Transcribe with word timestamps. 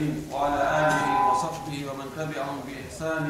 وسلم 0.00 0.32
وعلى 0.32 0.62
آله 0.80 1.04
وصحبه 1.28 1.76
ومن 1.88 2.06
تبعهم 2.16 2.58
بإحسان 2.66 3.24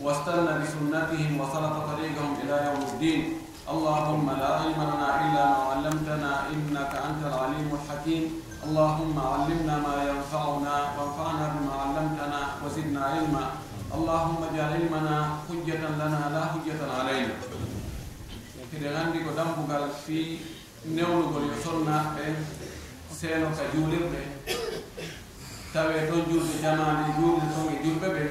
واستنى 0.00 0.52
بسنتهم 0.60 1.40
وسلك 1.40 1.74
طريقهم 1.92 2.32
إلى 2.42 2.56
يوم 2.66 2.82
الدين. 2.92 3.22
اللهم 3.68 4.26
لا 4.40 4.50
علم 4.60 4.80
لنا 4.90 5.08
إلا 5.22 5.44
ما 5.52 5.60
علمتنا 5.70 6.32
إنك 6.52 6.92
أنت 7.08 7.22
العليم 7.30 7.68
الحكيم. 7.78 8.24
اللهم 8.66 9.16
علمنا 9.18 9.74
ما 9.86 9.96
ينفعنا 10.10 10.76
وانفعنا 10.96 11.44
بما 11.54 11.74
علمتنا 11.82 12.40
وزدنا 12.64 13.02
علما. 13.04 13.44
اللهم 13.94 14.38
اجعل 14.48 14.72
علمنا 14.72 15.16
حجة 15.48 15.82
لنا 16.00 16.20
لا 16.34 16.42
حجة 16.52 16.80
علينا. 16.98 17.36
Eɗen 18.72 18.96
anndi 18.96 19.20
ko 19.20 19.36
dambugal 19.36 19.92
fii 20.04 20.40
newnugol 20.96 21.44
yo 21.44 21.56
solnaaɓe 21.60 22.24
seeno 23.12 23.52
ka 23.52 23.64
juulirɓe 23.72 24.20
tawe 25.72 25.94
ɗon 26.08 26.22
julɓe 26.30 26.54
jamane 26.62 27.06
julde 27.16 27.46
ton 27.54 27.66
e, 27.72 27.76
e 27.76 27.82
julɓe 27.84 28.08
ɓe 28.14 28.22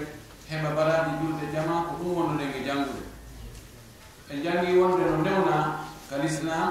heɓa 0.49 0.69
baraji 0.77 1.11
julde 1.21 1.45
jama 1.53 1.75
ko 1.87 1.91
ɗum 1.99 2.11
wondude 2.17 2.43
e 2.57 2.63
janngude 2.67 3.03
ɓe 4.27 4.33
janngi 4.43 4.77
wonde 4.79 5.03
no 5.09 5.17
ndewna 5.21 5.57
ka 6.09 6.15
l'islam 6.21 6.69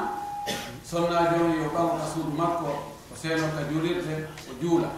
sonna 0.90 1.18
joni 1.32 1.54
yo 1.62 1.68
ɓaw 1.74 1.88
ka 1.98 2.04
suudu 2.12 2.32
makko 2.40 2.70
o 3.12 3.16
seeno 3.20 3.46
ka 3.56 3.62
juulirde 3.70 4.14
o 4.48 4.52
juula. 4.62 4.88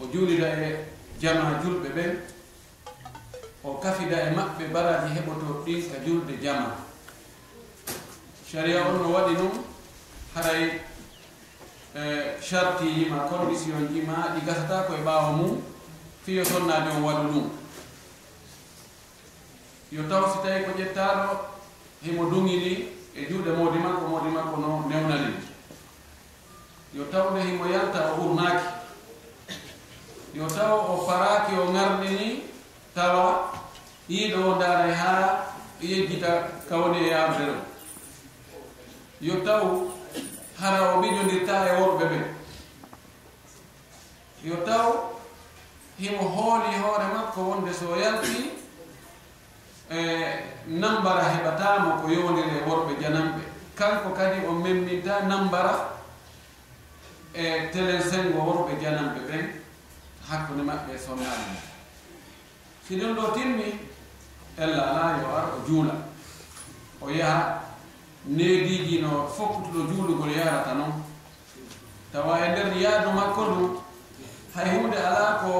O 0.00 0.04
juulida 0.12 0.48
e 0.66 0.84
jama 1.20 1.60
julɓe 1.62 1.88
ɓen 1.96 2.12
o 3.64 3.70
kafida 3.82 4.16
e 4.26 4.30
maɓɓe 4.36 4.64
baraji 4.74 5.08
heɓoto 5.16 5.62
ɗin 5.64 5.80
ka 5.90 5.96
julde 6.04 6.34
jama. 6.42 6.70
Sharia 8.50 8.80
on 8.88 8.98
no 9.02 9.08
waɗi 9.14 9.32
noon 9.34 9.54
haray 10.34 10.80
E, 11.96 12.36
chartiji 12.42 13.06
ma 13.08 13.24
condition 13.24 13.88
jima 13.92 14.34
ɗi 14.34 14.40
gasata 14.46 14.82
koye 14.86 15.00
ɓaawa 15.00 15.30
mum 15.32 15.62
fiyo 16.24 16.44
sonnade 16.44 16.90
on 16.90 17.02
waɗu 17.02 17.28
ɗum. 17.32 17.50
Yo 19.90 20.02
taw 20.08 20.22
si 20.30 20.38
tawi 20.44 20.64
ko 20.64 20.70
ƴettaɗo 20.78 21.28
himo 22.02 22.22
duŋini 22.30 22.72
e 23.14 23.20
juuɗe 23.28 23.50
moodi 23.56 23.78
makko 23.78 24.08
moodi 24.08 24.28
makko 24.28 24.56
no 24.60 24.84
newnani 24.88 25.32
yo 26.94 27.04
tawde 27.12 27.40
himo 27.40 27.64
yalta 27.66 28.12
o 28.12 28.16
ɓurnaaki. 28.20 28.68
Yo 30.34 30.46
taw 30.46 30.74
o 30.92 31.06
faraki 31.06 31.54
o 31.56 31.72
ŋarɗini 31.72 32.42
tawa 32.94 33.52
yiiɗo 34.08 34.40
o 34.50 34.58
daaray 34.60 34.92
haa 34.92 35.44
yejjita 35.80 36.30
kawne 36.68 36.98
e 37.00 37.08
yaarde 37.10 37.44
ɗo. 37.46 37.56
Yo 39.20 39.34
taw 39.44 39.95
hana 40.60 40.94
o 40.94 41.00
mijodirta 41.00 41.66
e 41.68 41.80
worɓe 41.80 42.04
ɓe. 42.10 42.18
Yo 44.44 44.56
taw 44.64 44.90
himo 45.98 46.22
hooli 46.22 46.76
hoore 46.82 47.06
makko 47.14 47.40
wonde 47.40 47.72
so 47.72 47.96
yalti 47.96 48.50
e 49.90 49.98
nambara 50.66 51.24
heɓatamo 51.34 52.00
ko 52.02 52.08
yowdiri 52.08 52.56
e 52.58 52.68
worɓe 52.68 53.00
janamɓe. 53.02 53.42
Kanko 53.74 54.10
kadi 54.10 54.46
o 54.46 54.52
memminta 54.52 55.20
nambara 55.22 55.98
e 57.34 57.68
telen 57.72 58.02
sengo 58.02 58.38
worɓe 58.38 58.80
janamɓe 58.82 59.20
ɓen 59.28 59.44
hakkude 60.28 60.62
maɓɓe 60.62 60.94
e 60.94 60.98
sonnaali 60.98 61.56
si 62.86 62.96
ɗum 62.96 63.14
ɗo 63.14 63.32
timmi 63.34 63.78
ella 64.56 64.82
ala 64.82 65.18
yo 65.20 65.36
ar 65.36 65.44
o 65.54 65.66
juula. 65.66 65.94
O 67.00 67.10
yaha 67.10 67.65
neediji 68.26 69.00
no 69.02 69.28
fokkutuɗo 69.36 69.92
juulugol 69.92 70.30
yarata 70.30 70.74
noon 70.74 70.92
tawa 72.12 72.38
e 72.44 72.48
nder 72.48 72.76
yaadu 72.76 73.10
makko 73.12 73.42
ɗum 73.44 73.70
hay 74.54 74.70
hunde 74.70 74.96
ala 74.96 75.38
ko 75.42 75.52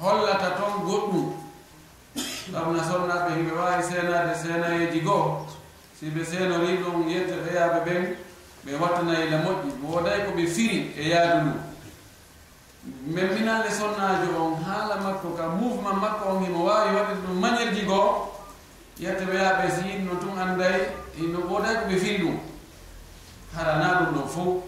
hollata 0.00 0.50
toon 0.56 0.84
goɗɗum. 0.86 1.26
Ngam 2.50 2.76
nasornaɓe 2.76 3.30
himɓe 3.36 3.52
wawi 3.60 3.82
seenade 3.82 4.34
seenayeji 4.42 5.00
goo 5.00 5.46
si 5.98 6.06
ɓe 6.14 6.24
seenori 6.24 6.76
ɗum 6.82 7.08
yetteɓe 7.08 7.50
yaaɓe 7.56 7.78
ɓen 7.86 8.02
ɓe 8.64 8.70
wattanayila 8.80 9.36
moƴƴi 9.44 9.70
woday 9.82 10.18
ko 10.24 10.30
ɓe 10.36 10.46
firi 10.54 10.78
e 10.96 11.08
yaadu 11.10 11.38
ndu. 11.44 11.52
Memminale 13.14 13.70
sonnajo 13.70 14.28
on 14.44 14.54
haala 14.64 14.96
makko 15.04 15.28
ka 15.36 15.44
mouvement 15.48 16.00
makko 16.00 16.24
on 16.30 16.44
himo 16.44 16.64
wawi 16.64 16.94
waɗde 16.96 17.14
ɗum 17.26 17.36
manière 17.40 17.74
ji 17.74 17.82
goo 17.84 18.32
yetteɓe 18.98 19.36
yaaɓe 19.36 19.62
e 19.68 19.70
si 19.70 19.82
yinno 19.88 20.14
tun 20.20 20.38
anday 20.38 20.80
no 21.26 21.38
ɓoɗaki 21.40 21.88
ɓe 21.88 21.96
fillu 21.96 22.30
harana 23.56 24.00
ɗum 24.00 24.14
ɗon 24.14 24.28
fof 24.28 24.62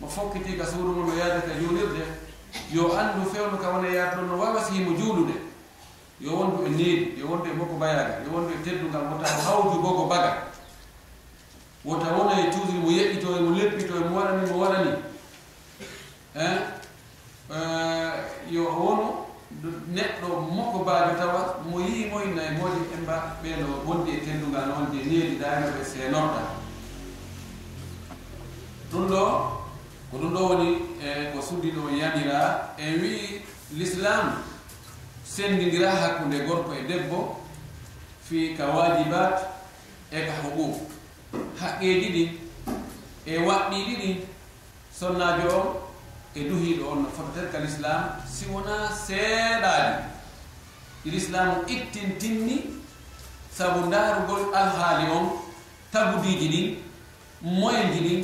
mo 0.00 0.08
fokkitika 0.08 0.66
suudu 0.66 0.92
mum 0.92 1.06
no 1.06 1.14
yaadata 1.14 1.60
juulirde. 1.60 2.04
Yo 2.72 2.92
anndu 2.96 3.30
fewnu 3.30 3.58
ka 3.58 3.70
wona 3.70 3.88
yaad 3.88 4.16
ɗon 4.16 4.26
no 4.26 4.60
si 4.60 4.72
himo 4.74 4.96
juulude. 4.96 5.34
Yo 6.20 6.32
wondu 6.32 6.66
e 6.66 6.70
needi 6.70 7.20
yo 7.20 7.26
wondu 7.28 7.50
e 7.50 7.52
makko 7.54 7.76
bayaga 7.78 8.20
yo 8.24 8.32
wondu 8.32 8.52
e 8.52 8.62
teddungal 8.62 9.02
wota 9.08 9.26
o 9.26 9.40
hawju 9.40 9.80
bogo 9.82 10.06
baga 10.06 10.52
wota 11.84 12.12
wona 12.12 12.40
e 12.40 12.50
cuusri 12.50 12.78
mo 12.78 12.90
yeƴƴito 12.90 13.36
e 13.36 13.40
mo 13.40 13.56
leppito 13.56 13.96
e 13.96 14.04
mo 14.04 14.16
waɗani 14.16 14.50
mo 14.50 14.58
waɗani. 14.58 14.92
E 16.36 16.46
yo 18.50 18.64
wono 18.64 19.19
neɗɗo 19.62 20.28
mokko 20.54 20.78
baajo 20.84 21.12
tawa 21.18 21.40
mo 21.68 21.80
yii 21.80 22.08
moye 22.10 22.26
nayi 22.36 22.56
moodi 22.58 22.80
emba 22.96 23.36
ɓeeno 23.42 23.66
wondi 23.86 24.10
e 24.10 24.20
tenndugal 24.24 24.68
de 24.92 24.98
needi 25.04 25.36
daanoɓe 25.36 25.84
seenorɗa. 25.84 26.42
Ɗum 28.90 29.04
ɗo 29.10 29.20
ko 30.10 30.16
ɗum 30.18 30.32
ɗo 30.34 30.40
woni 30.48 30.68
e 31.06 31.32
ko 31.32 31.42
suddi 31.42 31.70
ɗo 31.76 31.90
yamira 32.00 32.74
e 32.78 32.96
wii 33.00 33.42
l'islam 33.76 34.26
sendidira 35.24 35.90
hakkunde 35.90 36.46
gorko 36.46 36.72
e 36.74 36.82
debbo 36.88 37.36
fi 38.26 38.54
ka 38.56 38.66
wajibat 38.66 39.36
e 40.10 40.26
ka 40.26 40.32
huquq 40.42 40.76
haqqeji 41.60 42.08
ɗi 42.14 42.24
e 43.26 43.38
waɗɗiiɗi 43.46 43.94
ɗi 44.02 44.10
sonnajo 44.98 45.48
on 45.58 45.89
e 46.34 46.48
duhiiɗo 46.48 46.84
on 46.92 47.02
no 47.02 47.08
fototata 47.08 47.52
kal 47.52 47.64
islam 47.64 48.02
si 48.34 48.46
wona 48.52 48.90
seeɗaani 49.06 50.04
l'islam 51.04 51.50
ittintinni 51.66 52.56
sabu 53.56 53.86
ndaarugol 53.86 54.54
alhaali 54.54 55.10
on 55.10 55.26
tagudiiji 55.92 56.48
ɗin 56.48 56.68
moyen 57.42 57.92
ji 57.92 58.00
ɗin 58.00 58.20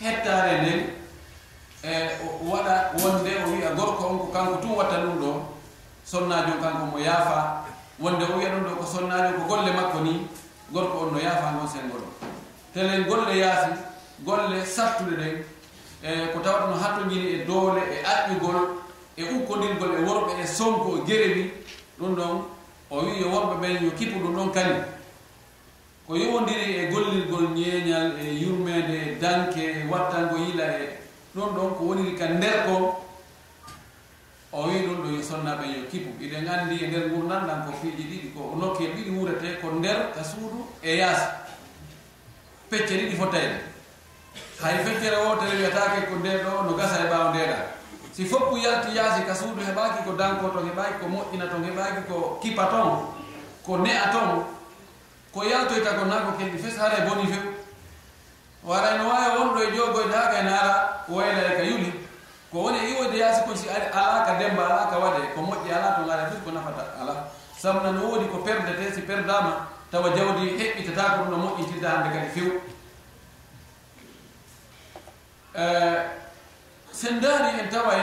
hettaare 0.00 0.60
nden 0.62 0.80
e 1.82 1.92
waɗa 2.50 2.92
wonde 3.02 3.30
o 3.46 3.50
wiya 3.52 3.74
gorko 3.74 4.04
on 4.06 4.18
ko 4.18 4.26
kanko 4.32 4.56
tun 4.60 4.76
watta 4.76 4.96
ɗum 5.00 5.18
ɗo 5.20 5.30
sonnajo 6.04 6.52
kanko 6.62 6.86
mo 6.86 6.98
yaafa. 6.98 7.64
Wonde 7.98 8.24
o 8.24 8.36
wiya 8.36 8.50
ɗum 8.50 8.64
ɗo 8.64 8.76
ko 8.76 8.86
sonnajo 8.86 9.36
ko 9.38 9.42
golle 9.48 9.72
makko 9.72 10.00
ni 10.00 10.26
gorko 10.72 10.98
on 10.98 11.12
no 11.12 11.18
yaafa 11.20 11.52
ngon 11.52 11.68
sengol. 11.68 12.04
Telen 12.74 13.04
golle 13.08 13.38
yaasi 13.38 13.70
golle 14.24 14.66
sattude 14.66 15.16
ɗen 15.16 15.44
E 16.02 16.32
ko 16.32 16.40
tawata 16.40 16.66
no 16.66 16.76
hattojiri 16.76 17.28
e 17.34 17.44
doole 17.44 17.80
e 17.80 18.02
arƴugol 18.02 18.56
e 19.16 19.22
ukkodirgol 19.22 19.92
e 19.98 20.00
worɓe 20.02 20.32
e 20.42 20.46
sonko 20.46 20.96
e 20.98 21.06
gerewi. 21.06 21.52
Ɗum 21.98 22.14
ɗon 22.16 22.42
o 22.90 22.96
wi 23.04 23.20
yo 23.20 23.26
e 23.26 23.30
worɓe 23.30 23.54
ɓen 23.60 23.84
yo 23.84 23.90
kippu 23.98 24.18
ɗum 24.18 24.34
ɗon 24.34 24.50
kani 24.52 24.74
ko 26.06 26.16
yowodiri 26.16 26.74
e 26.76 26.86
gollirgol 26.90 27.54
ñeeñal 27.54 28.18
e 28.18 28.34
yurmede 28.42 28.96
e 28.96 29.18
danke 29.20 29.60
e 29.60 29.86
wattango 29.90 30.36
yila 30.36 30.64
e 30.80 30.98
ɗum 31.34 31.54
ɗon 31.54 31.74
ko 31.76 31.84
woniri 31.84 32.16
ka 32.16 32.26
nder 32.26 32.64
kon 32.66 32.94
o 34.52 34.66
wi 34.66 34.82
ɗum 34.86 35.02
ɗo 35.02 35.08
yo 35.16 35.22
sonnaɓe 35.22 35.64
yo 35.68 35.86
kippu. 35.90 36.10
Iɗen 36.24 36.48
anndi 36.48 36.82
e 36.84 36.86
nder 36.88 37.08
gurnanɗan 37.10 37.66
ko 37.66 37.72
fiiji 37.80 38.02
ɗiɗi 38.10 38.28
ko 38.34 38.56
nokke 38.58 38.84
ɗiɗi 38.94 39.10
wurete 39.10 39.60
ko 39.60 39.70
nder 39.78 40.10
ka 40.14 40.24
suudu 40.24 40.66
e 40.82 40.96
yaasa 40.96 41.46
pecce 42.70 42.96
ɗiɗi 42.96 43.16
fottayde 43.16 43.69
hay 44.62 44.84
feccere 44.84 45.16
wotere 45.16 45.56
wiyatake 45.56 46.06
ko 46.08 46.14
nde 46.20 46.30
ɗo 46.44 46.52
no 46.68 46.72
gasa 46.76 46.96
e 47.04 47.08
ɓawa 47.10 47.30
ndeɗa 47.32 47.56
si 48.12 48.24
foppu 48.24 48.56
yalti 48.58 48.96
yaasi 48.96 49.22
ka 49.24 49.34
suudu 49.34 49.60
heɓaki 49.64 50.04
ko 50.04 50.12
danko 50.12 50.48
to 50.48 50.60
heɓaki 50.60 50.94
ko 51.00 51.06
moƴƴina 51.08 51.46
to 51.48 51.56
heɓaki 51.64 52.02
ko 52.08 52.38
kipa 52.42 52.64
ton 52.66 53.08
ko 53.64 53.76
ne'a 53.78 54.12
ton 54.12 54.44
ko 55.32 55.40
yaltoyta 55.44 55.96
ko 55.98 56.04
nako 56.04 56.30
kelɗi 56.38 56.58
fes 56.58 56.76
hara 56.76 56.96
e 56.98 57.08
boni 57.08 57.26
few. 57.32 57.42
Waray 58.64 58.98
no 58.98 59.08
wawi 59.08 59.28
wonɗo 59.38 59.58
e 59.62 59.76
jogoyde 59.76 60.12
ha 60.12 60.28
kay 60.30 60.42
naara 60.44 60.74
wayla 61.08 61.40
e 61.40 61.56
ka 61.56 61.62
yuli 61.62 61.90
ko 62.52 62.58
woni 62.58 62.78
e 62.78 62.90
iwoyde 62.92 63.16
yaasi 63.16 63.40
kon 63.46 63.56
si 63.56 63.68
ala 63.68 64.26
ka 64.26 64.34
demba 64.38 64.62
ala 64.68 64.90
ka 64.90 64.98
waɗe 64.98 65.32
ko 65.34 65.40
moƴƴi 65.40 65.72
ala 65.72 65.96
to 65.96 66.04
gara 66.04 66.28
e 66.28 66.30
fes 66.30 66.40
ko 66.44 66.50
nafata 66.50 66.84
ala 67.00 67.14
samna 67.56 67.92
no 67.92 68.10
woodi 68.10 68.28
ko 68.28 68.38
perdete 68.44 68.92
si 68.92 69.00
perdama 69.02 69.68
tawa 69.90 70.10
jawdi 70.12 70.58
heɓɓitata 70.60 71.16
ko 71.16 71.22
ɗum 71.24 71.30
no 71.30 71.36
moƴƴitirda 71.48 71.88
hande 71.88 72.08
kadi 72.12 72.28
few. 72.36 72.60
Eh, 75.54 75.98
sen 76.92 77.20
daari 77.20 77.58
en 77.60 77.68
taway 77.70 78.02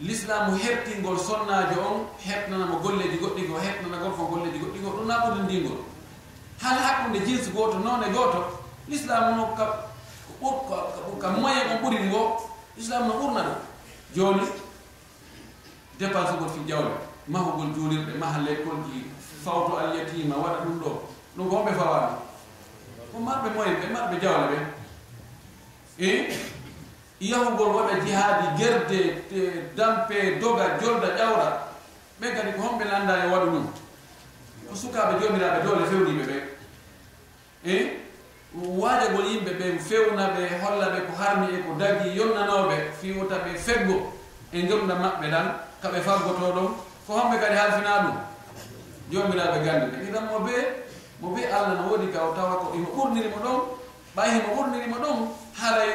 l'islamu 0.00 0.56
heɓtingol 0.56 1.18
sonnajo 1.18 1.80
on 1.80 2.06
heɓnanamo 2.26 2.76
golleji 2.82 3.18
goɗɗi 3.20 3.42
ko 3.48 3.54
heɓnanagol 3.58 4.12
fo 4.16 4.24
golleji 4.30 4.58
goɗɗi 4.58 4.78
ko 4.84 4.90
ɗum 4.96 5.06
naɓude 5.08 5.42
ndingol. 5.44 5.78
Hal 6.62 6.76
hakkude 6.78 7.18
jinse 7.26 7.50
goto 7.52 7.78
noone 7.78 8.08
goto 8.12 8.40
l'islamu 8.88 9.36
no 9.36 9.46
ka 9.56 9.64
ka 11.20 11.28
moyen 11.30 11.68
on 11.72 11.82
ɓurin 11.82 12.08
ngo 12.08 12.22
l'islamu 12.76 13.08
no 13.08 13.14
ɓurna 13.20 13.42
ɗum. 13.42 13.58
Joni 14.14 14.46
dépense 15.98 16.32
gol 16.38 16.48
fi 16.48 16.60
jawle 16.68 16.90
mahugol 17.28 17.74
juulirɗe 17.74 18.18
maha 18.18 18.38
lekkolji 18.40 19.10
fawto 19.44 19.76
alyatima 19.76 20.36
waɗa 20.36 20.64
ɗum 20.64 20.80
ɗo. 20.80 20.90
Ɗum 21.36 21.48
ko 21.50 21.56
homɓe 21.56 21.72
fawaɗo 21.78 22.08
ko 23.12 23.18
marɓe 23.20 23.48
moyen 23.54 23.76
ɓe 23.80 23.86
marɓe 23.92 24.16
jawle 24.22 24.46
ɓe. 24.48 24.58
I 25.96 26.26
yahugol 27.30 27.74
waɗa 27.76 27.94
jihaadi 28.04 28.46
gerde 28.58 29.00
dampe 29.76 30.38
doga 30.40 30.78
jolda 30.80 31.08
ƴawra 31.18 31.48
ɓe 32.20 32.26
kadi 32.36 32.52
ko 32.52 32.62
homɓe 32.62 32.84
landa 32.84 33.14
e 33.24 33.26
waɗu 33.32 33.46
ɗum. 33.50 33.66
Ko 34.68 34.74
sukaɓe 34.74 35.12
jomiraɓe 35.20 35.58
doole 35.64 35.84
fewniɓe 35.90 36.24
ɓe 36.30 36.36
e 37.64 37.74
waajagol 38.54 39.26
yimɓe 39.30 39.50
ɓe 39.58 39.78
fewna 39.88 40.24
ɓe 40.34 40.42
holla 40.62 40.86
ɓe 40.94 41.00
ko 41.06 41.12
harmi 41.20 41.46
e 41.54 41.58
ko 41.64 41.70
dagi 41.78 42.08
yonnanoɓe 42.18 42.76
fiwota 43.00 43.36
ɓe 43.44 43.50
feggo 43.66 43.96
e 44.52 44.68
jomda 44.68 44.94
maɓɓe 44.94 45.30
tan 45.30 45.46
kaɓe 45.82 45.98
faggoto 46.06 46.52
ɗon 46.56 46.68
ko 47.06 47.12
homɓe 47.18 47.36
kadi 47.40 47.56
halfina 47.56 48.02
ɗum? 48.04 48.16
Jomiraɓe 49.10 49.58
gandi 49.64 49.86
ɓe. 49.92 49.96
Iɗanmo 50.08 50.38
be 50.46 50.52
mo 51.20 51.28
be 51.34 51.42
allah 51.46 51.74
no 51.78 51.88
woodi 51.88 52.12
ka 52.12 52.20
o 52.28 52.34
tawa 52.34 52.56
ko 52.56 52.72
imo 52.76 52.88
ɓurnirimo 52.96 53.38
ɗon 53.44 53.60
ɓay 54.16 54.28
himo 54.30 54.48
ɓurnirimo 54.56 54.96
ɗon 55.04 55.16
haray 55.60 55.90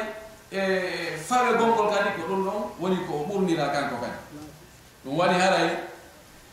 e 0.52 1.16
fare 1.16 1.56
gongol 1.58 1.88
kadi 1.94 2.10
ko 2.16 2.22
ɗum 2.28 2.44
ɗon 2.44 2.62
woni 2.80 2.96
ko 3.06 3.26
ɓurnira 3.28 3.66
kanko 3.72 3.96
kadi. 4.02 4.18
Ɗum 5.04 5.16
waɗi 5.18 5.34
haray 5.34 5.68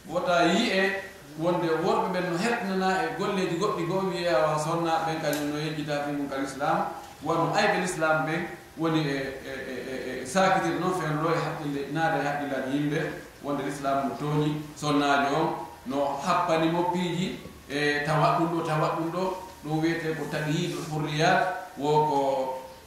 wota 0.07 0.44
yi 0.45 0.91
wonde 1.39 1.67
worɓe 1.83 2.07
ɓen 2.13 2.25
no 2.31 2.38
heɗnana 2.38 2.88
e 3.03 3.07
golleji 3.19 3.55
goɗɗi 3.61 3.83
goo 3.89 4.01
wiyawa 4.09 4.59
sonnaɓe 4.65 5.05
ɓen 5.05 5.21
kañum 5.21 5.49
no 5.51 5.57
yejjita 5.59 6.03
fimum 6.05 6.29
kal 6.29 6.44
islam 6.44 6.77
wonno 7.23 7.53
ayɓe 7.59 7.77
l'islam 7.81 8.25
ɓen 8.25 8.41
woni 8.77 8.99
e, 8.99 9.17
e, 9.49 9.51
e, 9.91 10.21
e 10.21 10.25
sakitir 10.25 10.79
noon 10.79 10.93
fen 11.00 11.17
ɗo 11.21 11.27
e 11.29 11.38
haqqille 11.45 11.81
naada 11.93 12.17
e 12.21 12.25
haqqillaji 12.27 12.69
yimɓe 12.77 13.00
wonde 13.43 13.61
l'islam 13.65 13.97
no 14.09 14.15
tooñi 14.19 14.61
sonnaji 14.75 15.33
on 15.35 15.47
no 15.85 16.17
happani 16.25 16.69
moppiiji 16.71 17.39
e 17.69 18.01
tawat 18.05 18.39
ɗum 18.39 18.50
ɗo 18.53 18.61
tawat 18.67 18.91
ɗum 18.97 19.11
ɗo 19.11 19.23
ɗum 19.63 19.79
wiyete 19.81 20.15
ko 20.17 20.23
taɓiyidul 20.31 20.85
hurriyat 20.91 21.39
wo 21.77 21.91
ko 22.09 22.17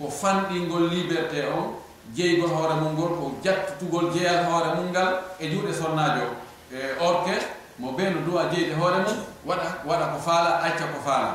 ko 0.01 0.09
fanɗingol 0.09 0.89
liberté 0.89 1.45
on 1.53 1.77
jeygol 2.17 2.49
hoore 2.51 2.75
mum 2.81 2.93
ngol 2.97 3.13
ko 3.21 3.25
jattutugol 3.45 4.09
jeeyal 4.15 4.45
hoore 4.49 4.75
mum 4.77 4.89
ngal 4.91 5.21
e 5.39 5.45
juuɗe 5.53 5.73
sonnajo 5.77 6.27
e 6.73 6.97
orke 6.99 7.37
mo 7.79 7.93
ɓe 7.93 8.11
no 8.11 8.21
duwa 8.25 8.49
jeyde 8.53 8.75
hoore 8.81 8.99
mum 9.05 9.19
waɗa 9.45 9.85
waɗa 9.85 10.07
ko 10.13 10.19
faala 10.19 10.51
acca 10.65 10.85
ko 10.93 10.99
faala. 11.05 11.33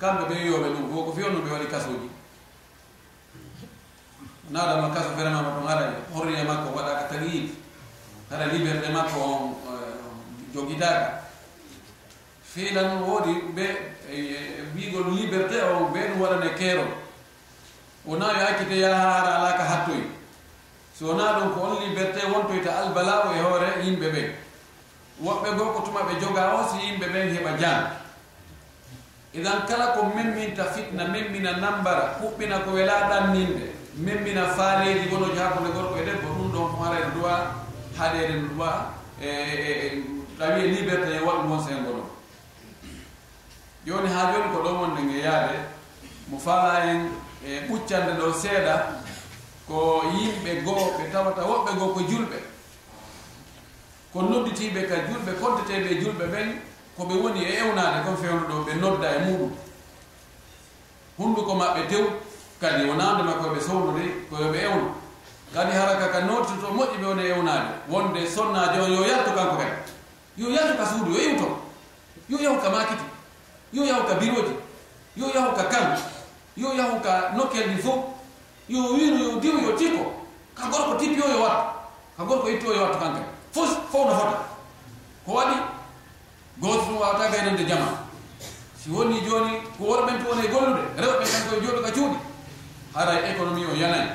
Kamɓe 0.00 0.24
ɓe 0.28 0.34
yoɓe 0.46 0.68
ɗum 0.74 0.90
fof 0.92 1.04
ko 1.06 1.12
fiyon 1.12 1.42
ɓe 1.44 1.50
waɗi 1.52 1.66
kasuji 1.70 2.08
naɗama 4.50 4.94
kaso 4.94 5.10
ferenama 5.16 5.50
ton 5.54 5.66
ara 5.68 5.92
horriye 6.14 6.42
makko 6.44 6.74
waɗaka 6.76 7.08
tariyid 7.08 7.50
hara 8.30 8.46
liberté 8.52 8.88
makko 8.92 9.18
on 9.20 9.54
eh, 9.70 9.94
joguidaka 10.54 11.22
fiilan 12.42 13.02
woodi 13.02 13.32
ɓe 13.56 13.66
E, 14.10 14.16
e, 14.16 14.36
e 14.58 14.62
mbigol 14.72 15.12
liberté 15.12 15.60
o 15.62 15.92
ɓe 15.92 16.00
ɗum 16.08 16.20
waɗane 16.22 16.54
keerol 16.58 16.88
wona 18.06 18.26
yo 18.32 18.46
hakkite 18.46 18.80
yaha 18.80 19.10
hara 19.10 19.34
alaka 19.36 19.64
hattoy 19.64 20.02
so 20.98 21.06
wona 21.08 21.32
ɗon 21.36 21.52
ko 21.54 21.60
on 21.60 21.74
liberté 21.84 22.20
wontoyta 22.32 22.70
albalaɓo 22.78 23.28
e 23.36 23.40
hoore 23.42 23.68
yimɓe 23.84 24.08
ɓe 24.14 24.22
woɓɓe 25.24 25.48
goo 25.56 25.72
ko 25.72 25.80
tuma 25.84 26.00
ɓe 26.08 26.20
joga 26.20 26.54
o 26.56 26.68
si 26.70 26.86
yimɓe 26.86 27.06
ɓen 27.12 27.34
heɓa 27.36 27.58
jan 27.60 27.80
idan 29.34 29.66
kala 29.68 29.86
ko 29.92 30.00
memminta 30.16 30.64
fitna 30.64 31.04
memmina 31.04 31.52
nambara 31.60 32.16
huɓɓina 32.20 32.64
ko 32.64 32.70
wela 32.70 33.08
ɗanninde 33.10 33.64
memmina 33.96 34.46
faaleji 34.56 35.08
gonoji 35.10 35.38
hakkude 35.38 35.70
gorko 35.74 35.96
e 36.00 36.04
debbo 36.04 36.28
ɗum 36.32 36.52
ɗon 36.52 36.70
ko 36.72 36.76
hara 36.82 37.10
duwa 37.14 37.34
haɗede 37.98 38.34
no 38.40 38.48
duwa 38.48 38.70
e 39.20 40.02
tawi 40.38 40.60
e 40.64 40.68
liberté 40.68 41.16
e 41.16 41.20
waɗum 41.20 41.50
won 41.50 41.60
sengo 41.60 41.92
ɗon 41.92 42.17
joni 43.88 44.08
ha 44.08 44.32
joni 44.32 44.48
ko 44.54 44.62
ɗo 44.62 44.70
wonde 44.80 45.02
nge 45.02 45.18
yaade 45.24 45.58
mo 46.28 46.38
fala 46.38 46.84
en 46.84 47.08
e 47.44 47.60
ɓuccande 47.68 48.12
ɗo 48.20 48.32
seeɗa 48.32 48.74
ko 49.68 50.02
yimɓe 50.14 50.62
goo 50.64 50.92
ɓe 50.98 51.10
tawata 51.12 51.42
woɓɓe 51.42 51.72
goo 51.78 51.88
ko 51.94 52.00
julɓe. 52.00 52.38
Ko 54.12 54.22
nodditiɓe 54.22 54.80
ka 54.88 54.96
julɓe 55.08 55.32
koddeteɓe 55.40 55.90
julɓe 56.02 56.24
ɓen 56.32 56.48
koɓe 56.96 57.14
woni 57.22 57.40
e 57.44 57.52
ewnade 57.62 58.04
kon 58.04 58.16
fewno 58.16 58.44
ɗo 58.48 58.64
ɓe 58.66 58.72
nodda 58.74 59.08
e 59.16 59.18
muɗum. 59.24 59.52
Hunduko 61.18 61.54
maɓɓe 61.54 61.88
tew 61.88 62.04
kadi 62.60 62.88
wonande 62.88 63.22
makko 63.22 63.46
e 63.46 63.50
ɓe 63.54 63.60
sownude 63.60 64.04
koyoɓe 64.30 64.58
ewno 64.68 64.88
kadi 65.54 65.72
haraka 65.72 66.08
ka 66.12 66.20
nottuto 66.20 66.66
moƴƴi 66.76 66.96
ɓe 67.00 67.06
woni 67.06 67.22
e 67.22 67.28
ewnade 67.30 67.68
wonde 67.88 68.20
sonnajo 68.28 68.82
on 68.84 68.92
yo 68.92 69.02
yaltu 69.06 69.30
kanko 69.32 69.56
kadi. 69.56 69.76
Yo 70.36 70.50
yaltu 70.50 70.76
ka 70.76 70.84
suudu 70.86 71.10
yo 71.16 71.20
iwto 71.30 71.48
yo 72.28 72.38
yahu 72.38 72.60
ka 72.60 72.68
makiti 72.70 73.17
yo 73.72 73.84
yahu 73.84 74.06
ka 74.08 74.14
biroji 74.14 74.54
yo 75.16 75.26
yahu 75.34 75.56
ka 75.56 75.64
kan 75.68 75.98
yo 76.56 76.72
yahu 76.74 77.00
ka 77.00 77.32
nokkel 77.36 77.68
ɗi 77.74 77.82
fof 77.82 77.98
yo 78.68 78.80
wino 78.94 79.18
yo 79.18 79.40
diw 79.40 79.56
yo 79.60 79.72
tiko 79.76 80.12
ka 80.54 80.68
gorko 80.70 80.94
tippiyo 80.98 81.26
yo 81.28 81.42
wattu 81.42 81.64
ka 82.16 82.22
gorko 82.24 82.48
ittiyo 82.48 82.74
yo 82.74 82.82
wattu 82.82 82.98
kanka 82.98 83.20
fof 83.52 83.70
fof 83.92 84.06
no 84.06 84.14
fota 84.18 84.38
ko 85.26 85.32
waɗi 85.34 85.56
goto 86.60 86.82
ɗum 86.86 86.96
wawata 87.00 87.30
gaynande 87.30 87.64
jama 87.68 88.08
si 88.80 88.90
woni 88.90 89.20
joni 89.20 89.52
ko 89.78 89.84
worɓen 89.84 90.18
to 90.22 90.28
woni 90.30 90.46
e 90.46 90.48
gollude 90.50 90.82
rewɓe 90.96 91.24
tan 91.24 91.42
koye 91.48 91.60
jooɗo 91.62 91.80
ka 91.84 91.90
cuuɗi 91.92 92.18
haray 92.94 93.30
économie 93.32 93.66
o 93.66 93.74
yanani 93.76 94.10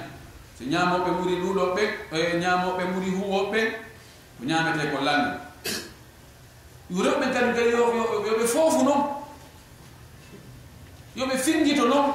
so 0.58 0.64
ñamoɓe 0.66 1.10
ɓuuri 1.18 1.36
ɗuɗoɓe 1.42 1.84
e 2.12 2.38
ñamoɓe 2.42 2.84
ɓuuri 2.92 3.10
huwoɓe 3.18 3.60
ko 4.38 4.42
ñamete 4.46 4.84
ko 4.92 4.98
lande 5.04 5.38
rewɓe 6.92 7.26
kadi 7.34 7.52
kadi 7.58 7.70
yoɓe 7.72 8.46
foofu 8.48 8.84
noon 8.84 9.23
yoɓe 11.16 11.38
firjito 11.38 11.86
noon 11.88 12.12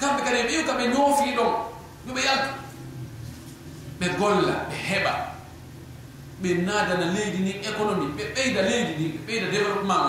kamɓe 0.00 0.20
kadi 0.24 0.42
ɓe 0.42 0.48
ƴiwka 0.52 0.72
ɓe 0.78 0.84
ñoofi 0.94 1.34
ɗon 1.36 1.52
yoɓe 2.06 2.20
yaltu 2.26 2.50
ɓe 4.00 4.06
golla 4.18 4.54
ɓe 4.68 4.74
heɓa. 4.88 5.12
Ɓe 6.42 6.48
naadana 6.66 7.06
leydi 7.14 7.38
ndi 7.38 7.50
économie 7.68 8.08
ɓe 8.16 8.22
ɓeyda 8.34 8.62
leydi 8.62 8.92
ndi 8.94 9.04
ɓe 9.14 9.18
ɓeyda 9.26 9.46
développement 9.50 10.04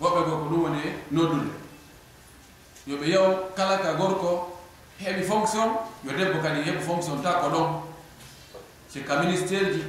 o 0.00 0.04
woɓɓe 0.04 0.20
go 0.26 0.36
ko 0.40 0.44
ɗum 0.50 0.62
woni 0.64 0.78
noddude. 1.10 1.50
Yoɓe 2.86 3.06
yaw 3.14 3.26
kala 3.56 3.78
ka 3.78 3.92
gorko 3.94 4.30
heɓi 5.02 5.22
fonction 5.22 5.68
yo 6.04 6.12
debbo 6.12 6.38
kadi 6.42 6.60
heɓa 6.62 6.80
fonction 6.80 7.22
ta 7.22 7.32
ko 7.40 7.48
ɗon. 7.48 7.68
Sikka 8.92 9.20
ministére 9.22 9.72
ji 9.74 9.82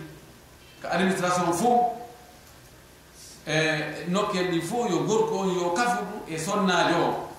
ka 0.81 0.87
administration 0.89 1.53
fof 1.53 2.02
E 3.45 4.05
nokkel 4.07 4.51
ɗi 4.51 4.61
fof 4.61 4.89
yo 4.89 5.03
gorko 5.03 5.39
on 5.39 5.55
yo 5.55 5.73
kafuɗu 5.73 6.23
e 6.27 6.37
sonnaajo 6.37 6.95
o. 6.95 7.29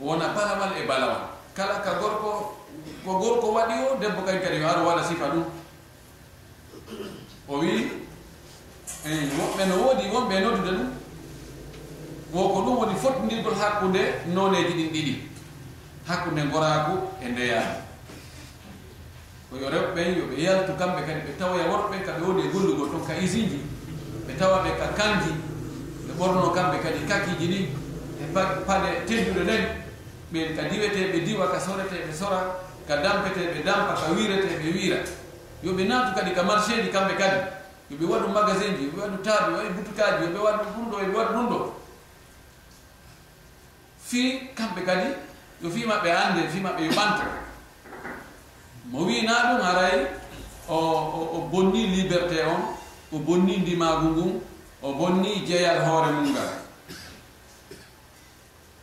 Wona 0.00 0.28
balawal 0.28 0.72
e 0.80 0.86
balawal 0.86 1.28
kala 1.54 1.80
ka 1.84 2.00
gorko 2.00 2.56
ko 3.04 3.18
gorko 3.18 3.52
waɗi 3.52 3.74
o 3.84 3.96
debbo 4.00 4.22
kañ 4.22 4.40
kadi 4.40 4.60
yo 4.60 4.68
aro 4.68 4.86
waɗa 4.86 5.04
sifa 5.04 5.28
ɗum. 5.28 5.44
O 7.48 7.58
wii 7.58 7.90
eyi 9.04 9.28
woɓɓe 9.38 9.68
no 9.68 9.74
woodi 9.76 10.08
wonɓe 10.08 10.40
noddude 10.40 10.72
ɗum. 10.78 10.90
Woko 12.32 12.60
ɗum 12.62 12.76
woni 12.78 12.94
fottindirgol 12.96 13.54
hakkunde 13.54 14.00
nooneeji 14.26 14.72
ɗin 14.72 14.92
ɗiɗi. 14.92 15.14
Hakkunde 16.08 16.44
ngoraaku 16.44 16.92
e 17.20 17.28
ndeyaaku 17.28 17.82
koyo 19.50 19.68
rewɓe 19.68 19.92
ɓen 19.94 20.18
yoɓe 20.18 20.42
yaltu 20.42 20.72
kamɓe 20.78 21.00
kadi 21.06 21.20
ɓe 21.26 21.32
tawoya 21.38 21.68
worɓe 21.68 21.96
kaɓe 22.06 22.22
woni 22.24 22.42
e 22.42 22.48
gollugol 22.48 22.88
ɗon 22.88 23.04
ka 23.06 23.12
usine 23.20 23.48
ji 23.50 23.60
ɓe 24.26 24.32
tawaɓe 24.38 24.70
ka 24.78 24.86
kanki 24.98 25.32
ɓe 26.06 26.12
ɓorno 26.18 26.50
kamɓe 26.56 26.76
kadi 26.84 27.00
kakiji 27.08 27.46
ɗi 27.52 27.60
e 28.20 28.24
paɗe 28.66 28.88
tedduɗe 29.06 29.42
ɗen 29.44 29.62
ɓen 30.32 30.56
ka 30.56 30.62
diweteɓe 30.70 31.18
diwa 31.26 31.46
ka 31.52 31.58
soreteɓe 31.60 32.12
sora. 32.12 32.40
Ka 32.88 32.96
dampeteɓe 32.96 33.62
dampa 33.64 33.94
ka 33.94 34.12
wireteɓe 34.16 34.68
wira. 34.74 34.98
Yoɓe 35.62 35.84
naatu 35.88 36.14
kadi 36.18 36.32
ka 36.34 36.42
marché 36.42 36.82
ji 36.82 36.90
kamɓe 36.90 37.14
kadi. 37.16 37.38
Yoɓe 37.90 38.04
waɗu 38.12 38.28
magasin 38.28 38.76
ji 38.76 38.84
yoɓe 38.86 39.00
waɗu 39.02 39.16
taaɓe 39.22 39.50
yoɓe 39.50 39.58
waɗi 39.62 39.74
boutique 39.76 40.04
yoɓe 40.22 40.38
waɗu 40.46 40.64
ɗum 40.74 40.90
ɗo 40.90 40.96
yoɓe 40.98 41.16
waɗu 41.18 41.32
ɗum 41.34 41.48
ɗo 41.48 41.58
fi 44.08 44.20
kamɓe 44.54 44.80
kadi 44.84 45.08
yo 45.62 45.70
fi 45.70 45.86
maɓɓe 45.86 46.10
ande 46.10 46.48
fi 46.52 46.58
maɓɓe 46.60 46.82
yo 46.84 46.92
ɓanto 46.92 47.24
mo 48.90 48.98
wina 49.06 49.32
ɗum 49.48 49.60
haray 49.62 50.06
o 50.68 50.76
o 51.36 51.48
bonni 51.50 51.86
liberté 51.86 52.42
on. 52.44 52.81
o 53.12 53.18
bonni 53.18 53.56
ndimagu 53.58 54.08
ngun 54.08 54.40
o 54.82 54.92
bonni 54.94 55.44
jeeyal 55.46 55.84
hoore 55.86 56.10
mum 56.12 56.28
ngal 56.32 56.50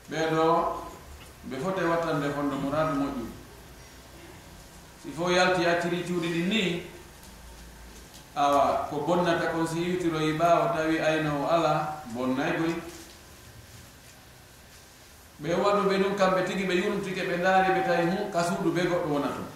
ɓeeɗo 0.09 0.45
ɓe 1.49 1.55
fote 1.63 1.81
wattande 1.91 2.27
honno 2.35 2.55
muradu 2.63 2.93
moƴƴu 2.99 3.25
si 5.03 5.09
fo 5.17 5.29
yalti 5.31 5.61
yacciri 5.63 6.03
cuuɗi 6.07 6.27
ɗin 6.33 6.47
ni 6.49 6.61
awa 8.35 8.87
ko 8.89 8.95
bonnata 9.07 9.51
kon 9.51 9.67
si 9.67 9.79
yiwtiroyi 9.81 10.37
ɓaawa 10.39 10.73
tawi 10.75 10.99
ayno 10.99 11.43
o 11.43 11.47
ala 11.49 12.03
bonnay 12.13 12.57
goy. 12.57 12.73
Ɓe 15.41 15.53
waɗuɓe 15.63 15.95
ɗum 16.03 16.15
kamɓe 16.15 16.41
tigi 16.45 16.63
ɓe 16.67 16.73
yurtike 16.75 17.21
ɓe 17.27 17.37
ndaari 17.37 17.73
ɓe 17.75 17.81
tawi 17.87 18.03
hum 18.11 18.31
kasuuɗu 18.33 18.69
be 18.75 18.81
goɗɗo 18.89 19.09
wona 19.13 19.27
toon 19.27 19.47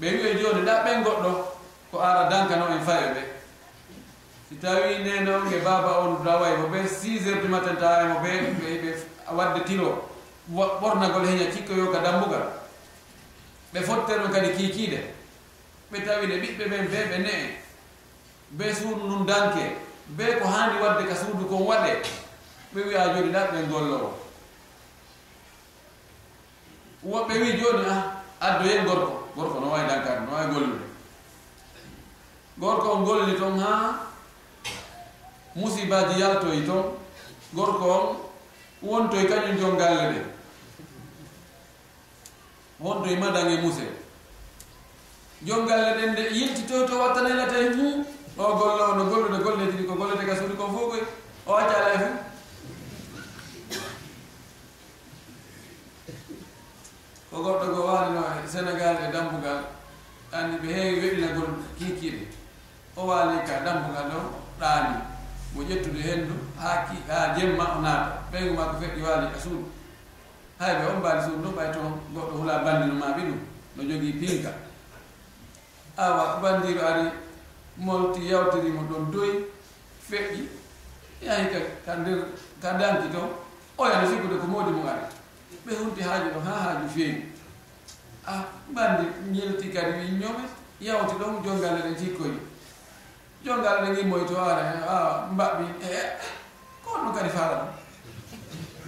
ɓe 0.00 0.06
wiye 0.14 0.38
jooni 0.40 0.62
ɗa 0.66 0.84
ɓen 0.84 1.02
goɗɗo 1.04 1.30
ko 1.90 2.00
ara 2.00 2.28
dankano 2.30 2.66
en 2.68 2.80
fayo 2.84 3.14
ɓe 3.14 3.22
si 4.48 4.56
tawi 4.56 4.98
nene 5.04 5.30
on 5.30 5.52
e 5.52 5.58
baba 5.64 5.98
on 6.00 6.24
dawayi 6.24 6.56
mo 6.56 6.68
ɓe 6.68 6.86
6 6.86 7.24
heures 7.24 7.42
du 7.42 7.48
matin 7.48 7.76
tawa 7.76 8.04
mo 8.08 8.20
ɓe 8.20 8.30
ɓe 8.60 8.94
wadde 9.34 9.64
tiro 9.64 10.08
ɓornagol 10.50 11.26
heña 11.26 11.50
cikkoyo 11.52 11.92
ka 11.92 11.98
dambugal 12.00 12.46
ɓe 13.74 13.80
fotter 13.82 14.20
on 14.24 14.30
kadi 14.32 14.50
kiikiiɗe 14.56 15.00
ɓe 15.92 16.04
tawi 16.06 16.26
ne 16.26 16.36
ɓiɓɓe 16.36 16.64
ɓen 16.70 16.88
be 16.90 16.98
ɓe 17.10 17.18
ne'e. 17.18 17.66
Be 18.50 18.74
suudu 18.74 19.06
ndun 19.06 19.26
danke. 19.26 19.76
Be 20.08 20.24
ko 20.38 20.46
handi 20.48 20.78
wadde 20.82 21.08
ka 21.08 21.14
suudu 21.16 21.44
kon 21.48 21.66
waɗe 21.66 21.92
ɓe 22.74 22.80
wiya 22.86 23.14
joni 23.14 23.32
ɗa 23.32 23.40
ɓen 23.52 23.66
gollowo 23.70 24.08
woɓɓe 27.10 27.34
wi 27.42 27.58
joni 27.60 27.84
a 27.88 27.92
ah, 27.92 28.02
addoyen 28.46 28.84
gorko. 28.86 29.12
Gorko 29.36 29.60
no 29.60 29.70
wawi 29.70 29.88
dankade 29.88 30.20
no 30.26 30.32
wawi 30.32 30.52
gollude. 30.52 30.84
gorko 32.58 32.92
on 32.92 33.04
golli 33.04 33.38
toon 33.38 33.58
ha. 33.58 33.72
Musibaji 35.54 36.20
yaltoyi 36.20 36.66
toon 36.66 36.84
gorko 37.54 37.84
on 37.92 38.16
wontoy 38.82 39.24
kañum 39.28 39.58
jon 39.60 39.76
galle 39.76 40.12
ɗe. 40.12 40.20
Wontoye 42.80 43.16
madan 43.16 43.50
e 43.50 43.56
muse. 43.62 43.86
Jon 45.44 45.66
galle 45.66 45.94
ɗen 45.96 46.12
nde 46.12 46.22
yiltitoy 46.32 46.86
to 46.86 46.98
wattaneylata 46.98 47.58
e 47.60 47.70
mum. 47.74 48.04
O 48.38 48.54
golle 48.58 48.82
o 48.82 48.94
no 48.96 49.04
gollude 49.10 49.42
golletidi 49.42 49.84
ko 49.86 49.94
gollete 49.94 50.26
ka 50.26 50.36
suuɗi 50.36 50.56
kon 50.56 50.72
fof 50.72 50.88
koy 50.90 51.02
o 51.46 51.52
accala 51.56 51.94
e 51.94 51.98
fo 51.98 52.08
ko 57.30 57.42
goɗɗo 57.42 57.66
go 57.74 57.86
waalino 57.86 58.22
sénégal 58.52 58.96
e, 59.00 59.08
e 59.08 59.12
dambugal 59.12 59.60
andi 60.32 60.56
ɓe 60.62 60.68
heewi 60.74 61.00
weɗinagol 61.00 61.50
kiikiiɗe. 61.78 62.35
o 62.96 63.06
waali 63.06 63.38
ka 63.46 63.60
dammugal 63.64 64.08
ɗo 64.10 64.20
ɗaani. 64.60 64.94
Mo 65.54 65.62
ƴettude 65.68 66.00
henndu 66.02 66.34
haa 66.60 66.84
ki 66.86 66.96
haa 67.08 67.34
jemma 67.36 67.64
o 67.76 67.80
naata. 67.80 68.10
Ɓeygu 68.32 68.54
ma 68.56 68.64
ko 68.70 68.74
feƴƴi 68.80 69.02
waali 69.06 69.26
ka 69.32 69.36
e 69.36 69.40
suudu. 69.42 69.64
Hay 70.58 70.74
ɓe 70.78 70.84
on 70.90 70.98
mbaali 70.98 71.20
suudu 71.24 71.42
ɗum 71.42 71.54
ɓay 71.56 71.70
toon 71.74 71.92
goɗɗo 72.14 72.34
hula 72.38 72.58
banndino 72.64 72.94
ma 72.94 73.06
ɓi 73.16 73.22
ɗum 73.28 73.40
no 73.76 73.82
jogii 73.88 74.12
piinka. 74.20 74.50
Awa 75.96 76.40
banndiɗo 76.42 76.82
ari 76.86 77.10
molti 77.76 78.20
yawtirimo 78.30 78.80
ɗon 78.90 79.10
doyi 79.12 79.32
feƴƴi. 80.08 80.48
Yahi 81.22 81.46
ka 81.52 81.58
ka 81.84 81.92
nder 82.00 82.18
ka 82.62 82.70
danki 82.80 83.08
to 83.12 83.20
oyano 83.78 84.06
sigude 84.08 84.36
ko 84.40 84.46
moodi 84.46 84.70
mum 84.70 84.86
ari. 84.86 85.04
Ɓe 85.66 85.72
hunti 85.78 86.00
haaju 86.02 86.28
ɗon 86.34 86.44
haa 86.44 86.62
haaju 86.64 86.88
feewi. 86.94 87.32
A 88.26 88.44
banndi 88.74 89.04
ñelti 89.32 89.68
kadi 89.74 89.92
wi 90.00 90.18
ñome 90.20 90.44
yawti 90.80 91.14
ɗon 91.20 91.42
jongalle 91.44 91.80
ɗen 91.82 91.96
cikkoyi 91.96 92.38
joni 93.46 93.62
ngal 93.62 93.76
aɗa 93.78 93.94
gimmoy 93.94 94.24
to 94.28 94.34
ara 94.42 94.62
a 94.94 95.26
mbaɓi 95.32 95.64
e 95.80 95.86
eh, 95.86 95.98
eh, 96.02 96.10
ko 96.84 96.90
ɗum 96.98 97.14
kadi 97.14 97.28
faala 97.36 97.56
ɗum 97.62 97.70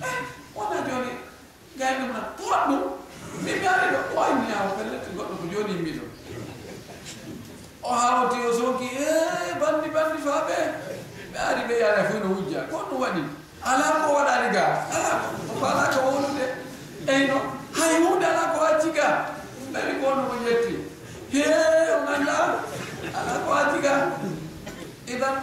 e 0.03 0.07
eh, 0.07 0.19
wona 0.55 0.79
joni 0.88 1.12
gay 1.79 1.93
ɗum 1.99 2.11
nan 2.12 2.25
poɗɗum 2.38 2.83
mimmi 3.45 3.67
ari 3.73 3.87
ɗo 3.95 4.00
ɓoyniyawo 4.15 4.71
pellete 4.77 5.11
goɗɗo 5.17 5.35
ko 5.41 5.45
joni 5.53 5.73
yimmi 5.75 5.93
ɗo 5.99 6.05
o 7.83 7.93
hawti 8.03 8.37
o 8.49 8.53
sonki 8.59 8.87
e 8.99 9.09
bandi 9.61 9.88
bandi 9.95 10.19
faaɓe 10.27 10.57
ɓe 11.33 11.38
ari 11.49 11.62
ɓe 11.69 11.75
yara 11.83 12.03
fof 12.11 12.19
no 12.23 12.29
wujja 12.35 12.61
ko 12.71 12.77
ɗum 12.91 12.99
waɗi. 13.03 13.23
Ala 13.71 13.87
ko 14.03 14.09
waɗani 14.17 14.49
ga 14.55 14.65
ala 14.97 15.12
o 15.50 15.55
fala 15.62 15.83
ko 15.95 15.99
wolude 16.07 16.47
eyno 17.07 17.38
hay 17.79 17.95
hunde 18.03 18.27
ala 18.27 18.43
ko 18.55 18.59
acci 18.71 18.91
ga 18.91 19.07
ɓawi 19.73 19.93
ko 20.00 20.05
ono 20.12 20.23
ko 20.31 20.35
yetti 20.47 20.75
he 21.33 21.45
o 21.95 21.99
ganda 22.07 22.37
ala 23.19 23.33
ko 23.47 23.50
acci 23.55 23.79
ga 23.87 23.95
idan 25.15 25.37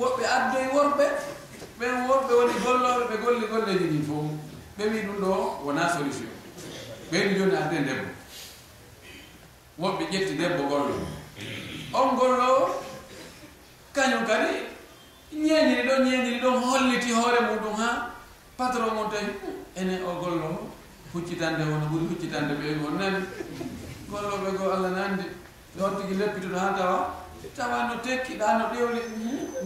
woɓɓe 0.00 0.22
addoye 0.36 0.66
worɓe 0.74 1.04
ɓen 1.78 1.94
worɓe 2.08 2.32
woni 2.38 2.54
golloɓe 2.64 3.02
ɓe 3.10 3.16
golli 3.24 3.46
golleji 3.52 3.86
ɗin 3.92 4.04
fof 4.08 4.26
ɓe 4.76 4.84
wi 4.92 4.98
ɗum 5.06 5.16
ɗo 5.22 5.30
wona 5.64 5.82
solution. 5.94 6.30
Ɓeyni 7.10 7.38
joni 7.38 7.56
adde 7.62 7.76
debbo. 7.86 8.08
Woɓɓe 9.80 10.04
ƴetti 10.12 10.34
debbo 10.40 10.62
gollo. 10.70 10.94
On 12.00 12.08
gollo 12.18 12.48
kañum 13.94 14.24
kadi 14.26 14.50
ñeñiri 15.32 15.82
ɗon 15.88 16.02
ñeñiri 16.04 16.38
ɗon 16.42 16.56
holliti 16.64 17.10
hoore 17.12 17.40
muɗum 17.48 17.74
ha. 17.80 17.88
Patron 18.56 18.94
mon 18.94 19.08
tawi 19.10 19.24
hmm, 19.26 19.80
ene 19.80 20.00
o 20.02 20.14
gollo 20.20 20.48
huccitande 21.14 21.62
wono 21.64 21.78
no 21.84 21.86
ɓuuri 21.90 22.06
huccitande 22.10 22.52
ɓe 22.60 22.66
on 22.86 22.96
nani 22.98 23.20
golloɓe 24.10 24.50
go 24.58 24.64
allah 24.72 24.90
nandi. 24.90 25.24
Ɓe 25.76 25.80
hottigi 25.82 26.14
leppitoɗo 26.20 26.58
ha 26.58 26.74
tawa 26.78 27.25
tawa 27.56 27.88
no 27.88 27.94
tekkiɗa 28.04 28.46
no 28.58 28.64
ɗewli 28.72 29.00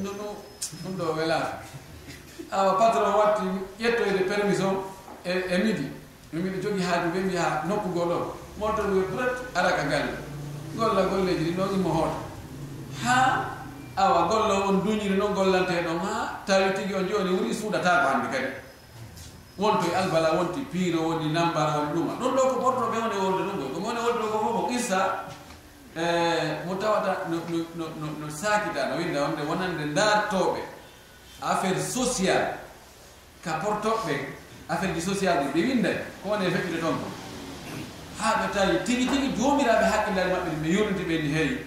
no 0.02 0.11
ɗum 0.18 0.35
ɗum 0.82 0.92
ɗo 0.99 1.04
welaa 1.18 1.47
awa 2.52 2.73
patron 2.78 3.14
watti 3.18 3.44
ƴettoyde 3.80 4.23
permission 4.28 4.75
e 5.25 5.32
e 5.54 5.59
midi. 5.64 5.87
Miɗo 6.32 6.62
jogui 6.62 6.82
haaju 6.82 7.09
ɓe 7.14 7.20
mbiya 7.26 7.62
nokkugol 7.68 8.09
ɗo 8.09 8.18
moto 8.59 8.82
wi 8.92 9.02
bret 9.12 9.35
ara 9.54 9.70
ka 9.73 9.82
galle 9.90 10.14
golla 10.76 11.02
golleji 11.11 11.44
ɗi 11.44 11.52
ɗon 11.59 11.75
immo 11.75 11.90
hoota 11.90 12.18
ha 13.02 13.16
awa 13.97 14.28
gollo 14.28 14.54
on 14.68 14.80
duñiri 14.85 15.16
noon 15.18 15.35
gollante 15.35 15.75
ɗon 15.87 15.99
ha 15.99 16.40
tawi 16.47 16.73
tigui 16.75 16.94
on 16.94 17.09
joni 17.09 17.30
wuri 17.35 17.54
suuɗata 17.54 17.90
ko 18.02 18.06
hande 18.09 18.28
kadi. 18.32 18.50
Wonto 19.59 19.87
e 19.90 19.94
albala 19.94 20.32
wonti 20.38 20.61
piiro 20.73 21.02
woni 21.02 21.32
nambara 21.32 21.76
woni 21.78 21.92
ɗuma. 21.94 22.12
Ɗum 22.20 22.32
ɗo 22.37 22.42
ko 22.50 22.56
portoɓe 22.62 22.97
wone 23.02 23.16
wolde 23.23 23.42
ɗum 23.47 23.56
koy 23.59 23.70
komi 23.75 23.87
wone 23.87 24.00
wolde 24.00 24.18
ɗo 24.23 24.28
ko 24.32 24.38
fof 24.38 24.54
ko 24.56 24.62
qissa 24.70 24.99
Eh, 25.97 26.62
mo 26.66 26.76
tawata 26.76 27.26
no 27.28 27.42
no 27.75 27.85
no 27.99 28.06
no 28.20 28.28
sakita 28.30 28.90
no 28.90 28.97
winda 28.97 29.23
wonde 29.26 29.42
wonande 29.42 29.92
dartoɓe 29.92 30.61
affaire 31.42 31.80
social 31.82 32.54
ka 33.42 33.59
portoɓe 33.59 34.14
affaire 34.68 34.94
ji 34.94 35.00
social 35.00 35.38
ɗi 35.42 35.50
ɓe 35.52 35.61
winday 35.66 35.97
ko 36.23 36.28
wone 36.28 36.47
feƴƴude 36.47 36.78
toon 36.80 36.94
ko? 36.94 37.09
Ha 38.20 38.28
ɓe 38.38 38.52
tawi 38.54 38.78
tigi 38.85 39.06
tigi 39.11 39.35
jomiraɓe 39.37 39.85
hakkillare 39.90 40.30
maɓɓe 40.30 40.50
ɓe 40.62 40.68
yonnude 40.70 41.02
ɓe 41.09 41.23
ni 41.23 41.28
heewi. 41.35 41.66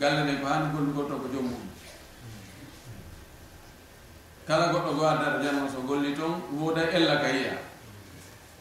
Galle 0.00 0.20
nde 0.24 0.40
ko 0.40 0.46
hande 0.46 0.76
gollugol 0.76 1.08
to 1.08 1.14
ko 1.16 1.28
joom 1.32 1.44
muɗum 1.48 1.68
kala 4.46 4.72
goɗɗo 4.72 4.92
go 4.98 5.06
addata 5.08 5.42
janmo 5.42 5.68
so 5.72 5.80
golli 5.88 6.12
toon 6.14 6.42
woda 6.60 6.82
ella 6.92 7.16
ka 7.20 7.28
yiya. 7.28 7.56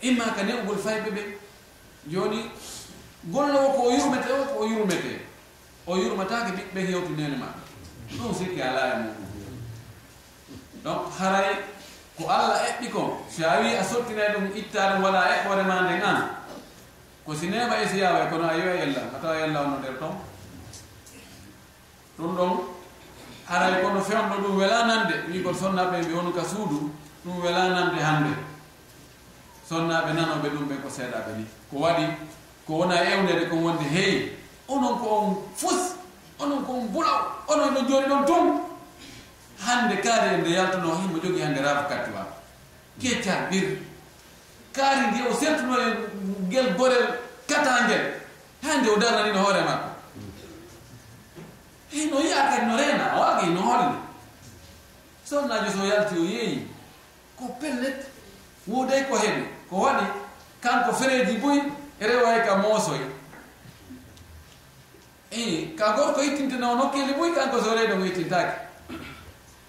Imma 0.02 0.32
ka 0.36 0.42
neɓugol 0.44 0.78
fayɓe 0.78 1.10
ɓe 1.12 1.22
joni 2.08 2.50
golle 3.24 3.58
o 3.60 3.72
ko 3.74 3.82
o 3.88 3.92
yurmete 3.92 4.32
o 4.32 4.46
ko 4.46 4.64
o 4.64 4.66
yurmete. 4.68 5.30
O 5.90 5.98
yurmatake 5.98 6.52
ɓiɓɓe 6.58 6.80
hewtu 6.88 7.12
nene 7.18 7.36
maɓɓe 7.42 7.62
ɗum 8.18 8.34
sikki 8.38 8.62
ala 8.62 8.82
e 8.94 8.96
muɗum 9.04 9.30
donc 10.84 11.02
haray 11.20 11.50
ko 12.18 12.24
allah 12.30 12.60
eɓɓi 12.70 12.88
ko 12.94 13.02
si 13.30 13.44
a 13.44 13.60
wi 13.62 13.76
a 13.76 13.84
sottinay 13.84 14.30
ɗum 14.34 14.46
ittade 14.56 15.02
wala 15.04 15.20
eɓɓore 15.36 15.64
ma 15.64 15.82
nden 15.82 16.02
an 16.02 16.20
ko 17.26 17.34
si 17.36 17.48
neɓa 17.48 17.76
e 17.84 17.88
si 17.88 17.98
yawa 17.98 18.26
kono 18.30 18.48
a 18.50 18.54
yiwa 18.54 18.74
yella 18.76 19.02
a 19.16 19.18
tawa 19.22 19.36
yella 19.40 19.62
ono 19.62 19.78
nder 19.80 19.98
ton. 20.00 20.14
Ɗum 22.18 22.36
ɗon 22.38 22.52
haray 23.50 23.82
kono 23.82 24.02
fewɗo 24.02 24.36
ɗum 24.44 24.58
welanande 24.58 25.16
wi 25.32 25.42
koto 25.44 25.58
sonnaɓe 25.60 26.02
ɓe 26.06 26.14
wonu 26.14 26.32
ka 26.34 26.44
suudu 26.44 26.92
ɗum 27.26 27.42
welanande 27.44 27.98
hande 28.02 28.34
sonnaɓe 29.70 30.14
nanoɓe 30.14 30.50
ɗum 30.54 30.66
ɓe 30.70 30.76
ko 30.84 30.90
seeɗaɓe 30.90 31.32
ni. 31.38 31.46
Ko 31.72 31.78
waɗi 31.78 32.06
ko 32.70 32.74
wona 32.86 32.96
ewnede 33.02 33.50
kon 33.50 33.64
wonde 33.64 33.84
heewi. 33.84 34.32
Onon 34.68 35.00
ko 35.02 35.08
on 35.10 35.36
fus 35.58 35.96
onon 36.40 36.62
ko 36.66 36.74
on 36.74 36.88
bulaw 36.94 37.22
onon 37.48 37.74
no 37.74 37.82
jooni 37.90 38.08
ɗon 38.08 38.26
tum 38.26 38.62
hande 39.66 39.96
kaari 40.04 40.38
nde 40.38 40.50
yaltuno 40.54 40.96
himmo 40.96 41.18
jogui 41.24 41.42
hande 41.42 41.62
rafa 41.62 41.84
kattiwa 41.90 42.26
kecca 43.02 43.50
ɓirri 43.50 43.78
kaari 44.76 45.08
ndi 45.08 45.20
o 45.30 45.34
sertuno 45.34 45.76
e 45.82 45.88
guel 46.50 46.76
gorel 46.78 47.08
kata 47.48 47.84
ngel 47.86 48.04
hannde 48.64 48.90
o 48.90 48.98
darnanino 49.02 49.40
hoore 49.44 49.62
makko. 49.62 49.90
E 51.92 52.06
no 52.06 52.20
yiya 52.22 52.50
kadi 52.50 52.66
no 52.66 52.78
reena 52.78 53.16
o 53.18 53.20
wagi 53.20 53.50
no 53.50 53.62
holle 53.62 53.96
sonnajo 55.26 55.72
so 55.72 55.86
yalti 55.86 56.16
o 56.20 56.24
yeeyi 56.26 56.68
ko 57.38 57.48
pellet 57.60 58.06
wuuday 58.68 59.04
ko 59.10 59.16
heɓi 59.18 59.44
ko 59.70 59.76
waɗi 59.76 60.06
kanko 60.62 60.94
fereeji 60.94 61.38
boyi 61.42 61.62
ere 62.00 62.46
ka 62.48 62.56
moosoy 62.56 63.00
i 65.32 65.76
ka 65.78 65.94
gorko 65.96 66.22
yittintinawo 66.22 66.76
nokkeli 66.76 67.14
muy 67.18 67.32
kanko 67.36 67.58
soreɗo 67.62 67.96
mo 67.98 68.06
yittintaki 68.06 68.58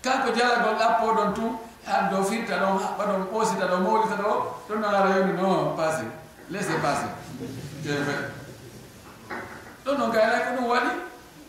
kanko 0.02 0.30
jalagol 0.36 0.74
ɗappo 0.78 1.06
ɗon 1.16 1.34
tum 1.34 1.58
an 1.86 2.10
do 2.10 2.24
firta 2.24 2.56
ɗon 2.56 2.78
haɓɓa 2.78 3.04
ɗon 3.06 3.22
ɓoosita 3.32 3.66
ɗo 3.70 3.76
mawlita 3.84 4.16
ɗo 4.22 4.32
ɗon 4.68 4.78
e 4.78 4.80
non 4.80 4.94
ara 4.94 5.16
yoni 5.16 5.32
non 5.32 5.76
passé 5.76 6.04
laissé 6.50 6.72
passé 6.82 7.06
ɗon 9.84 9.98
noon 9.98 10.10
gaynay 10.10 10.40
ko 10.44 10.50
ɗum 10.56 10.66
waɗi 10.70 10.90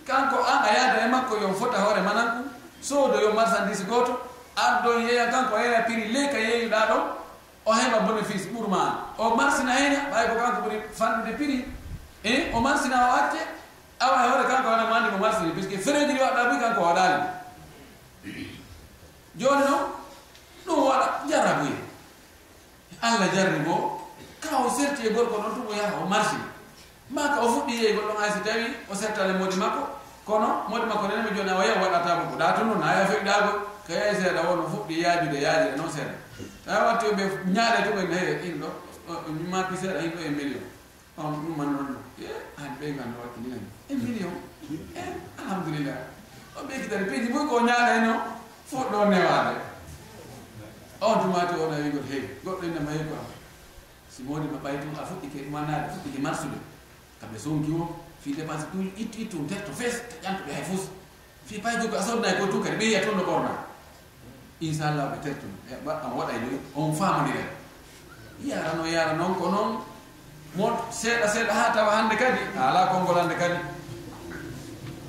kanko 0.07 0.37
an 0.43 0.59
a 0.65 0.73
yaada 0.73 1.05
e 1.05 1.09
makko 1.09 1.35
yon 1.41 1.53
fota 1.53 1.77
hoore 1.77 2.01
manan 2.01 2.27
ku 2.35 2.49
soodo 2.81 3.19
yo 3.21 3.33
marchandise 3.33 3.83
gooto 3.87 4.19
an 4.57 4.83
ɗon 4.83 5.07
yeeya 5.07 5.29
kanko 5.31 5.57
yeeya 5.57 5.81
piri 5.87 6.11
ley 6.11 6.27
ka 6.27 6.37
yeeyuɗa 6.37 6.87
ɗon 6.89 7.20
o 7.65 7.71
heɓa 7.73 7.99
bénéfice 7.99 8.49
ɓurma 8.53 8.77
an 8.77 8.93
o 9.17 9.35
marsina 9.35 9.73
heyna 9.75 10.09
ɓay 10.11 10.27
ko 10.29 10.35
kanko 10.35 10.61
ɓuri 10.61 10.77
fanɗude 10.97 11.37
piri 11.37 11.65
e 12.23 12.51
o 12.53 12.59
marsina 12.59 12.97
o 13.07 13.15
acce 13.15 13.41
awa 13.99 14.25
e 14.25 14.29
hoore 14.29 14.47
kanko 14.47 14.69
wana 14.69 14.83
mo 14.89 14.93
anndi 14.95 15.11
mo 15.11 15.17
marsini 15.17 15.51
puisque 15.51 15.77
fereji 15.77 16.13
ɗi 16.13 16.21
waɗɗa 16.21 16.49
ɓuy 16.49 16.59
kanko 16.59 16.81
waɗali 16.81 17.23
joni 19.35 19.63
noon 19.69 19.85
ɗum 20.65 20.79
waɗa 20.87 21.07
jarrabuye 21.29 21.75
allah 23.01 23.29
jarri 23.35 23.59
bo 23.65 24.01
ka 24.39 24.57
o 24.57 24.69
serti 24.69 25.07
e 25.07 25.13
gorko 25.13 25.37
ɗon 25.37 25.53
tumo 25.55 25.71
yaha 25.73 26.01
o 26.03 26.07
marsi 26.07 26.37
maka 27.09 27.41
o 27.41 27.47
fuɗɗi 27.47 27.73
yeey 27.81 27.93
goɗɗon 27.95 28.17
hay 28.21 28.31
so 28.31 28.39
tawi 28.39 28.65
o 28.89 28.95
sertale 28.95 29.33
modi 29.37 29.55
makko 29.55 29.83
kono 30.25 30.65
modi 30.69 30.85
makko 30.85 31.07
nenemi 31.07 31.37
joni 31.37 31.49
awa 31.49 31.61
o 31.61 31.67
yaha 31.67 32.25
ko 32.29 32.37
ɗa 32.37 32.55
to 32.55 32.63
noon 32.65 32.81
ha 32.81 32.93
ya 32.99 33.05
fewi 33.05 33.25
tawi 33.91 34.15
seeɗa 34.21 34.41
wono 34.49 34.63
fuɗɗi 34.71 34.95
yaajude 35.03 35.37
yaajire 35.45 35.75
noon 35.77 35.91
seeɗa. 35.95 36.13
Tawi 36.65 36.85
watti 36.87 37.05
ɓe 37.17 37.23
ñaaɗe 37.55 37.79
to 37.85 37.91
ɓen 37.97 38.11
he 38.13 38.47
in 38.47 38.59
ɗo 38.61 38.67
maki 39.51 39.75
seeɗa 39.81 39.99
in 40.05 40.11
ɗo 40.15 40.19
e 40.25 40.29
million. 40.29 40.63
On 41.17 41.31
ɗum 41.31 41.57
man 41.57 41.69
noon 41.75 41.95
e 42.19 42.25
an 42.57 42.69
ɓe 42.79 42.85
ganda 42.97 43.17
wakkililan 43.21 43.63
e 43.89 43.93
million? 43.95 44.33
E 44.95 45.01
alhamdulillah. 45.41 45.97
O 46.55 46.59
ɓe 46.67 46.73
kitani 46.81 47.05
piiji 47.09 47.33
fof 47.33 47.49
ko 47.49 47.59
ñaaɗa 47.67 47.93
no 48.05 48.13
fuɗɗo 48.69 49.05
newaade. 49.11 49.55
On 51.01 51.19
tumati 51.21 51.53
oɗa 51.55 51.75
wigol 51.83 52.05
heewi. 52.09 52.27
Goɗɗo 52.45 52.63
innama 52.65 52.91
heewi 52.91 53.09
ko 53.09 53.15
am. 53.19 53.27
Si 54.09 54.23
modi 54.23 54.47
ma 54.47 54.57
ɓay 54.63 54.79
tum 54.79 54.95
a 54.95 55.03
fuɗɗi 55.09 55.27
ke 55.33 55.49
manade 55.51 55.91
fuɗɗi 55.93 56.09
ke 56.15 56.19
marsude. 56.21 56.57
Kamɓe 57.19 57.37
sonki 57.37 57.71
o 57.71 57.95
fi 58.21 58.33
dépense 58.33 58.65
tuuji 58.71 58.91
ittu 58.97 59.17
ittu 59.21 59.37
terto 59.49 59.71
fees 59.73 59.95
ƴantoɓe 60.23 60.51
hay 60.53 60.63
fos 60.63 60.83
fi 61.45 61.59
pay 61.59 61.75
jogo 61.81 61.97
a 61.97 62.03
sodnay 62.03 62.37
ko 62.39 62.45
tukadi 62.47 62.77
ɓeyiya 62.77 63.01
toon 63.03 63.17
no 63.17 63.23
ɓorna. 63.23 63.70
inchallah 64.61 65.13
peut 65.21 65.29
être 65.29 65.45
am 66.05 66.17
waɗay 66.17 66.37
ɗum 66.39 66.59
on 66.75 66.93
famondiren 66.93 67.45
yarano 68.45 68.85
yara 68.85 69.13
noon 69.13 69.35
ko 69.35 69.49
noon 69.49 69.77
mo 70.55 70.69
seeɗa 70.91 71.27
seeɗa 71.27 71.53
ha 71.53 71.73
tawa 71.73 71.91
hande 71.95 72.15
kadi 72.15 72.39
ala 72.59 72.87
konngol 72.87 73.17
hande 73.17 73.35
kadi. 73.35 73.57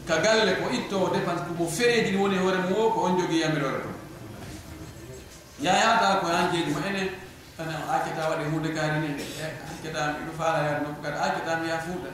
Ka 0.07 0.19
galle 0.19 0.57
ko 0.57 0.69
ittowo 0.73 1.09
dépense 1.15 1.45
ko 1.47 1.53
mo 1.59 1.67
feejini 1.67 2.17
woni 2.19 2.37
hoore 2.39 2.59
mum 2.69 2.73
o 2.79 2.91
ko 2.91 3.01
on 3.07 3.17
jogui 3.19 3.41
yamirore 3.41 3.83
to 3.83 3.91
yayata 5.63 6.21
ko 6.21 6.27
hankeji 6.27 6.71
ma 6.73 6.81
ene 6.89 7.11
ana 7.59 7.75
accata 7.95 8.29
waɗe 8.31 8.45
hunde 8.51 8.69
kaari 8.75 9.01
ni 9.01 9.09
e, 9.21 9.47
accatami 9.69 10.25
ɗo 10.27 10.33
faala 10.39 10.59
yaade 10.65 10.83
nokku 10.87 11.03
kadi 11.03 11.17
accatami 11.19 11.69
ya 11.69 11.79
fuuɗa. 11.79 12.11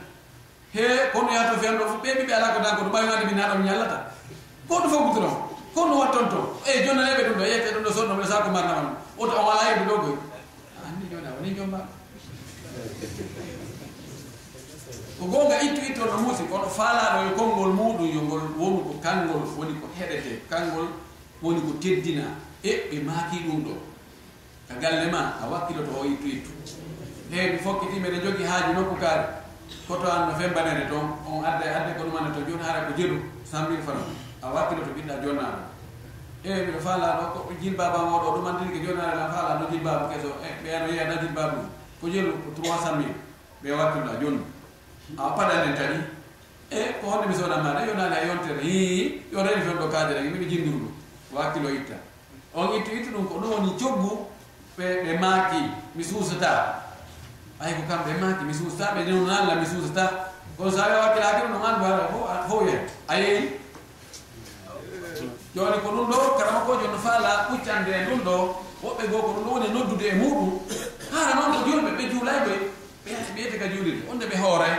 He 0.73 0.83
kono 1.13 1.31
yato 1.31 1.55
ɗo 1.55 1.85
fof 1.87 2.01
ɓe 2.03 2.09
ɓiɓe 2.19 2.33
ala 2.33 2.53
ko 2.53 2.59
danko 2.63 2.81
ɗo 2.83 2.91
ɓaymade 2.91 3.25
min 3.25 3.39
haɗam 3.41 3.63
ñallata. 3.65 3.97
Goɗɗo 4.69 4.87
fof 4.89 5.03
gutoron 5.07 5.48
ko 5.79 5.87
no 5.87 5.95
watton 6.03 6.27
to? 6.29 6.39
Eh, 6.67 6.71
Eyi 6.75 6.85
jonnaleɓe 6.87 7.21
ɗum 7.27 7.37
ɗo 7.39 7.45
yeyte 7.47 7.69
ɗum 7.73 7.83
ɗo 7.83 7.91
sonno 7.95 8.13
mbiɗa 8.15 8.27
sako 8.31 8.49
marnama 8.51 8.81
ɗum. 8.83 8.95
Oto 9.17 9.33
on 9.39 9.47
ala 9.51 9.63
yeɓe 9.69 9.83
ɗo 9.89 9.95
koy? 10.03 10.15
Ah, 10.83 10.91
joni 11.11 11.27
a 11.27 11.31
woni 11.39 11.55
jom 11.55 11.71
ko 15.19 15.25
gonga 15.25 15.59
ittu 15.61 15.81
itto 15.91 16.05
no 16.05 16.17
muusi 16.23 16.43
kono 16.47 16.67
faalaɗo 16.67 17.27
e 17.27 17.31
konngol 17.35 17.71
muɗum 17.75 18.07
yo 18.15 18.21
ngol 18.21 18.43
wonu 18.57 18.79
ko 18.87 18.93
kanngol 19.03 19.43
woni 19.57 19.73
ko 19.81 19.87
heɗete 19.99 20.31
kanngol 20.49 20.87
woni 21.43 21.59
ko 21.61 21.71
teddina. 21.81 22.23
E 22.63 22.71
ɓe 22.91 23.03
maaki 23.03 23.37
ɗum 23.47 23.63
ɗo. 23.67 23.73
Ka 24.67 24.73
galle 24.79 25.11
ma 25.11 25.35
a 25.43 25.47
wakkiloto 25.51 25.91
o 25.99 26.05
ittu 26.05 26.27
ittu. 26.27 26.51
Heewi 27.31 27.57
fokkiti 27.59 27.99
mbeɗa 27.99 28.17
jogui 28.23 28.45
haaji 28.45 28.73
nokku 28.73 28.95
kaari. 28.99 29.23
Koto 29.87 30.07
an 30.11 30.27
no 30.27 30.33
fembanede 30.39 30.87
toon 30.89 31.07
on 31.27 31.43
adda 31.43 31.65
adde 31.77 31.91
ko 31.97 32.03
ɗumane 32.07 32.33
to 32.33 32.39
joni 32.47 32.63
hara 32.63 32.85
ko 32.87 32.91
jeɗu 32.97 33.17
cent 33.49 33.69
mille 33.69 33.83
franc 33.83 34.03
a 34.41 34.47
wakkiloto 34.53 34.91
ɓiɗɗa 34.95 35.23
jonnaɗo 35.23 35.68
Eh, 36.43 36.51
eyi 36.51 36.63
mbiɗo 36.63 36.79
faalano 36.79 37.23
ko 37.35 37.51
jilbaba 37.61 37.99
moɗo 38.09 38.27
ɗumandiri 38.35 38.71
ko 38.71 38.79
joni 38.85 39.01
arana 39.01 39.27
faalano 39.33 39.65
jilbabu 39.71 40.05
keso 40.11 40.29
e 40.39 40.47
eh, 40.47 40.53
ɓeyano 40.63 40.87
yeyana 40.87 41.15
jilbabu 41.21 41.59
ko 41.99 42.05
jelu 42.07 42.31
ko 42.31 42.47
trois 42.55 42.79
cent 42.83 42.95
mille. 42.97 43.15
Ɓe 43.61 43.69
wakkilɗa 43.79 44.13
joni 44.21 44.41
a 45.17 45.23
paɗanen 45.35 45.75
taɗi 45.75 45.97
e 46.71 46.79
eh, 46.79 46.87
ko 47.01 47.09
honde 47.11 47.27
mi 47.27 47.35
sowna 47.35 47.57
maɗa 47.59 47.81
yonani 47.87 48.15
a 48.15 48.25
yontere. 48.27 48.61
Hi 48.63 49.21
yo 49.33 49.43
reni 49.43 49.61
fen 49.67 49.77
ɗo 49.79 49.87
kadere 49.91 50.21
miɓe 50.23 50.45
ɗum 50.63 50.87
wakkilo 51.35 51.69
itta. 51.75 51.97
On 52.55 52.71
ittu 52.77 52.91
ittu 52.95 53.11
ɗum 53.11 53.27
ko 53.27 53.33
ɗum 53.41 53.51
woni 53.51 53.71
coggu 53.79 54.11
ɓe 54.77 54.85
ɓe 55.03 55.19
maaki 55.19 55.59
mi 55.95 56.03
suusata. 56.03 56.51
Ay 57.59 57.73
ko 57.75 57.81
kamɓe 57.89 58.15
maaki 58.21 58.43
mi 58.45 58.53
suusata 58.53 58.95
ɓe 58.95 59.11
nonalla 59.11 59.55
mi 59.59 59.65
suusata. 59.67 60.31
Kono 60.55 60.71
so 60.71 60.79
awi 60.79 60.95
wakkilaki 61.03 61.41
ɗum 61.43 61.51
ɗum 61.51 61.65
andu 61.67 61.83
haɗa 61.83 62.03
fo 62.11 62.19
fo 62.47 62.63
yen 62.65 62.79
a 63.07 63.15
yeeyi 63.19 63.59
joni 65.55 65.77
ko 65.83 65.89
ɗum 65.89 66.09
ɗo 66.11 66.37
karama 66.37 66.59
kojo 66.65 66.87
no 66.87 66.97
faala 66.97 67.49
ɓuccande 67.49 67.89
e 67.89 68.05
ɗum 68.05 68.19
ɗo 68.23 68.35
woɓɓe 68.83 69.03
goo 69.11 69.21
ko 69.21 69.31
ɗum 69.33 69.43
ɗo 69.45 69.51
woni 69.51 69.65
e 69.65 69.73
noddude 69.73 70.05
e 70.07 70.15
muɗum. 70.15 70.49
Hara 71.11 71.33
noon 71.35 71.51
ko 71.53 71.59
julɓe 71.69 71.91
ɓe 71.97 72.03
juulay 72.11 72.39
ɓe 72.45 72.53
ɓe 73.05 73.11
ɓeyete 73.35 73.57
ka 73.57 73.67
juulide 73.67 74.01
onde 74.11 74.25
ɓe 74.25 74.37
hooray 74.37 74.75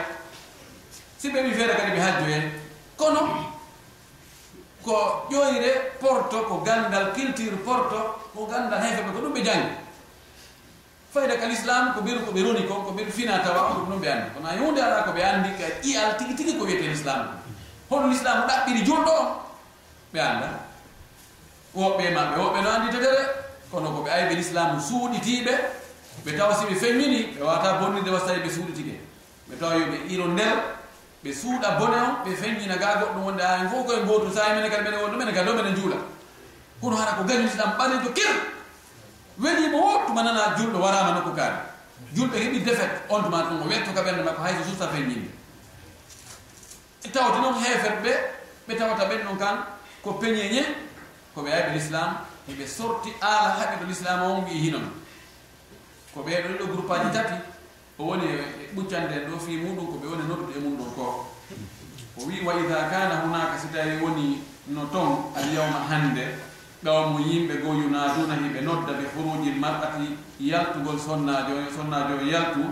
si 1.19 1.29
ɓe 1.31 1.43
wi 1.43 1.53
feere 1.53 1.75
kadi 1.77 1.91
ɓe 1.91 2.01
hajjo 2.01 2.25
hen 2.33 2.45
kono 2.97 3.21
ko 4.85 5.27
ƴoyre 5.31 5.99
porto 6.01 6.43
ko 6.49 6.63
gandal 6.65 7.13
culture 7.13 7.57
porto 7.65 7.99
ko 8.35 8.47
gandal 8.47 8.81
hefeɓe 8.81 9.13
ko 9.13 9.19
ɗum 9.21 9.35
ɓe 9.35 9.43
jangi 9.45 9.69
fayda 11.13 11.37
ka 11.37 11.47
l'islam 11.47 11.93
ko 11.95 12.01
ɓeru 12.01 12.25
ko 12.25 12.31
ɓe 12.33 12.41
roni 12.43 12.67
ko 12.67 12.75
ko 12.87 12.91
ɓeru 12.95 13.11
fina 13.11 13.43
tawa 13.43 13.69
ko 13.69 13.75
ɗum 13.75 13.89
ɗum 13.91 14.01
ɓe 14.01 14.09
andi 14.09 14.31
kono 14.35 14.49
hunde 14.65 14.81
ala 14.81 15.03
ko 15.03 15.11
ɓe 15.11 15.23
andi 15.23 15.51
ka 15.59 15.67
ƴiyal 15.83 16.17
tigi 16.17 16.35
tigi 16.35 16.57
ko 16.57 16.65
wiyete 16.65 16.87
l'islam. 16.87 17.27
Hono 17.91 18.07
l'islam 18.07 18.47
ɗaɓɓiri 18.47 18.87
julɗo 18.87 19.11
o 19.11 19.50
ɓe 20.13 20.19
annda. 20.21 20.49
Woɓɓe 21.75 22.11
maɓɓe 22.15 22.37
woɓɓe 22.43 22.61
no 22.63 22.71
anndi 22.71 22.89
tetere 22.97 23.23
kono 23.71 23.91
ko 23.91 24.03
ɓe 24.05 24.11
ayi 24.11 24.25
ɓe 24.29 24.35
l'islamu 24.35 24.81
suuɗitiiɓe 24.81 25.55
ɓe 26.25 26.31
tawa 26.39 26.55
si 26.55 26.65
ɓe 26.67 26.75
femmini 26.75 27.19
ɓe 27.37 27.43
wawata 27.45 27.79
bonninde 27.81 28.11
was 28.11 28.25
tawi 28.27 28.41
ɓe 28.41 28.51
suuɗitike. 28.51 28.95
Ɓe 29.49 29.55
tawa 29.61 29.75
yoɓe 29.75 29.97
iro 30.11 30.27
nder 30.29 30.57
ɓe 31.25 31.31
suuɗa 31.33 31.71
bone 31.79 31.97
on 31.97 32.15
ɓe 32.25 32.31
feññina 32.37 32.77
ga 32.77 32.97
goɗɗum 33.01 33.25
wonde 33.25 33.41
aen 33.43 33.69
fof 33.69 33.87
koye 33.87 34.01
gootu 34.05 34.33
sa 34.35 34.55
mene 34.55 34.69
kadi 34.71 34.83
mene 34.85 34.97
wonɗo 35.03 35.17
mene 35.19 35.33
kadi 35.33 35.47
ɗo 35.51 35.55
mene 35.57 35.77
juula 35.77 35.97
kono 36.81 36.97
hara 36.97 37.13
ko 37.13 37.25
gañu 37.25 37.43
l'islam 37.43 37.71
ɓalejo 37.79 38.13
kir 38.15 38.33
welimo 39.39 39.79
wottuma 39.79 40.23
nana 40.23 40.57
julɗo 40.57 40.79
warama 40.81 41.13
nokku 41.15 41.33
kaari 41.37 41.57
julɓe 42.17 42.37
heɓi 42.39 42.59
defet 42.65 42.91
on 43.09 43.23
tuma 43.23 43.43
ɗum 43.43 43.63
o 43.63 43.69
wetto 43.69 43.93
ka 43.95 44.01
ɓernde 44.03 44.23
makko 44.25 44.43
hayso 44.43 44.65
susta 44.65 44.89
feññinde 44.89 45.31
e 47.05 47.09
tawti 47.09 47.39
noon 47.41 47.55
heefet 47.63 47.97
ɓe 48.03 48.13
ɓe 48.69 48.75
tawata 48.79 49.05
ɓen 49.05 49.21
ɗon 49.27 49.37
kan 49.39 49.57
ko 50.03 50.13
peñeñe 50.21 50.63
ko 51.35 51.43
ɓe 51.43 51.51
yaɓe 51.51 51.73
l'islam 51.75 52.11
eɓe 52.49 52.67
sorti 52.67 53.11
ala 53.21 53.57
haqiɗo 53.59 53.85
l'islam 53.89 54.23
on 54.23 54.45
wi 54.45 54.59
hinon 54.65 54.87
ko 56.15 56.23
ɓeɗon 56.23 56.59
ɗo 56.59 56.65
groupe 56.73 56.91
aji 56.95 57.11
tati 57.13 57.35
o 57.99 58.05
woni 58.05 58.25
e 58.27 58.75
ɓuccanden 58.75 59.29
ɗo 59.31 59.39
fi 59.39 59.57
muɗum 59.57 59.87
ko 59.87 59.97
ɓe 60.03 60.07
woni 60.09 60.23
e 60.25 60.29
noddude 60.29 60.53
e 60.57 60.61
mum 60.61 60.77
ɗo 60.79 60.85
ko. 60.97 61.27
O 62.19 62.27
wi 62.27 62.41
wa 62.45 62.55
ida 62.55 62.89
kana 62.91 63.23
hunaka 63.23 63.59
si 63.59 63.69
tawi 63.69 64.01
woni 64.03 64.43
no 64.69 64.85
ton 64.93 65.33
alyawma 65.37 65.87
hande 65.89 66.25
ɓawmo 66.85 67.19
yimɓe 67.21 67.55
goo 67.63 67.75
yunaduna 67.75 68.35
hiɓe 68.43 68.61
nodda 68.63 68.93
ɓe 68.93 69.05
furuji 69.15 69.51
mar'ati 69.59 70.17
yaltugol 70.41 70.99
sonnajo 70.99 71.55
sonnajo 71.77 72.15
o 72.17 72.25
e 72.25 72.31
yaltu 72.31 72.65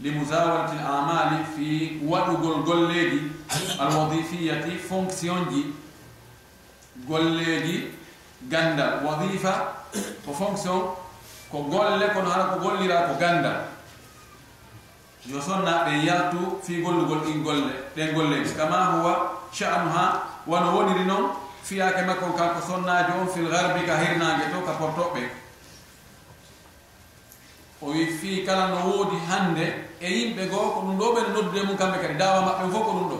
li 0.00 0.10
musawalati 0.10 0.76
l 0.76 0.86
amali 0.86 1.38
fi 1.54 2.00
waɗugol 2.02 2.62
golleji 2.64 3.30
alwadifiyati 3.78 4.70
fonction 4.88 5.48
ji 5.50 5.74
golleeji 7.06 7.92
ganndal 8.48 9.04
wadifa 9.04 9.84
ko 10.24 10.32
fonction 10.32 10.80
ko 11.50 11.58
golle 11.70 12.06
kono 12.14 12.30
hara 12.30 12.44
ko 12.54 12.60
gollira 12.60 13.06
ko 13.08 13.14
ganndal 13.20 13.60
yo 15.26 15.40
sonnaɓe 15.40 16.04
yaltu 16.06 16.58
fi 16.62 16.82
gollugol 16.82 17.20
ɗin 17.24 17.42
golle 17.42 17.72
ɗen 17.96 18.14
golleji 18.14 18.54
kama 18.56 18.84
huwa 18.96 19.12
sha'nu 19.52 19.90
ha 19.90 20.22
wono 20.46 20.72
woniri 20.76 21.04
noon 21.04 21.30
fiyake 21.62 22.02
makko 22.06 22.32
kanko 22.32 22.60
sonnajo 22.66 23.12
on 23.20 23.28
fil 23.28 23.48
garbi 23.50 23.86
ka 23.86 23.96
hirnage 23.96 24.50
to 24.52 24.60
ka 24.66 24.72
portoɓɓe 24.72 25.22
o 27.82 27.86
wi 27.90 28.06
fi 28.06 28.44
kala 28.46 28.68
no 28.68 28.76
woodi 28.90 29.16
hannde 29.28 29.66
e 30.00 30.08
yimɓe 30.10 30.48
goo 30.50 30.70
ko 30.74 30.80
ɗum 30.80 30.98
ɗo 30.98 31.06
ɓene 31.14 31.28
noddude 31.34 31.62
mum 31.66 31.76
kamɓe 31.76 31.98
kadi 32.02 32.14
dawa 32.18 32.40
maɓɓe 32.40 32.70
fof 32.72 32.84
ko 32.86 32.92
ɗum 32.92 33.08
ɗo. 33.10 33.18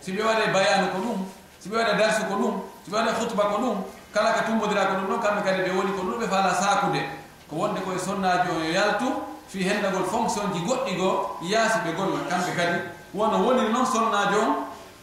Si 0.00 0.12
ɓe 0.12 0.22
waɗe 0.22 0.52
bayanu 0.54 0.86
ko 0.92 0.98
ɗum 0.98 1.18
si 1.60 1.68
ɓe 1.68 1.76
waɗe 1.78 1.94
darsu 1.98 2.22
ko 2.28 2.34
ɗum 2.34 2.54
ɓe 2.90 2.96
waɗa 2.96 3.12
hutba 3.20 3.42
ko 3.44 3.56
ɗum 3.62 3.76
kala 4.14 4.32
ka 4.32 4.42
tumbodira 4.46 4.86
ko 4.86 4.94
ɗum 4.94 5.06
ɗon 5.10 5.20
kamɓe 5.22 5.40
kadi 5.46 5.60
ɓe 5.62 5.70
woni 5.76 5.92
ko 5.96 6.02
ɗum 6.02 6.18
ɓe 6.20 6.26
faala 6.28 6.54
sakude 6.54 7.00
ko 7.48 7.56
wonde 7.56 7.80
koye 7.80 7.98
sonnaji 7.98 8.48
o 8.50 8.58
yo 8.64 8.70
yaltu 8.72 9.06
fi 9.48 9.58
hendagol 9.62 10.04
fonction 10.04 10.52
ji 10.52 10.60
goɗɗi 10.66 10.96
goo 10.96 11.36
yaasi 11.42 11.78
ɓe 11.84 11.92
golla 11.96 12.18
kamɓe 12.30 12.50
kadi 12.56 12.78
wono 13.14 13.36
woniri 13.44 13.72
noon 13.72 13.86
sonnajo 13.86 14.38
on 14.40 14.52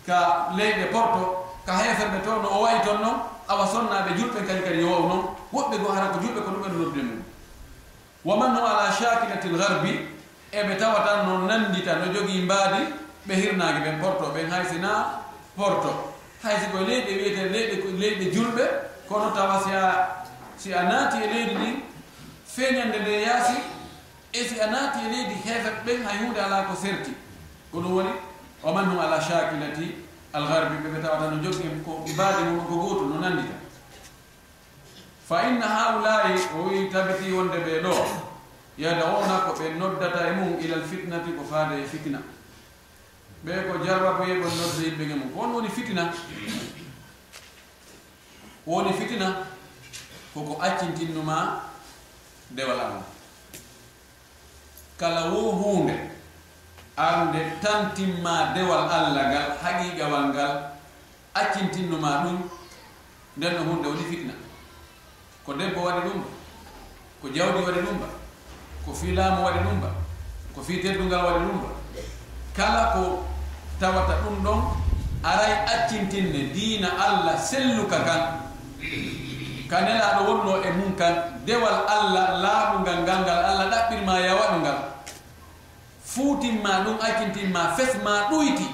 ka 0.06 0.50
leyɗe 0.58 0.86
porto 0.92 1.46
ka 1.66 1.74
heferɓe 1.74 2.20
to 2.24 2.32
no 2.42 2.48
o 2.52 2.62
wayi 2.64 2.80
toon 2.86 3.00
noon 3.02 3.18
awa 3.48 3.66
sonnaɓe 3.68 4.12
julɓe 4.18 4.46
kadi 4.48 4.62
kadi 4.62 4.80
yowow 4.82 5.08
noon 5.08 5.24
woɓɓe 5.54 5.78
goo 5.80 5.92
hara 5.94 6.08
ko 6.12 6.20
julɓe 6.20 6.42
ko 6.46 6.50
ɗum 6.52 6.62
ɓe 6.64 6.70
noddude 6.70 7.02
mum 7.04 7.24
waman 8.26 8.54
no 8.54 8.66
ala 8.66 8.92
shakinatil 8.92 9.58
garbi 9.58 9.92
eɓe 10.52 10.78
tawatan 10.78 11.26
no 11.26 11.48
nandita 11.48 11.96
no 11.96 12.12
jogii 12.14 12.42
mbaadi 12.44 12.84
ɓe 13.28 13.34
hirnaaki 13.36 13.80
ɓen 13.86 14.00
porto 14.02 14.26
ɓen 14.36 14.50
haysina 14.52 15.22
porto. 15.56 16.19
haysi 16.44 16.66
koye 16.72 16.86
leyɗe 16.86 17.12
wiyete 17.18 17.50
leyɗe 17.50 17.76
leyɗe 18.02 18.26
julɓe 18.34 18.64
kono 19.08 19.32
tawa 19.32 19.62
si 19.64 19.72
a 19.72 19.86
si 20.58 20.74
a 20.74 20.84
naati 20.84 21.18
e 21.24 21.28
leydi 21.34 21.56
ndin 21.56 21.76
feeñande 22.56 23.00
nde 23.00 23.22
yaasi 23.22 23.58
e 24.32 24.44
si 24.48 24.60
a 24.60 24.68
naati 24.68 25.00
e 25.06 25.10
leydi 25.12 25.36
heefat 25.46 25.86
ɓen 25.86 26.04
hay 26.06 26.18
hunde 26.18 26.40
ala 26.40 26.64
ko 26.64 26.76
serti. 26.76 27.14
Ko 27.72 27.80
ɗum 27.82 27.94
woni 27.94 28.10
o 28.64 28.74
man 28.74 28.86
hum 28.86 29.00
ala 29.00 29.22
shakilati 29.22 29.96
algarbi 30.34 30.76
ɓeɓe 30.84 31.02
tawata 31.02 31.32
no 31.32 31.44
jogi 31.44 31.70
ko 31.86 32.04
ibaade 32.08 32.44
mum 32.44 32.66
ko 32.66 32.76
gootu 32.76 33.06
no 33.10 33.20
nanndita 33.20 33.56
fa 35.28 35.48
inna 35.48 35.66
haulayi 35.68 36.40
o 36.56 36.70
wi 36.70 36.90
tabiti 36.90 37.32
wonde 37.32 37.58
ɓe 37.58 37.82
ɗo 37.84 37.94
yada 38.78 38.96
yadawona 38.98 39.36
ko 39.46 39.52
ɓe 39.60 39.78
noddata 39.78 40.28
e 40.28 40.32
mum 40.32 40.60
ilal 40.60 40.84
fitnati 40.84 41.32
ko 41.32 41.44
faade 41.44 41.82
e 41.84 41.86
fitna. 41.86 42.20
ɓe 43.46 43.52
ko 43.68 43.74
jarraboye 43.86 44.34
ɓon 44.42 44.54
nodde 44.58 44.82
yimɓe 44.86 45.04
ge 45.08 45.14
mum 45.16 45.38
on 45.38 45.54
woni 45.54 45.70
fitina? 45.70 46.04
Woni 48.68 48.94
fitina? 48.94 49.28
Koko 50.34 50.62
accintinnuma 50.62 51.64
dewal 52.52 52.80
allah. 52.80 53.04
Kala 54.98 55.32
wo 55.32 55.52
hunde 55.52 55.94
arde 56.98 57.40
tantinma 57.62 58.54
dewal 58.54 58.90
allah 58.92 59.24
ngal 59.32 59.58
haqiqawal 59.64 60.26
ngal 60.34 60.54
accintinnuma 61.34 62.24
ɗum 62.24 62.38
nden 63.38 63.54
no 63.56 63.64
hunde 63.64 63.88
woni 63.88 64.04
fitna 64.04 64.34
ko 65.46 65.54
debbo 65.54 65.80
waɗi 65.82 66.02
ɗumba 66.08 66.28
ko 67.22 67.28
jawdi 67.36 67.60
waɗi 67.66 67.82
ɗumba 67.86 68.08
ko 68.86 68.94
fi 68.94 69.16
waɗi 69.16 69.60
ɗumba 69.64 69.90
ko 70.56 70.62
fi 70.62 70.82
teddungal 70.82 71.24
waɗi 71.26 71.40
ɗumba 71.46 71.79
kala 72.60 72.92
ko 72.92 73.24
tawata 73.80 74.20
ɗum 74.24 74.44
ɗon 74.44 74.60
aray 75.24 75.54
accintinne 75.64 76.52
diina 76.54 76.90
allah 77.00 77.40
selluka 77.40 77.98
kan. 78.04 78.22
Kanelaɗo 79.72 80.22
wonno 80.28 80.54
e 80.68 80.70
mum 80.76 80.92
kan 81.00 81.16
dewal 81.48 81.88
allah 81.88 82.36
laaɓungal 82.44 83.00
ngal 83.08 83.20
ngal 83.24 83.40
allah 83.50 83.68
ɗaɓɓirma 83.72 84.14
yawaɗu 84.28 84.58
ngal 84.60 84.80
fuutinma 86.04 86.72
ɗum 86.84 86.98
accintinma 87.00 87.62
fesma 87.80 88.28
ɗuyti. 88.30 88.68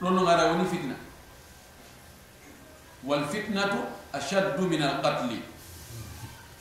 Ɗon 0.00 0.14
non 0.16 0.26
ara 0.28 0.52
woni 0.52 0.64
fitna. 0.64 0.94
Wal 3.04 3.24
fitnatu 3.28 3.76
ashaddu 4.12 4.64
min 4.68 4.82
al 4.82 5.02
qatli. 5.04 5.42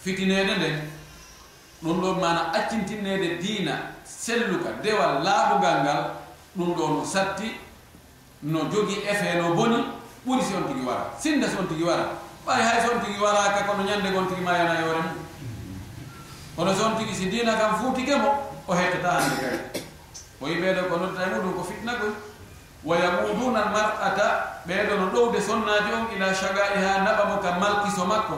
Fitinede 0.04 0.58
nden 0.60 0.78
ɗum 1.84 2.02
ɗon 2.02 2.20
mana 2.20 2.52
accintinede 2.52 3.40
diina 3.40 3.95
selluka 4.06 4.70
dewal 4.84 5.24
laaɓugal 5.24 5.84
ngal 5.84 6.02
ɗum 6.56 6.74
ɗo 6.76 6.88
no 6.90 7.06
satti 7.06 7.52
no 8.44 8.60
jogi 8.72 9.02
effet 9.08 9.42
no 9.42 9.54
boni 9.56 9.78
ɓuri 10.26 10.42
si 10.42 10.54
on 10.56 10.64
tigi 10.68 10.86
wara. 10.86 11.06
Sinda 11.20 11.48
si 11.48 11.58
on 11.58 11.68
tigi 11.68 11.84
wara. 11.84 12.06
Ɓay 12.46 12.62
hay 12.62 12.82
so 12.86 12.94
on 12.94 13.02
tigi 13.02 13.20
waraka 13.20 13.64
kono 13.66 13.84
ñande 13.84 14.12
gon 14.14 14.28
tigi 14.28 14.42
mayana 14.42 14.80
e 14.80 14.82
yoore 14.86 15.02
mum 15.02 15.18
kono 16.56 16.74
so 16.74 16.86
on 16.86 16.98
tigi 16.98 17.14
si 17.14 17.30
dina 17.30 17.54
kam 17.58 17.76
fuutige 17.76 18.16
mo 18.22 18.30
o 18.68 18.74
hettata 18.74 19.10
hande 19.20 19.36
kay. 19.42 19.82
O 20.42 20.48
yi 20.48 20.62
ɓeeɗo 20.62 20.90
ko 20.90 20.98
nodda 20.98 21.22
e 21.26 21.30
muɗum 21.30 21.54
ko 21.56 21.64
fitna 21.64 21.94
koy. 22.00 22.14
Wa 22.84 22.98
yamuduna 22.98 23.60
al 23.66 23.70
mar'ata 23.72 24.62
ɓeeɗo 24.68 24.94
no 25.00 25.06
ɗowde 25.14 25.42
sonnaji 25.42 25.92
on 25.94 26.06
ila 26.16 26.34
chagaiha 26.34 27.02
naɓa 27.04 27.24
mo 27.30 27.38
ka 27.42 27.52
malkiso 27.60 28.06
makko. 28.06 28.38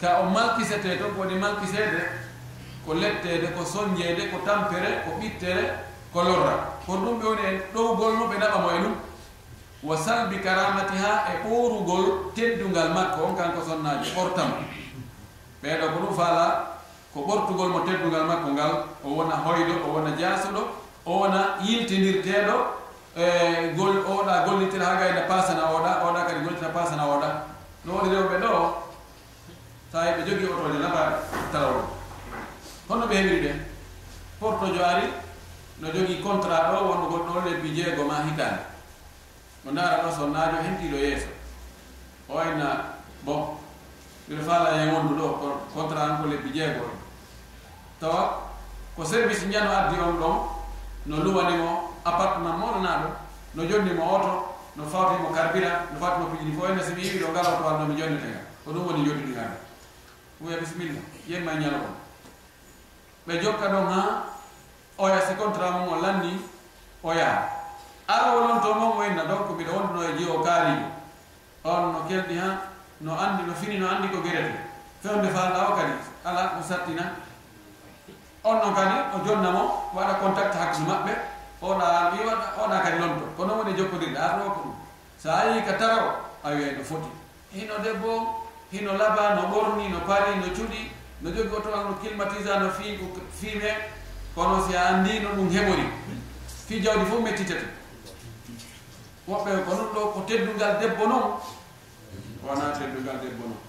Ka 0.00 0.20
o 0.20 0.30
malkisete 0.30 0.98
ton 0.98 1.14
ko 1.14 1.20
waɗi 1.22 1.38
malkisede 1.38 2.31
ko 2.86 2.94
lettede 2.94 3.52
ko 3.56 3.64
soñjede 3.64 4.30
ko 4.30 4.38
tampere 4.46 5.04
ko 5.04 5.10
ɓittere 5.20 5.64
ko 6.12 6.22
lorra. 6.22 6.54
Kono 6.86 7.00
ɗum 7.06 7.18
ɓe 7.20 7.26
woni 7.26 7.42
e 7.46 7.52
ɗowgol 7.74 8.12
no 8.18 8.26
ɓe 8.26 8.36
naɓamo 8.38 8.70
e 8.70 8.78
ɗum. 8.82 8.94
Wa 9.82 9.96
salbi 9.96 10.38
karamati 10.38 10.96
ha 10.96 11.26
e 11.32 11.42
ɓorugol 11.42 12.32
teddungal 12.34 12.90
makko 12.94 13.24
on 13.24 13.34
kanko 13.36 13.60
sonnaji 13.66 14.10
ɓortamo 14.14 14.56
ɓeeɗo 15.62 15.86
ko 15.92 15.98
ɗum 16.02 16.14
faala 16.14 16.46
ko 17.14 17.20
ɓortugol 17.20 17.68
mo 17.68 17.80
teddungal 17.80 18.26
makko 18.26 18.48
ngal 18.52 18.72
o 19.04 19.08
wona 19.08 19.36
hoyɗo 19.44 19.74
o 19.86 19.88
wona 19.94 20.10
jasuɗo 20.16 20.62
o 21.06 21.10
wona 21.20 21.58
yiltidirteɗo 21.62 22.56
e 23.16 23.74
gol 23.76 23.96
oɗa 24.06 24.44
gollitira 24.46 24.86
ha 24.86 24.96
gayna 25.00 25.22
pasana 25.28 25.62
oɗa 25.74 25.90
oɗa 26.06 26.26
kadi 26.26 26.44
gollitira 26.44 26.70
pasana 26.70 27.02
oɗa 27.06 27.28
no 27.84 27.92
woni 27.94 28.14
rewɓe 28.14 28.36
ɗo 28.38 28.50
sa 29.92 30.06
yiɓe 30.06 30.22
jogui 30.26 30.46
otoje 30.46 30.78
laɓa 30.78 31.02
tarawɗo 31.52 32.01
holno 32.92 33.06
ɓe 33.06 33.14
heɓiri 33.16 33.40
ɓe 33.48 33.52
portojo 34.40 34.84
ari 34.84 35.06
no 35.80 35.88
jogii 35.94 36.20
contrat 36.22 36.64
ɗo 36.72 36.78
wonno 36.88 37.06
goɗɗo 37.12 37.32
o 37.38 37.48
lebbi 37.48 37.68
jeego 37.76 38.04
ma 38.04 38.16
hitande. 38.28 38.62
Mo 39.64 39.70
ndaara 39.72 40.02
ɗo 40.04 40.10
sonnajo 40.16 40.56
hentiɗo 40.66 40.96
yeeso. 40.96 41.28
O 42.28 42.34
wayna 42.36 42.68
bon 43.24 43.56
mbiɗa 44.28 44.42
faala 44.48 44.68
e 44.82 44.92
wondu 44.92 45.14
ɗo 45.14 45.26
contrat 45.74 46.10
an 46.10 46.16
ko 46.22 46.28
lebbi 46.28 46.50
jeego 46.52 46.84
tawa 48.00 48.22
ko 48.96 49.04
service 49.04 49.46
ñano 49.46 49.70
addi 49.72 49.96
on 50.00 50.18
ɗon 50.20 50.36
no 51.06 51.16
luwanimo 51.24 51.68
appartement 52.04 52.58
moɗonaɗo 52.58 53.08
no 53.54 53.62
jonnimo 53.64 54.04
oto 54.16 54.54
no 54.76 54.84
fawtimo 54.84 55.30
carburant 55.32 55.92
no 55.92 55.98
fawtimo 55.98 56.26
pijini. 56.30 56.56
Fof 56.56 56.68
ene 56.70 56.82
somi 56.82 57.02
yiɓi 57.02 57.18
ɗo 57.24 57.28
ngala 57.32 57.56
to 57.56 57.62
walno 57.64 57.86
mi 57.86 57.96
jonnete 58.00 58.28
ko 58.64 58.70
ɗum 58.72 58.86
woni 58.86 59.04
joddiɗi 59.06 59.34
hande 59.38 59.56
wiya 60.40 60.58
bisimilla 60.60 61.00
yemma 61.26 61.52
ñalo 61.54 61.76
on 61.88 62.01
ɓe 63.26 63.42
jokka 63.42 63.68
ɗon 63.68 63.86
ha 63.86 64.24
oya 64.98 65.20
si 65.20 65.34
contrat 65.34 65.72
mum 65.72 65.88
o 65.92 66.00
lanni 66.02 66.40
o 67.02 67.12
yaha 67.12 67.48
ara 68.08 68.34
wolon 68.34 68.60
to 68.60 68.74
mon 68.74 68.98
wayna 68.98 69.24
donc 69.24 69.50
mbiɗa 69.50 69.72
wonduno 69.72 70.02
e 70.02 70.18
jeewo 70.18 70.42
kaarijo 70.42 70.86
on 71.64 71.92
no 71.92 71.98
kelɗi 72.08 72.38
ha 72.38 72.48
no 73.00 73.12
andi 73.14 73.42
no 73.46 73.54
fini 73.54 73.78
no 73.78 73.88
andi 73.88 74.08
ko 74.08 74.22
gerete. 74.22 74.58
Fewde 75.02 75.28
falɗa 75.34 75.70
o 75.70 75.76
kadi 75.76 75.92
ala 76.24 76.58
o 76.58 76.62
sattina. 76.62 77.02
On 78.44 78.54
noon 78.58 78.74
kadi 78.74 78.96
o 79.14 79.26
jonnamo 79.26 79.90
waɗa 79.94 80.14
contact 80.20 80.54
hakkude 80.54 80.86
maɓɓe. 80.86 81.12
Oɗa 81.62 81.86
wi 82.12 82.26
waɗa 82.26 82.46
oɗa 82.62 82.82
kadi 82.82 82.98
lonto 82.98 83.24
kono 83.36 83.54
woni 83.54 83.70
e 83.72 83.76
jokkodirɗe 83.76 84.18
arɗo 84.18 84.44
ko 84.44 84.60
ɗum. 84.60 84.74
So 85.18 85.30
a 85.30 85.54
yi 85.54 85.62
ka 85.62 85.72
tara 85.78 85.96
o 86.02 86.10
a 86.44 86.50
wiyay 86.50 86.76
no 86.76 86.84
foti. 86.84 87.10
Hino 87.52 87.78
debbo 87.78 88.10
hino 88.72 88.92
laba 88.96 89.34
no 89.34 89.42
ɓorni 89.50 89.88
no 89.90 90.00
pari 90.06 90.38
no 90.38 90.46
cuuɗi 90.46 90.90
no 91.22 91.30
jogi 91.30 91.54
o 91.54 91.58
no 91.58 91.98
climatisa 92.00 92.58
no 92.58 92.70
fi 92.70 92.98
fime 93.30 93.76
kono 94.34 94.66
si 94.66 94.74
a 94.74 94.88
anndi 94.88 95.20
no 95.20 95.30
ɗum 95.36 95.50
heɓori. 95.50 95.86
Fi 96.66 96.80
jawdi 96.82 97.04
fof 97.04 97.20
mettitete 97.22 97.66
woɓɓe 99.28 99.64
ko 99.64 99.74
noon 99.74 99.92
ɗo 99.94 100.00
ko 100.12 100.20
teddungal 100.26 100.78
debbo 100.80 101.06
noon. 101.06 101.38
Wona 102.42 102.72
teddungal 102.72 103.20
debbo 103.22 103.44
noon. 103.46 103.60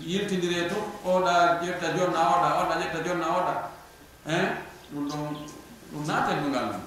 Yiltidire 0.00 0.68
to 0.68 0.76
oɗa 1.04 1.60
ƴetta 1.60 1.96
jonna 1.96 2.20
oɗa 2.34 2.48
oɗa 2.60 2.74
ƴetta 2.80 3.04
jonna 3.04 3.26
oɗa 3.26 3.54
e 4.26 4.36
ɗum 4.92 5.08
ɗon 5.08 5.36
ɗum 5.92 6.06
na 6.06 6.26
teddungal 6.26 6.66
mum 6.72 6.80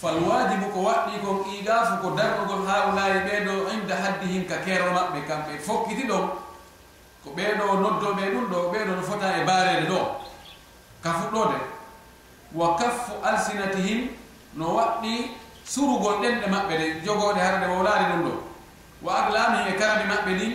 falwajibu 0.00 0.66
ko 0.70 0.80
waɗɗi 0.80 1.18
kon 1.24 1.42
qigafu 1.42 2.02
ko 2.02 2.10
darnugol 2.14 2.66
ha 2.66 2.86
ulayi 2.92 3.18
ɓeɗo 3.26 3.66
haddi 3.94 4.26
hin 4.26 4.46
ka 4.46 4.56
keero 4.64 4.92
maɓɓe 4.92 5.26
kamɓe. 5.26 5.58
Fokkiti 5.58 6.06
ɗon 6.06 6.47
ko 7.28 7.34
ɓeeɗo 7.36 7.64
noddoɓe 7.82 8.22
ɗum 8.32 8.46
ɗo 8.50 8.58
ɓeeɗo 8.72 8.92
no 8.96 9.02
fota 9.02 9.28
e 9.38 9.44
baarede 9.46 9.86
ɗo. 9.90 10.00
Ka 11.02 11.10
fuɗɗode 11.18 11.58
wa 12.54 12.76
kaffu 12.78 13.12
alsinatihim 13.28 14.00
no 14.54 14.66
waɗɗi 14.76 15.12
surugol 15.64 16.16
ɗenɗe 16.22 16.46
maɓɓe 16.54 16.74
ɗe 16.80 16.86
jogoɗe 17.04 17.40
harde 17.40 17.66
wowlaari 17.72 18.04
ɗum 18.12 18.22
ɗo. 18.26 18.32
Wa 19.02 19.12
aglamihim 19.20 19.68
e 19.68 19.78
karami 19.78 20.04
maɓɓe 20.12 20.32
ɗi 20.40 20.48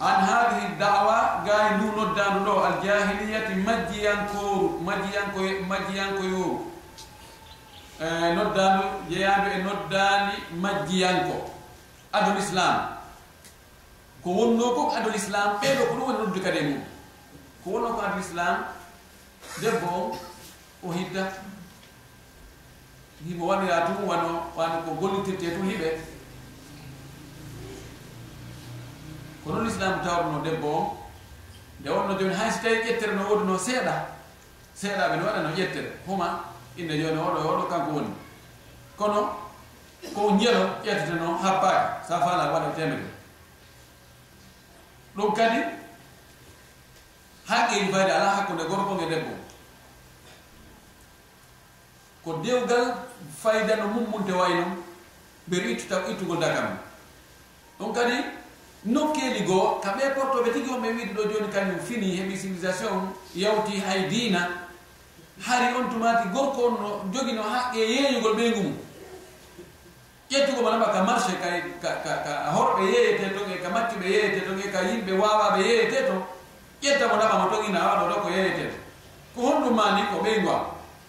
an 0.00 0.16
hadihi 0.28 0.66
dawa 0.78 1.42
gaay 1.46 1.68
ndu 1.76 1.86
noddandu 1.96 2.40
ɗo 2.46 2.64
aljahiliyati 2.66 3.54
majjiyankoru 3.66 4.80
majjiyanko 4.86 5.38
majjiyankoyoru 5.68 6.72
eh, 8.00 8.34
noddandu 8.36 8.84
jeyandu 9.10 9.48
e 9.50 9.58
noddani 9.62 10.34
majjiyanko. 10.62 11.36
Adul 12.12 12.38
islam 12.38 13.01
ko 14.22 14.30
wonno 14.30 14.62
ko 14.74 14.80
ko 14.86 14.94
adol 14.94 15.14
islam 15.18 15.58
ɓeɗo 15.58 15.82
ko 15.88 15.94
ɗum 15.94 16.02
woni 16.06 16.18
noddu 16.18 16.40
kadi 16.40 16.58
e 16.58 16.62
mum. 16.62 16.82
Ko 17.64 17.70
wonno 17.70 17.88
ko 17.94 18.00
adol 18.00 18.20
islam 18.22 18.56
debbo 19.60 19.86
o 19.86 20.18
o 20.86 20.92
hidda. 20.92 21.24
Himo 23.26 23.46
waɗira 23.46 23.86
tum 23.86 24.06
wano 24.06 24.46
wano 24.56 24.82
ko 24.86 24.90
gollitirte 24.94 25.54
tum 25.54 25.66
hiɓe. 25.68 25.88
Ko 29.42 29.50
noon 29.50 29.66
islam 29.66 30.02
tawruno 30.06 30.38
debbo 30.46 30.68
o 30.70 30.96
nde 31.80 31.90
wonno 31.90 32.14
joni 32.18 32.34
hay 32.34 32.50
so 32.50 32.62
tawi 32.62 32.78
ƴettere 32.86 33.14
no 33.18 33.26
woduno 33.28 33.58
seeɗa 33.58 34.06
seeɗaɓe 34.74 35.16
no 35.18 35.26
waɗa 35.26 35.42
no 35.42 35.50
ƴettere. 35.50 35.90
Huma 36.06 36.44
inde 36.78 36.94
joni 36.94 37.18
oɗo 37.18 37.40
oɗo 37.42 37.64
kanko 37.66 37.90
woni. 37.90 38.14
Kono 38.96 39.34
ko 40.14 40.30
njelo 40.30 40.78
ƴettete 40.86 41.18
no 41.18 41.38
habbaka 41.42 42.06
sa 42.06 42.20
fala 42.22 42.52
waɗa 42.54 42.70
temede 42.78 43.11
ɗum 45.16 45.34
kadi 45.34 45.60
haqqe 47.48 47.92
fayde 47.92 48.12
ala 48.12 48.30
hakkude 48.36 48.64
gorko 48.68 48.94
nge 48.94 49.08
debbo. 49.08 49.32
Ko 52.24 52.32
dewgal 52.42 52.94
fayda 53.42 53.76
no 53.76 53.88
mummunte 53.88 54.32
wayno 54.32 54.64
mbeɗo 55.48 55.68
ittuta 55.70 56.08
ittugol 56.10 56.38
dagam 56.40 56.78
ɗum 57.78 57.92
kadi 57.92 58.16
nokkeli 58.84 59.44
goo 59.46 59.80
kamɓe 59.82 60.14
portoɓe 60.14 60.52
tigi 60.52 60.70
on 60.70 60.80
ɓe 60.82 60.88
wiide 60.96 61.14
ɗo 61.14 61.22
joni 61.30 61.48
kañum 61.52 61.78
fini 61.78 62.16
heɓi 62.16 62.36
civilisation 62.38 63.12
yawti 63.34 63.80
hay 63.80 64.08
diina 64.08 64.48
hari 65.40 65.74
on 65.76 65.90
tumati 65.90 66.28
gorko 66.28 66.66
on 66.66 66.74
no 66.80 66.88
jogino 67.12 67.42
haqqe 67.42 67.78
yeeyugol 67.78 68.34
ɓeygu 68.36 68.62
mum. 68.62 68.76
ƴettugo 70.32 70.62
manaba 70.64 70.88
ka 70.92 71.02
marché 71.04 71.32
ka 71.82 71.90
ka 72.24 72.32
horɓe 72.56 72.82
yeyete 72.88 73.36
ton 73.36 73.50
e 73.52 73.60
ka 73.60 73.68
mattiɓe 73.68 74.06
yeyete 74.08 74.40
ton 74.46 74.58
e 74.58 74.70
ka 74.72 74.80
yimɓe 74.80 75.12
wawaɓe 75.20 75.60
yeyete 75.60 76.06
to 76.08 76.14
ƴetta 76.82 77.04
mo 77.08 77.16
naɓamo 77.20 77.46
ton 77.52 77.64
ina 77.68 77.80
waɗo 77.84 78.04
ɗo 78.10 78.16
ko 78.22 78.28
yeyete 78.30 78.64
to. 78.72 78.76
Ko 79.34 79.40
honɗum 79.46 79.74
ma 79.76 79.92
ni 79.96 80.02
ko 80.10 80.16
ɓeygo 80.24 80.48
am 80.50 80.64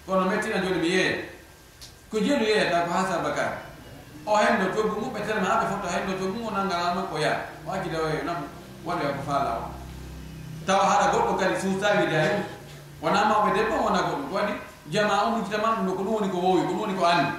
kono 0.06 0.26
mettina 0.30 0.58
joni 0.60 0.80
mi 0.80 0.90
yeeya. 0.90 1.16
Ko 2.12 2.20
jeelu 2.20 2.44
yeeyata 2.44 2.84
ko 2.86 2.92
hasan 2.92 3.24
bakar 3.24 3.52
o 4.26 4.36
hendo 4.36 4.66
coggu 4.76 5.00
mum 5.00 5.14
ɓe 5.16 5.20
tenma 5.28 5.48
aɓe 5.56 5.66
fotto 5.72 5.88
hendo 5.88 6.12
coggu 6.20 6.38
mum 6.40 6.48
o 6.48 6.52
nanngalano 6.52 7.02
ko 7.08 7.18
yaa 7.18 7.38
o 7.66 7.72
hakkide 7.72 7.96
o 7.96 8.08
nam 8.28 8.44
waɗoya 8.86 9.16
ko 9.18 9.22
faala 9.28 9.52
o. 9.56 9.64
Tawa 10.68 10.84
haɗa 10.84 11.06
goɗɗo 11.12 11.34
kadi 11.40 11.56
suustawide 11.62 12.12
hen 12.12 12.44
wona 13.02 13.24
mawɓe 13.32 13.50
debbo 13.56 13.76
wona 13.88 14.00
goɗɗum 14.04 14.28
ko 14.30 14.36
waɗi. 14.36 14.54
Jama 14.92 15.16
o 15.24 15.30
mujjitama 15.32 15.68
ɗum 15.80 15.86
no 15.86 15.92
ko 15.96 16.04
ɗum 16.04 16.14
woni 16.14 16.30
ko 16.30 16.38
wowi 16.38 16.62
ko 16.68 16.68
ɗum 16.74 16.80
woni 16.80 16.96
ko 17.00 17.06
anndi. 17.06 17.32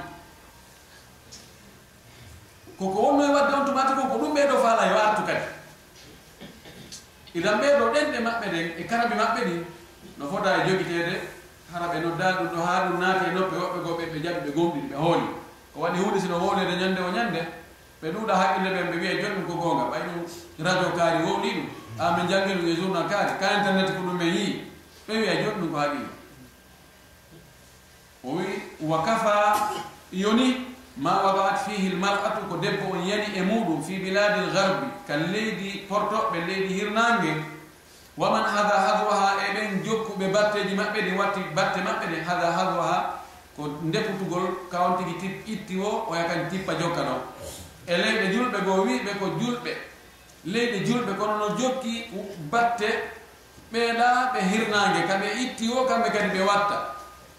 koko 2.78 2.98
wonno 3.02 3.22
e 3.24 3.34
wadde 3.34 3.52
on 3.54 3.64
tumati 3.66 3.92
ko 3.94 4.02
ko 4.10 4.16
ɗum 4.18 4.34
ɓeeɗo 4.34 4.56
faala 4.62 4.90
yo 4.90 4.96
artu 4.98 5.22
kadi. 5.28 5.46
Idan 7.34 7.60
ɓeeɗo 7.60 7.84
ɗenɗe 7.94 8.18
maɓɓe 8.26 8.46
ɗen 8.52 8.66
e 8.78 8.82
karaɓe 8.90 9.14
maɓɓe 9.14 9.40
ɗi 9.48 9.56
no 10.18 10.24
foda 10.30 10.50
e 10.58 10.68
jogiteede 10.68 11.14
hara 11.72 11.86
ɓe 11.92 11.98
noddaani 12.00 12.36
ɗum 12.38 12.48
ɗo 12.54 12.60
haa 12.66 12.84
ɗum 12.86 13.00
naati 13.00 13.24
e 13.30 13.34
noppe 13.34 13.56
woɓɓe 13.56 13.78
goo 13.84 13.96
ɓe 13.98 14.04
ɓe 14.12 14.18
jaɓi 14.24 14.40
ɓe 14.44 14.50
gomɗiɗi 14.56 14.88
ɓe 14.90 14.96
hooli. 14.96 15.26
Ko 15.72 15.80
waɗi 15.80 15.98
huunde 15.98 16.20
sino 16.20 16.38
hoolede 16.38 16.74
ñannde 16.80 17.00
o 17.00 17.10
ñannde 17.16 17.40
ɓe 18.00 18.06
ɗuuɗa 18.14 18.34
haqqille 18.40 18.70
ɓen 18.74 18.86
ɓe 18.90 18.96
wiya 19.00 19.14
joni 19.22 19.34
ɗum 19.34 19.46
ko 19.48 19.54
goonga. 19.62 19.84
Ɓay 19.90 20.02
ɗum 20.06 20.18
radio 20.66 20.88
kaari 20.96 21.18
wowɗi 21.24 21.50
ɗum 21.56 21.66
a 21.98 22.04
min 22.16 22.26
jangi 22.28 22.52
ɗum 22.54 22.68
e 22.68 22.74
journal 22.76 23.06
kaari. 23.08 23.32
Ka 23.40 23.46
internet 23.58 23.88
ko 23.96 24.00
ɗum 24.06 24.18
ɓe 24.18 24.26
yii 24.36 24.52
ɓe 25.06 25.12
wiya 25.20 25.34
joni 25.42 25.58
ɗum 25.60 25.70
ko 25.72 25.78
haqqille 25.78 26.08
o 28.24 28.30
wi 28.36 28.44
wa 28.80 29.02
kafa 29.04 29.70
yoni 30.12 30.63
ma 30.96 31.22
wagaat 31.22 31.66
fihi 31.66 31.90
lmar'atu 31.90 32.46
ko 32.48 32.56
debbo 32.56 32.92
on 32.94 33.02
yani 33.06 33.34
e 33.34 33.42
muɗum 33.42 33.82
fi 33.82 33.98
biladi 33.98 34.46
lgarbi 34.46 34.86
kan 35.06 35.32
leydi 35.32 35.86
portoɓɓe 35.88 36.38
leydi 36.46 36.74
hirnange 36.74 37.34
waman 38.16 38.44
hada 38.44 38.76
hadwaha 38.86 39.34
e 39.42 39.46
ɓen 39.54 39.82
jokkuɓe 39.84 40.26
batteji 40.32 40.74
maɓɓe 40.74 41.00
ɗi 41.02 41.16
watti 41.18 41.40
batte 41.54 41.80
maɓɓe 41.82 42.06
ɗe 42.12 42.18
hada 42.28 42.46
hadwaha 42.52 43.24
ko 43.56 43.62
ndeputugol 43.82 44.46
kawon 44.70 44.96
tigi 44.98 45.42
itti 45.46 45.78
o 45.80 46.06
o 46.10 46.14
yakan 46.14 46.48
tippa 46.50 46.74
jokka 46.74 47.02
ɗo. 47.02 47.16
E 47.86 47.96
leyɗe 47.96 48.32
julɓe 48.34 48.58
goo 48.64 48.84
wiɓe 48.86 49.12
ko 49.18 49.26
julɓe. 49.40 49.72
Leyɗe 50.46 50.78
julɓe 50.86 51.12
kono 51.18 51.34
no 51.38 51.48
jokki 51.58 52.10
batte 52.50 52.88
ɓeeɗa 53.72 54.32
ɓe 54.32 54.40
hirnange 54.50 55.06
kamɓe 55.08 55.26
itti 55.42 55.70
o 55.70 55.84
kamɓe 55.86 56.08
kadi 56.10 56.38
ɓe 56.38 56.42
watta. 56.46 56.93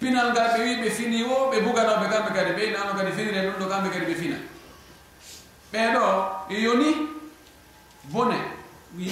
pinal 0.06 0.32
ngal 0.32 0.50
ɓe 0.54 0.63
wi 0.63 0.76
ɓe 0.82 0.89
fini 0.98 1.24
o 1.24 1.50
ɓe 1.50 1.58
buganoɓe 1.65 2.06
kamɓe 2.12 2.30
kadi 2.36 2.52
ɓe 2.58 2.63
inano 2.70 2.94
kadi 2.98 3.12
finire 3.18 3.41
ɗum 3.48 3.58
ɗo 3.60 3.65
kamɓe 3.72 3.89
kadi 3.94 4.06
ɓe 4.06 4.15
fina. 4.22 4.38
Ɓeɗo 5.74 6.04
yoni 6.65 6.89
bone 8.13 8.38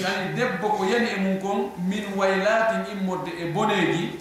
ani 0.07 0.33
debbo 0.35 0.67
ko 0.77 0.85
yani 0.85 1.07
e 1.15 1.19
mum 1.19 1.39
kon 1.41 1.71
min 1.89 2.05
waylatin 2.15 2.85
immodde 2.93 3.31
e 3.41 3.45
boneji 3.51 4.19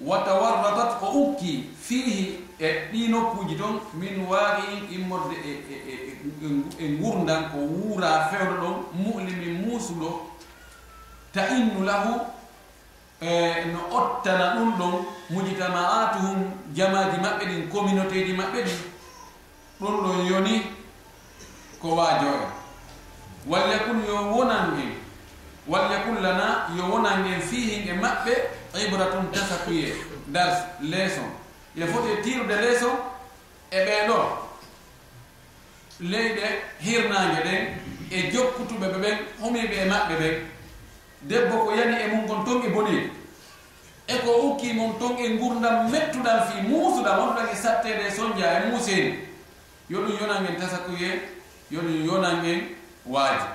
wa 0.00 0.18
tawarratat 0.24 0.98
ko 1.00 1.06
ukki 1.06 1.70
fihi 1.80 2.40
e 2.58 2.68
ɗi 2.92 3.08
nokkuji 3.08 3.56
toon 3.56 3.80
min 3.94 4.26
waaqiin 4.28 4.90
immorde 4.90 5.34
e, 5.34 5.50
e, 5.70 5.76
e, 5.94 6.84
e 6.84 6.88
gurdan 6.98 7.50
ko 7.50 7.58
wuura 7.58 8.28
fewɗo 8.30 8.54
ɗon 8.60 8.76
mulimin 8.94 9.64
muusuɗo 9.64 10.10
ta 11.32 11.48
innu 11.48 11.84
lahu 11.84 12.20
E, 13.22 13.64
no 13.72 13.96
ottana 13.96 14.54
ɗum 14.54 14.76
ɗon 14.78 15.04
mujitama 15.30 15.80
atuhum 16.00 16.50
jamaji 16.76 17.16
maɓɓe 17.22 17.44
ɗin 17.46 17.68
communauté 17.72 18.26
ji 18.26 18.32
maɓɓe 18.32 18.62
ɗin 18.66 18.78
ɗum 19.80 19.94
ɗon 20.02 20.26
yoni 20.26 20.62
ko 21.80 21.88
waajoe 21.96 22.46
walla 23.46 23.78
kun 23.78 23.98
yo 24.08 24.16
wonan 24.34 24.80
en 24.80 24.90
walyakun 25.68 26.22
lana 26.22 26.66
yo 26.76 26.84
wonan 26.90 27.24
en 27.26 27.40
fihin 27.40 27.88
e 27.88 27.92
maɓɓe 27.92 28.32
ibratum 28.86 29.30
tasakuye 29.32 29.94
dars 30.26 30.58
leçon 30.80 31.30
e 31.76 31.86
foti 31.86 32.22
tirude 32.22 32.56
leçon 32.64 32.96
e, 33.70 33.76
e 33.78 33.84
ɓeeɗo 33.86 34.18
leyɗe 36.00 36.46
hirnage 36.80 37.40
ɗen 37.46 37.62
e 38.10 38.30
jokkutuɓe 38.32 38.86
ɓe 38.92 38.98
ɓen 39.02 39.18
homiɓe 39.40 39.76
e 39.82 39.84
maɓɓe 39.88 40.14
ɓen. 40.20 40.53
debbo 41.28 41.64
ko 41.64 41.70
yani 41.72 41.96
e 42.02 42.06
mum 42.08 42.26
kon 42.28 42.44
ton 42.44 42.62
e 42.62 42.68
boneede 42.68 43.10
e 44.06 44.18
ko 44.18 44.30
ukki 44.48 44.72
mon 44.74 44.98
ton 44.98 45.16
e 45.18 45.36
gurdam 45.38 45.90
mettuɗam 45.90 46.40
fi 46.48 46.68
muusuɗam 46.68 47.18
onɗan 47.18 47.48
e 47.52 47.56
sattede 47.56 48.10
soñdia 48.10 48.60
e 48.60 48.70
muuseni 48.70 49.18
yo 49.88 49.98
ɗum 50.00 50.18
yonan 50.20 50.46
en 50.46 50.56
tasakuye 50.60 51.20
yo 51.70 51.80
ɗum 51.80 52.04
yonan 52.06 52.44
en 52.44 52.60
waaji. 53.06 53.46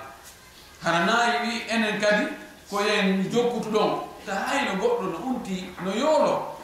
Hana 0.83 1.05
nayi 1.05 1.33
wi 1.43 1.61
enen 1.69 1.99
kadi 2.01 2.25
ko 2.69 2.81
yen 2.81 3.29
jokkutu 3.31 3.69
ɗon 3.69 4.01
ta 4.25 4.33
hayno 4.47 4.81
goɗɗo 4.81 5.03
no 5.11 5.17
unti 5.29 5.69
no 5.83 5.91
yoolo 5.93 6.55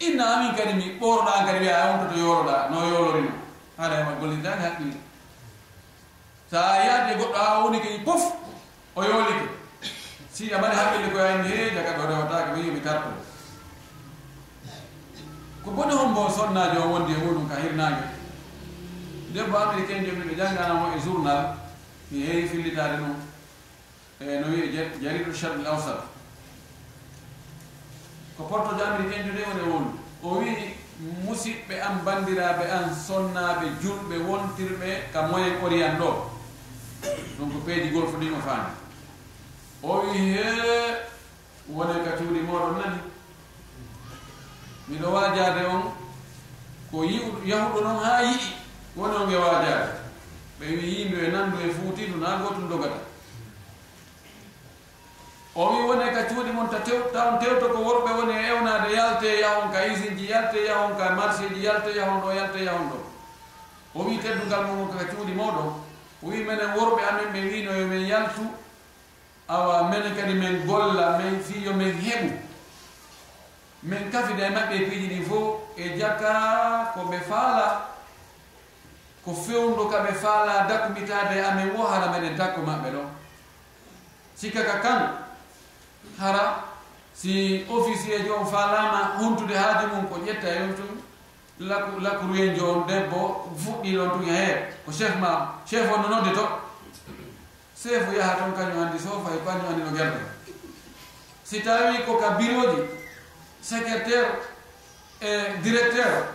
inna 0.00 0.24
amin 0.34 0.54
kadi 0.56 0.72
mi 0.74 0.98
ɓoroɗa 1.00 1.46
kadi 1.46 1.58
wiya 1.58 1.86
wonto 1.90 2.14
to 2.14 2.20
yooloɗa 2.20 2.70
no 2.70 2.88
yoolorino 2.88 3.32
haɗa 3.78 3.96
hema 3.96 4.12
gollitaki 4.20 4.62
haqqille. 4.62 4.96
Sa 6.50 6.84
yaade 6.84 7.18
goɗɗo 7.18 7.36
ha 7.36 7.64
woni 7.64 7.80
kadi 7.80 7.98
pof 8.04 8.22
o 8.96 9.02
yoolike. 9.04 9.57
si 10.38 10.52
a 10.54 10.58
mbaɗi 10.58 10.76
haqqille 10.76 11.10
koye 11.12 11.28
anndi 11.28 11.48
he 11.48 11.74
jaga 11.74 11.98
ɗo 11.98 12.06
rewatake 12.06 12.52
wi 12.54 12.66
yomi 12.66 12.80
tarto. 12.80 13.10
Ko 15.64 15.70
boni 15.72 15.92
hombo 15.94 16.30
sonnajo 16.30 16.78
o 16.84 16.88
wondi 16.92 17.12
e 17.12 17.16
muɗum 17.16 17.48
ka 17.48 17.56
hirnage 17.60 18.04
debbo 19.34 19.56
américain 19.58 20.04
jomi 20.06 20.22
ɓe 20.30 20.36
jangganamo 20.38 20.94
e 20.96 21.00
journal 21.04 21.56
mi 22.10 22.22
heewi 22.22 22.48
fillitade 22.48 22.96
ɗum 23.02 23.14
e 24.20 24.38
no 24.40 24.46
wiye 24.46 24.70
jaridu 25.02 25.32
chadl 25.34 25.66
awsat. 25.66 26.06
Ko 28.36 28.44
portojo 28.44 28.84
américain 28.84 29.26
jo 29.26 29.32
nde 29.32 29.42
woni 29.42 29.60
e 29.66 29.70
wondu. 29.72 29.98
O 30.22 30.38
wii 30.38 30.74
musidɓe 31.26 31.80
an 31.82 32.04
bandiraɓe 32.04 32.64
an 32.70 32.94
sonnaɓe 32.94 33.66
julɓe 33.82 34.16
wontirɓe 34.28 35.10
ka 35.12 35.22
moyen 35.22 35.58
orient 35.64 35.98
ɗo 35.98 36.30
donc 37.38 37.64
peeji 37.66 37.90
golfo 37.90 38.18
ɗin 38.18 38.34
o 38.38 38.40
faani 38.40 38.77
o 39.82 40.00
wi 40.00 40.18
he 40.18 40.96
wone 41.68 42.04
ka 42.04 42.16
cuuɗi 42.16 42.40
moɗon 42.40 42.78
nani. 42.78 42.98
Miɗo 44.88 45.08
wajade 45.10 45.66
on 45.66 45.82
ko 46.90 47.04
yahuɗo 47.44 47.80
noon 47.80 48.02
ha 48.02 48.22
yiɗi 48.22 48.52
woni 48.96 49.14
on 49.16 49.30
e 49.30 49.36
wajade. 49.36 49.92
Ɓe 50.58 50.66
wi 50.66 50.86
yimɓe 50.94 51.26
e 51.26 51.30
nandu 51.30 51.56
e 51.60 51.70
fuutidu 51.70 52.18
na 52.18 52.38
gotum 52.42 52.68
dogata. 52.68 52.98
O 55.54 55.64
wi 55.70 55.86
wone 55.86 56.12
ka 56.12 56.22
cuuɗi 56.26 56.52
mon 56.52 56.68
ta 56.68 56.78
tew 56.80 57.10
tawon 57.12 57.38
tewto 57.38 57.68
ko 57.68 57.78
worɓe 57.82 58.10
woni 58.18 58.32
e 58.32 58.46
ewnade 58.48 58.92
yalte 58.92 59.40
yahon 59.40 59.70
ka 59.72 59.78
usine 59.92 60.16
ji 60.16 60.26
yalte 60.26 60.64
yahon 60.66 60.96
ka 60.96 61.14
marché 61.14 61.48
ji 61.54 61.62
yalte 61.62 61.94
yahon 61.94 62.20
ɗo 62.20 62.32
yalte 62.34 62.64
yahon 62.64 62.90
ɗo. 62.90 62.98
O 63.94 64.02
wi 64.04 64.18
teddugal 64.18 64.66
mon 64.66 64.88
ka 64.88 65.04
cuuɗi 65.04 65.32
moɗon 65.34 65.68
o 66.22 66.26
wi 66.26 66.42
minen 66.42 66.74
worɓe 66.74 67.02
amen 67.08 67.32
ɓe 67.32 67.40
wino 67.50 67.72
yomin 67.72 68.02
e 68.02 68.08
yaltu 68.08 68.42
awa 69.48 69.88
mene 69.88 70.14
kadi 70.14 70.34
min 70.34 70.66
golla 70.66 71.18
min 71.18 71.40
fiyo 71.40 71.72
min 71.72 71.92
heɓu 71.92 72.30
min 73.82 74.10
kafida 74.12 74.46
e 74.46 74.50
maɓɓe 74.50 74.76
piiji 74.88 75.08
ɗi 75.08 75.24
fof 75.28 75.46
e 75.76 75.98
jakka 75.98 76.32
ko 76.94 77.00
ɓe 77.10 77.18
faala 77.28 77.66
ko 79.24 79.32
fewndo 79.32 79.88
ka 79.90 79.98
ɓe 80.04 80.12
faala 80.22 80.66
dakkumitade 80.68 81.40
amin 81.48 81.70
wo 81.74 81.86
hara 81.86 82.06
meɗen 82.12 82.36
takko 82.36 82.60
maɓɓe 82.60 82.90
ɗon 82.92 83.08
sikkaka 84.36 84.80
kan 84.82 85.00
hara 86.20 86.64
si 87.14 87.64
officier 87.70 88.24
jo 88.26 88.34
on 88.40 88.46
falama 88.46 89.16
hontude 89.18 89.54
haaji 89.56 89.86
mum 89.86 90.06
ko 90.08 90.16
ƴetta 90.26 90.48
e 90.48 90.58
yon 90.60 90.74
tun 90.76 90.92
lakruyen 92.02 92.54
jo 92.56 92.64
on 92.72 92.86
debbo 92.86 93.48
fuɗɗi 93.56 93.96
ɗon 93.96 94.10
tun 94.10 94.24
he 94.28 94.68
ko 94.84 94.92
chef 94.92 95.16
ma 95.16 95.54
chef 95.66 95.90
o 95.92 95.96
no 96.02 96.08
nodde 96.08 96.32
to. 96.34 96.67
sefu 97.82 98.12
yaha 98.18 98.34
toon 98.38 98.52
kañum 98.58 98.82
andi 98.82 98.98
so 98.98 99.22
e 99.34 99.38
kañum 99.46 99.68
andi 99.70 99.82
no 99.82 99.96
gerde 99.96 100.20
si 101.44 101.60
tawi 101.62 102.02
ko 102.06 102.18
ka 102.18 102.30
bureau 102.38 102.88
secrétaire 103.62 104.42
e 105.20 105.58
directeur 105.62 106.26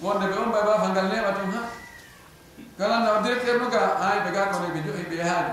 wonde 0.00 0.24
ɓe 0.30 0.36
on 0.40 0.48
mbay 0.48 0.62
wafa 0.68 0.88
ngal 0.88 1.06
neɓa 1.12 1.32
toon 1.36 1.52
ha 1.52 1.62
kalanda 2.78 3.20
directeur 3.22 3.60
no 3.60 3.68
ga 3.68 3.80
hay 4.00 4.18
ɓe 4.24 4.30
ga 4.32 4.46
kone 4.46 4.68
ɓe 4.74 4.80
joyi 4.86 5.04
ɓe 5.10 5.16
yahaade 5.16 5.52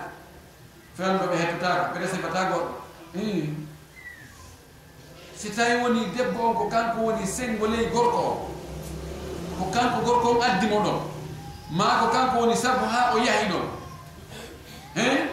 fewnɗo 0.98 1.26
ɓe 1.28 1.36
hettotaka 1.38 2.00
ɓe 2.00 2.08
sefata 2.08 2.50
goɗɗo. 2.52 2.74
Si 5.36 5.50
tawi 5.52 5.82
woni 5.84 6.06
debbo 6.16 6.40
on 6.50 6.56
ko 6.56 6.66
kanko 6.70 7.00
woni 7.06 7.28
sengo 7.28 7.68
ley 7.68 7.90
gorko 7.92 8.18
o 8.18 8.50
ko 9.60 9.66
kanko 9.74 10.00
gorko 10.06 10.28
on 10.32 10.42
addimo 10.42 10.80
ɗon 10.80 11.00
ma 11.72 12.00
ko 12.00 12.08
kanko 12.08 12.40
woni 12.40 12.56
sabu 12.56 12.86
ha 12.86 13.12
o 13.14 13.18
yahi 13.18 13.50
ɗon 13.52 13.75
he 14.96 15.30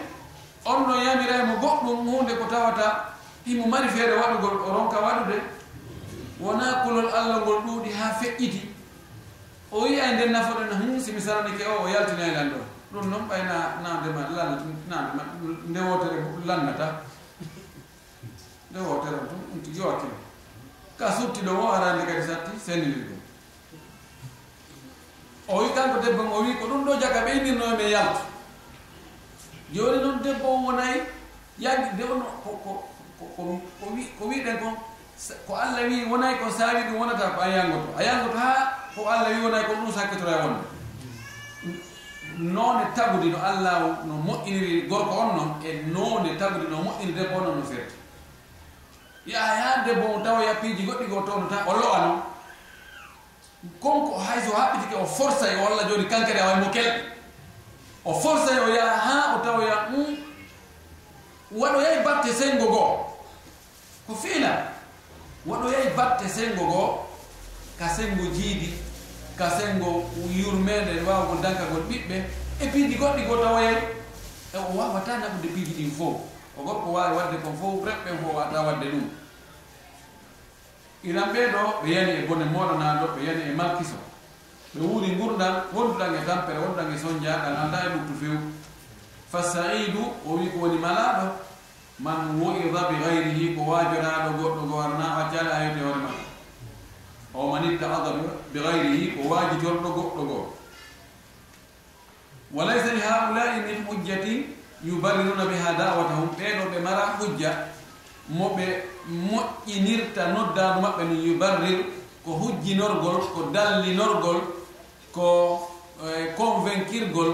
on 0.64 0.86
no 0.88 0.94
yamiraymo 1.02 1.54
goɗɗum 1.62 2.06
hunde 2.06 2.34
ko 2.36 2.44
tawata 2.50 3.14
imo 3.46 3.66
mari 3.66 3.88
feere 3.88 4.14
waɗugol 4.16 4.56
o 4.66 4.72
ronka 4.74 4.98
waɗude. 5.00 5.38
Wona 6.40 6.82
kulol 6.82 7.08
allah 7.08 7.40
ngol 7.40 7.62
ɗuuɗi 7.66 7.90
ha 7.92 8.14
feƴƴiti. 8.20 8.68
O 9.70 9.82
wiya 9.82 10.12
nden 10.12 10.32
nafoɗen 10.32 10.70
hum 10.70 11.00
simi 11.00 11.20
saranike 11.20 11.64
o 11.66 11.84
o 11.84 11.88
yaltinayi 11.88 12.30
e 12.30 12.34
lan 12.34 12.50
ɗo 12.50 12.58
ɗum 12.92 13.10
noon 13.10 13.28
ɓayna 13.28 13.80
nandema 13.82 14.20
nandema 14.88 15.22
nde 15.68 15.80
wotere 15.80 16.16
lannata. 16.44 17.02
Nde 18.70 18.80
wotere 18.80 19.16
tum 19.28 19.40
ɗum 19.50 19.62
tigi 19.62 19.80
wakkilo 19.80 20.16
ka 20.98 21.10
suttiɗo 21.12 21.50
o 21.50 21.72
arande 21.72 22.04
kadi 22.06 22.22
satti 22.26 22.58
sennidir 22.58 23.06
ɗum 23.08 23.20
o 25.48 25.62
wi 25.62 25.74
kanko 25.74 25.98
debbo 26.00 26.22
o 26.22 26.42
wi 26.42 26.54
ko 26.58 26.66
ɗum 26.66 26.84
ɗo 26.84 27.00
jaga 27.00 27.24
ɓeynirnomi 27.24 27.82
e 27.82 27.90
yaltu. 27.90 28.31
joni 29.72 29.98
noon 30.02 30.22
debbo 30.22 30.48
o 30.48 30.56
wonayi 30.66 31.00
yaggi 31.58 31.96
de 31.96 32.04
on 32.04 32.22
ko 32.44 32.50
ko 34.18 34.24
wiɗen 34.28 34.58
kon 34.58 34.74
ko 35.46 35.54
allah 35.54 35.82
wi 35.88 36.04
wonayi 36.10 36.36
ko 36.38 36.50
saawi 36.50 36.82
ɗum 36.82 36.98
wonata 37.00 37.30
ko 37.34 37.40
an 37.40 37.50
yangoto 37.50 37.88
a 37.98 38.02
yangoto 38.02 38.38
ha 38.38 38.52
ko 38.94 39.00
allah 39.08 39.28
wi 39.30 39.42
wonayi 39.44 39.64
ko 39.64 39.72
ɗum 39.74 39.92
sakkitora 39.92 40.36
wonde. 40.44 40.64
Noone 42.38 42.84
tagudi 42.94 43.30
no 43.30 43.38
allah 43.38 43.98
no 44.04 44.14
moƴƴiniri 44.14 44.88
gorko 44.88 45.10
on 45.14 45.36
noon 45.36 45.50
e 45.64 45.82
noone 45.92 46.36
tagudi 46.38 46.66
no 46.70 46.82
moƴƴini 46.82 47.14
debbo 47.14 47.36
on 47.38 47.44
noon 47.44 47.58
no 47.58 47.64
firti 47.64 47.94
yaha 49.26 49.54
yahan 49.54 49.84
debbo 49.86 50.14
on 50.16 50.22
tawa 50.24 50.44
yappiiji 50.44 50.86
goɗɗi 50.86 51.08
go 51.08 51.22
towno 51.22 51.46
ta 51.48 51.64
o 51.66 51.72
lowa 51.72 51.98
noon 52.06 52.22
konko 53.80 54.18
hayso 54.18 54.50
haɓɓitike 54.56 54.96
o 55.02 55.06
forsa 55.06 55.46
o 55.60 55.66
allah 55.66 55.88
joni 55.88 56.08
kankadi 56.08 56.38
a 56.40 56.46
waymo 56.46 56.70
kelɗe 56.72 57.02
o 58.04 58.14
forsay 58.14 58.58
o 58.58 58.68
yaha 58.68 58.98
ha 59.06 59.36
o 59.36 59.44
tawoya 59.44 59.76
hmm. 59.90 60.16
waɗoyay 61.52 62.04
batte 62.04 62.32
sengo 62.32 62.66
goo 62.66 63.06
ko 64.06 64.14
fiina 64.14 64.50
waɗoyay 65.46 65.94
batte 65.96 66.28
sengo 66.28 66.64
goo 66.66 66.98
ka 67.78 67.88
sengo 67.88 68.24
jiidi 68.34 68.74
ka 69.38 69.50
sengo 69.50 70.04
yurmede 70.30 71.02
wawgol 71.06 71.40
dankagol 71.42 71.82
ɓiɓɓe. 71.88 72.16
E 72.62 72.66
piiji 72.72 72.94
goɗɗi 73.00 73.22
go 73.28 73.36
tawoyay 73.42 73.76
e 74.54 74.56
o 74.58 74.76
wawata 74.78 75.18
naɓude 75.18 75.48
piiji 75.54 75.72
ɗin 75.78 75.90
fof 75.98 76.16
o 76.58 76.62
gorko 76.62 76.92
wawi 76.92 77.16
wadde 77.16 77.36
kon 77.42 77.56
fof 77.60 77.84
reɓɓen 77.88 78.16
fof 78.22 78.34
wata 78.36 78.62
wadde 78.66 78.86
ɗum. 78.92 79.06
Ilan 81.04 81.28
ɓeɗo 81.34 81.60
ɓe 81.82 81.88
yani 81.94 82.12
e 82.12 82.26
bone 82.28 82.44
moɗonaɗo 82.44 83.06
ɓe 83.14 83.20
yani 83.26 83.42
e 83.50 83.52
malkiso. 83.54 83.96
ɓe 84.74 84.80
wuuri 84.86 85.10
gurɗan 85.18 85.54
wonduɗan 85.74 86.14
e 86.14 86.20
tampere 86.26 86.58
wonduɗan 86.58 86.94
e 86.94 86.98
soñjaɗan 87.02 87.54
anda 87.62 87.78
e 87.86 87.88
ɓuttu 87.94 88.14
few 88.20 88.36
fa 89.30 89.40
saidu 89.42 90.02
o 90.26 90.30
wi 90.38 90.46
ko 90.52 90.56
woni 90.62 90.78
malaɗo 90.78 91.26
man 92.04 92.40
wo'irda 92.40 92.80
bi 92.88 92.94
gayrihi 93.02 93.54
ko 93.54 93.60
wajoraɗo 93.70 94.30
goɗɗo 94.38 94.62
gowarna 94.70 95.06
waccala 95.18 95.50
ayode 95.58 95.80
hoore 95.84 96.00
maɗa 96.06 96.22
o 97.34 97.50
man 97.52 97.64
ittaada 97.70 98.10
bi 98.52 98.58
gayrihi 98.60 99.06
ko 99.14 99.20
wajitorɗo 99.28 99.88
goɗɗo 99.96 100.22
goo 100.28 100.46
walaysa 102.52 102.92
li 102.94 103.00
haulai 103.00 103.60
min 103.66 103.78
hujjati 103.88 104.34
yubariruna 104.84 105.44
biha 105.46 105.72
dawatahum. 105.78 106.28
Ɓeɗo 106.38 106.64
ɓe 106.70 106.78
mara 106.82 107.16
hujja 107.18 107.50
moɓe 108.28 108.64
moƴƴinirta 109.08 110.22
noddaadu 110.32 110.80
maɓɓe 110.80 111.02
no 111.04 111.14
yubarrir 111.26 111.78
ko 112.24 112.30
hujjinorgol 112.40 113.20
ko 113.34 113.40
dallinorgol 113.52 114.38
ko 115.12 115.68
eh, 116.04 116.34
convainquirgol 116.36 117.30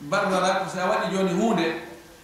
barbara 0.00 0.60
ko 0.62 0.70
sa 0.70 0.88
waɗi 0.88 1.12
joni 1.12 1.32
hunde 1.34 1.66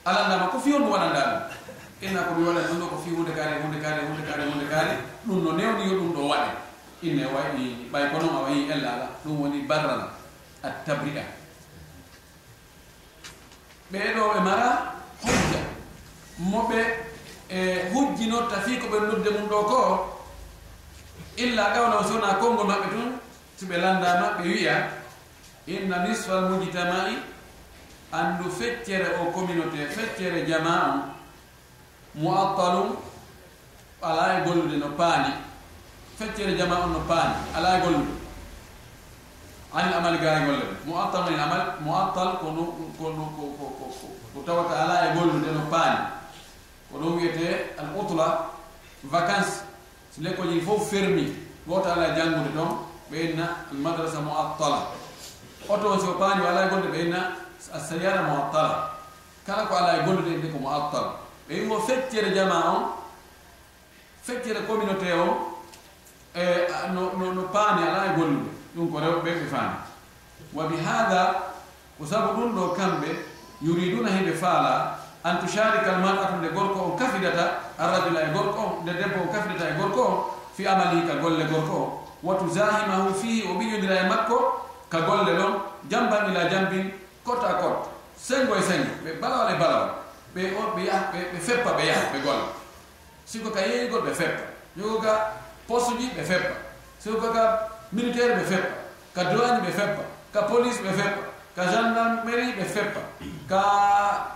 alandama 0.04 0.46
ko 0.52 0.58
fiwon 0.58 0.82
ɗum 0.82 0.92
waɗanda 0.92 1.20
ɗum 1.20 1.62
inna 2.02 2.22
ko 2.26 2.34
mi 2.34 2.44
waɗa 2.46 2.60
ɗum 2.68 2.78
ɗo 2.80 2.86
ko 2.92 2.96
fi 3.04 3.10
hunde 3.10 3.32
kaari 3.36 3.62
hunde 3.62 3.78
kaari 3.82 4.02
hunde 4.06 4.22
kaari 4.26 4.42
hunde 4.50 4.66
kaari. 4.70 4.92
Ɗum 5.26 5.38
no 5.44 5.50
newni 5.52 5.84
yo 5.90 5.94
ɗum 6.00 6.12
ɗo 6.16 6.22
waɗe. 6.30 6.50
Inne 7.02 7.24
wayi 7.34 7.88
ɓay 7.92 8.04
ko 8.10 8.16
noon 8.18 8.36
a 8.36 8.40
wayi 8.42 8.70
ellala 8.72 9.06
ɗum 9.24 9.40
woni 9.40 9.58
barrana 9.68 10.06
attabria 10.62 11.22
ɓeɗo 13.92 14.22
ɓe 14.34 14.40
mara 14.40 14.68
hujja. 15.22 15.60
Moɓe 16.38 16.78
e 17.48 17.58
hujjinotta 17.92 18.56
fi 18.64 18.78
ko 18.78 18.86
ɓe 18.88 18.98
nodde 19.06 19.30
mum 19.30 19.48
ɗo 19.48 19.58
ko 19.70 19.78
illa 21.36 21.70
gawna 21.74 22.02
sowna 22.08 22.34
konngol 22.40 22.66
maɓɓe 22.66 22.88
tun 22.90 23.10
so 23.62 23.68
ɓe 23.68 23.76
landama 23.76 24.26
ɓe 24.38 24.42
wiya 24.48 24.88
inna 25.66 25.98
nisfal 26.08 26.48
mujtama'i 26.50 27.14
andu 28.12 28.50
feccere 28.50 29.06
o 29.22 29.30
communauté 29.30 29.86
feccere 29.86 30.44
jama 30.46 30.74
o 30.88 32.18
muattalum 32.18 32.96
ala 34.02 34.38
e 34.38 34.44
gollude 34.44 34.76
no 34.76 34.88
paani 34.96 35.32
feccere 36.18 36.56
jama 36.56 36.76
on 36.84 36.92
no 36.92 36.98
paani 37.08 37.34
ala 37.56 37.78
e 37.78 37.80
gollude. 37.80 38.12
Ani 39.74 39.94
amal 39.94 40.18
gaari 40.18 40.42
e 40.42 40.46
golle 40.46 40.64
ɗe 40.64 40.76
muattal 40.86 41.32
en 41.32 41.40
amal 41.40 41.62
muattal 41.80 42.38
kono 42.40 42.64
kono 42.98 43.24
ko 43.36 43.42
no 43.58 43.94
ko 44.34 44.40
tawata 44.44 44.74
ala 44.82 45.06
e 45.12 45.14
gollude 45.18 45.52
no 45.54 45.60
paani. 45.70 45.98
Ko 46.90 46.98
ɗum 46.98 47.16
wiyete 47.16 47.76
al 47.78 47.94
utla 47.96 48.50
vacance 49.04 49.62
so 50.10 50.20
lekkoji 50.20 50.60
fof 50.60 50.90
fermi 50.90 51.32
wota 51.66 51.92
ala 51.94 52.08
e 52.12 52.16
janngude 52.16 52.50
ɗon 52.56 52.91
ɓe 53.12 53.18
inna 53.30 53.46
almadrasa 53.70 54.20
muattala. 54.20 54.78
Oto 55.68 55.98
so 56.00 56.14
paani 56.18 56.46
ala 56.46 56.68
gonde 56.68 56.88
ɓe 56.88 56.98
inna 57.06 57.36
assayara 57.74 58.22
muattala. 58.22 58.90
Kala 59.46 59.66
ko 59.66 59.74
alaa 59.76 60.04
gondude 60.06 60.36
nde 60.36 60.48
ko 60.48 60.58
muattal 60.58 61.06
ɓe 61.48 61.54
yimo 61.54 61.78
feccere 61.80 62.34
jama 62.34 62.56
on 62.74 62.82
feccere 64.22 64.66
communauté 64.66 65.12
o 65.12 65.60
e 66.34 66.66
no 66.94 67.12
no 67.12 67.42
paani 67.52 67.82
alaa 67.82 68.16
gollude 68.16 68.50
ɗum. 68.74 68.90
Ko 68.90 68.98
rewɓe 68.98 69.30
ɓe 69.30 69.46
faani. 69.50 69.76
Wa 70.52 70.64
bi 70.66 70.76
hada 70.76 71.52
ko 71.98 72.06
sabu 72.06 72.40
ɗum 72.40 72.54
ɗo 72.56 72.74
kamɓe 72.74 73.08
yuriduna 73.60 74.10
heɓe 74.10 74.32
faala 74.34 74.98
an 75.24 75.38
tusharika 75.38 75.94
almar'atu 75.94 76.36
nde 76.38 76.48
gorko 76.54 76.80
on 76.80 76.96
kafidata 76.96 77.44
arrajula 77.78 78.20
e 78.22 78.32
gorko 78.32 78.60
on 78.60 78.82
nde 78.82 78.92
debbo 78.98 79.22
on 79.22 79.32
kafidata 79.32 79.70
e 79.70 79.74
gorko 79.78 80.00
on 80.02 80.24
fi 80.56 80.66
amalihi 80.66 81.06
ka 81.06 81.14
golle 81.22 81.44
gorko 81.44 81.72
o 81.72 82.01
wa 82.22 82.34
tuzahimahu 82.34 83.14
fihi 83.14 83.42
o 83.50 83.54
ɓiƴodira 83.58 83.96
e 84.04 84.08
makko 84.08 84.66
ka 84.90 85.00
golle 85.00 85.32
ɗon 85.38 85.52
jamban 85.90 86.30
ila 86.30 86.48
jambin 86.50 86.90
cote 87.24 87.44
à 87.46 87.54
cote 87.54 87.88
sengo 88.16 88.54
e 88.56 88.62
sengo 88.62 88.90
ɓe 89.04 89.20
balawal 89.20 89.54
e 89.54 89.58
balawal 89.58 89.90
ɓe 90.34 90.42
ɓe 90.76 90.82
yaha 90.86 91.12
ɓe 91.12 91.38
feppa 91.40 91.70
ɓe 91.76 91.86
yaha 91.86 92.12
ɓe 92.12 92.18
golla. 92.24 92.46
Siko 93.26 93.50
ka 93.50 93.60
yeygol 93.60 94.02
ɓe 94.02 94.12
feppa. 94.14 94.42
Yogo 94.76 94.98
ka 95.00 95.32
poste 95.68 95.96
ji 95.98 96.06
ɓe 96.16 96.22
feppa. 96.24 96.54
Siko 96.98 97.16
ka 97.32 97.68
militaire 97.92 98.34
ɓe 98.36 98.44
feppa. 98.44 98.74
Ka 99.14 99.24
douane 99.24 99.60
ɓe 99.64 99.70
feppa. 99.72 100.02
Ka 100.32 100.42
police 100.42 100.80
ɓe 100.82 100.92
feppa. 100.92 101.22
Ka 101.56 101.62
gendarmerie 101.70 102.52
ɓe 102.58 102.64
feppa. 102.64 103.00
Ka 103.48 103.60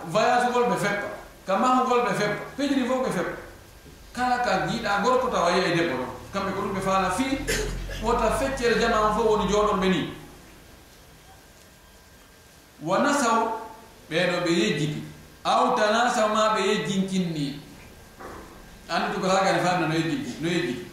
voyage 0.05 0.51
gol 0.53 0.63
ɓe 0.71 0.77
feppa. 0.77 1.07
Ka 1.47 1.55
mahugol 1.57 2.01
ɓe 2.05 2.13
feppa. 2.19 2.41
Pejiri 2.57 2.87
fof 2.87 3.05
ɓe 3.07 3.11
feppa. 3.11 3.35
Kala 4.15 4.37
ka 4.45 4.67
jiiɗa 4.67 5.01
gorko 5.03 5.27
tawa 5.27 5.51
yeyi 5.51 5.75
debbo 5.77 5.95
ɗon. 5.97 6.11
kamɓe 6.37 6.51
ko 6.55 6.61
ɗum 6.61 6.73
ɓe 6.75 6.81
faala 6.81 7.09
fii 7.17 7.37
wota 8.03 8.31
feccere 8.39 8.79
jama 8.81 8.97
on 9.05 9.13
fof 9.15 9.25
woni 9.29 9.45
jooɗonɓe 9.51 9.87
ni 9.89 10.01
wa 12.87 12.97
nasaw 12.99 13.39
ɓeeɗo 14.09 14.37
ɓe 14.45 14.51
yejjiti. 14.61 15.01
Aw 15.43 15.75
tanasaw 15.77 16.29
ma 16.35 16.43
ɓe 16.55 16.61
yejjinkinni 16.69 17.45
anndi 18.89 19.13
tuko 19.13 19.27
hagani 19.27 19.59
famna 19.65 19.87
no 19.87 19.93
yejjiti 19.95 20.31
no 20.41 20.49
yejjiti. 20.49 20.85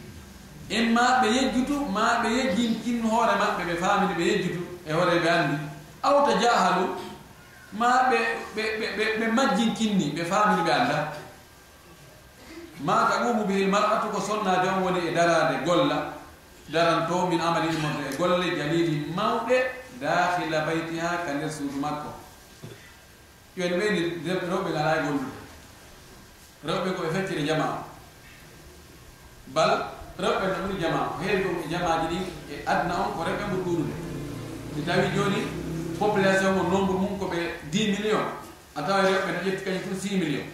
En 0.69 0.93
ma 0.93 1.21
ɓe 1.21 1.27
yejjutu 1.35 1.75
ma 1.95 2.05
ɓe 2.23 2.29
yejjinkin 2.37 3.01
hoore 3.09 3.33
maɓɓe 3.41 3.63
ɓe 3.69 3.75
faamini 3.81 4.13
ɓe 4.17 4.23
yejjutu 4.31 4.61
e 4.87 4.93
hoore 4.93 5.19
ɓe 5.23 5.29
anndi. 5.29 5.55
Awta 6.03 6.31
jahalu 6.41 6.85
ma 7.79 7.89
ɓe 8.09 8.17
ɓe 9.19 9.27
majjinkinni 9.37 10.05
ɓe 10.15 10.23
faamini 10.31 10.61
ɓe 10.67 10.71
annda. 10.79 10.97
ma 12.81 13.07
taqumu 13.09 13.45
bihi 13.45 13.65
lmar'atu 13.65 14.09
ko 14.11 14.19
sonnade 14.19 14.67
on 14.67 14.83
woni 14.83 15.07
e 15.07 15.13
darade 15.13 15.63
golla. 15.65 16.13
Daranto 16.67 17.27
min 17.27 17.39
amalihi 17.39 17.77
mo 17.77 17.89
e 18.01 18.15
golle 18.17 18.55
jalili 18.57 19.13
mawɗe 19.15 19.57
dahila 20.01 20.65
baytiha 20.65 21.25
ka 21.25 21.33
nder 21.33 21.49
suudu 21.51 21.79
makko. 21.79 22.09
Ƴon 23.57 23.77
ɓeyni 23.79 24.01
rewɓe 24.25 24.69
ngala 24.71 24.97
e 24.97 25.03
gollude. 25.03 25.31
Rewɓe 26.65 26.89
koɓe 26.97 27.09
feccire 27.13 27.45
jama. 27.45 27.85
Bal 29.47 29.71
rewɓe 30.19 30.45
no 30.47 30.67
ɓuri 30.67 30.81
jama 30.81 30.99
ko 31.09 31.23
heewi 31.23 31.43
ɗum 31.43 31.57
e 31.63 31.69
jamaji 31.69 32.07
ɗi 32.07 32.19
e 32.51 32.55
adna 32.65 32.93
on 32.95 33.13
ko 33.15 33.23
rewɓe 33.23 33.45
ɓuri 33.51 33.63
ɗuɗude 33.63 33.93
si 34.75 34.81
tawi 34.81 35.07
joni 35.15 35.39
population 35.99 36.59
o 36.59 36.63
nombre 36.63 36.97
mum 36.97 37.19
koɓe 37.19 37.37
10 37.71 37.91
million. 37.91 38.25
A 38.75 38.81
tawa 38.81 39.01
rewɓe 39.01 39.31
no 39.31 39.39
ƴetti 39.45 39.63
kañum 39.63 39.81
fo 39.85 39.95
6 39.95 40.17
million. 40.17 40.45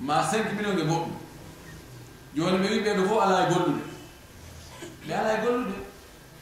Ma 0.00 0.22
5 0.22 0.54
million 0.54 0.76
ge 0.76 0.84
boɗɗum. 0.84 1.23
joni 2.34 2.58
ɓe 2.58 2.68
wi 2.72 2.80
ɓeɗo 2.80 3.08
fof 3.08 3.22
ala 3.22 3.46
e 3.46 3.52
gollude. 3.52 3.82
E 4.82 5.06
ɓe 5.06 5.14
ala 5.14 5.32
e 5.34 5.42
golluɗe 5.42 5.74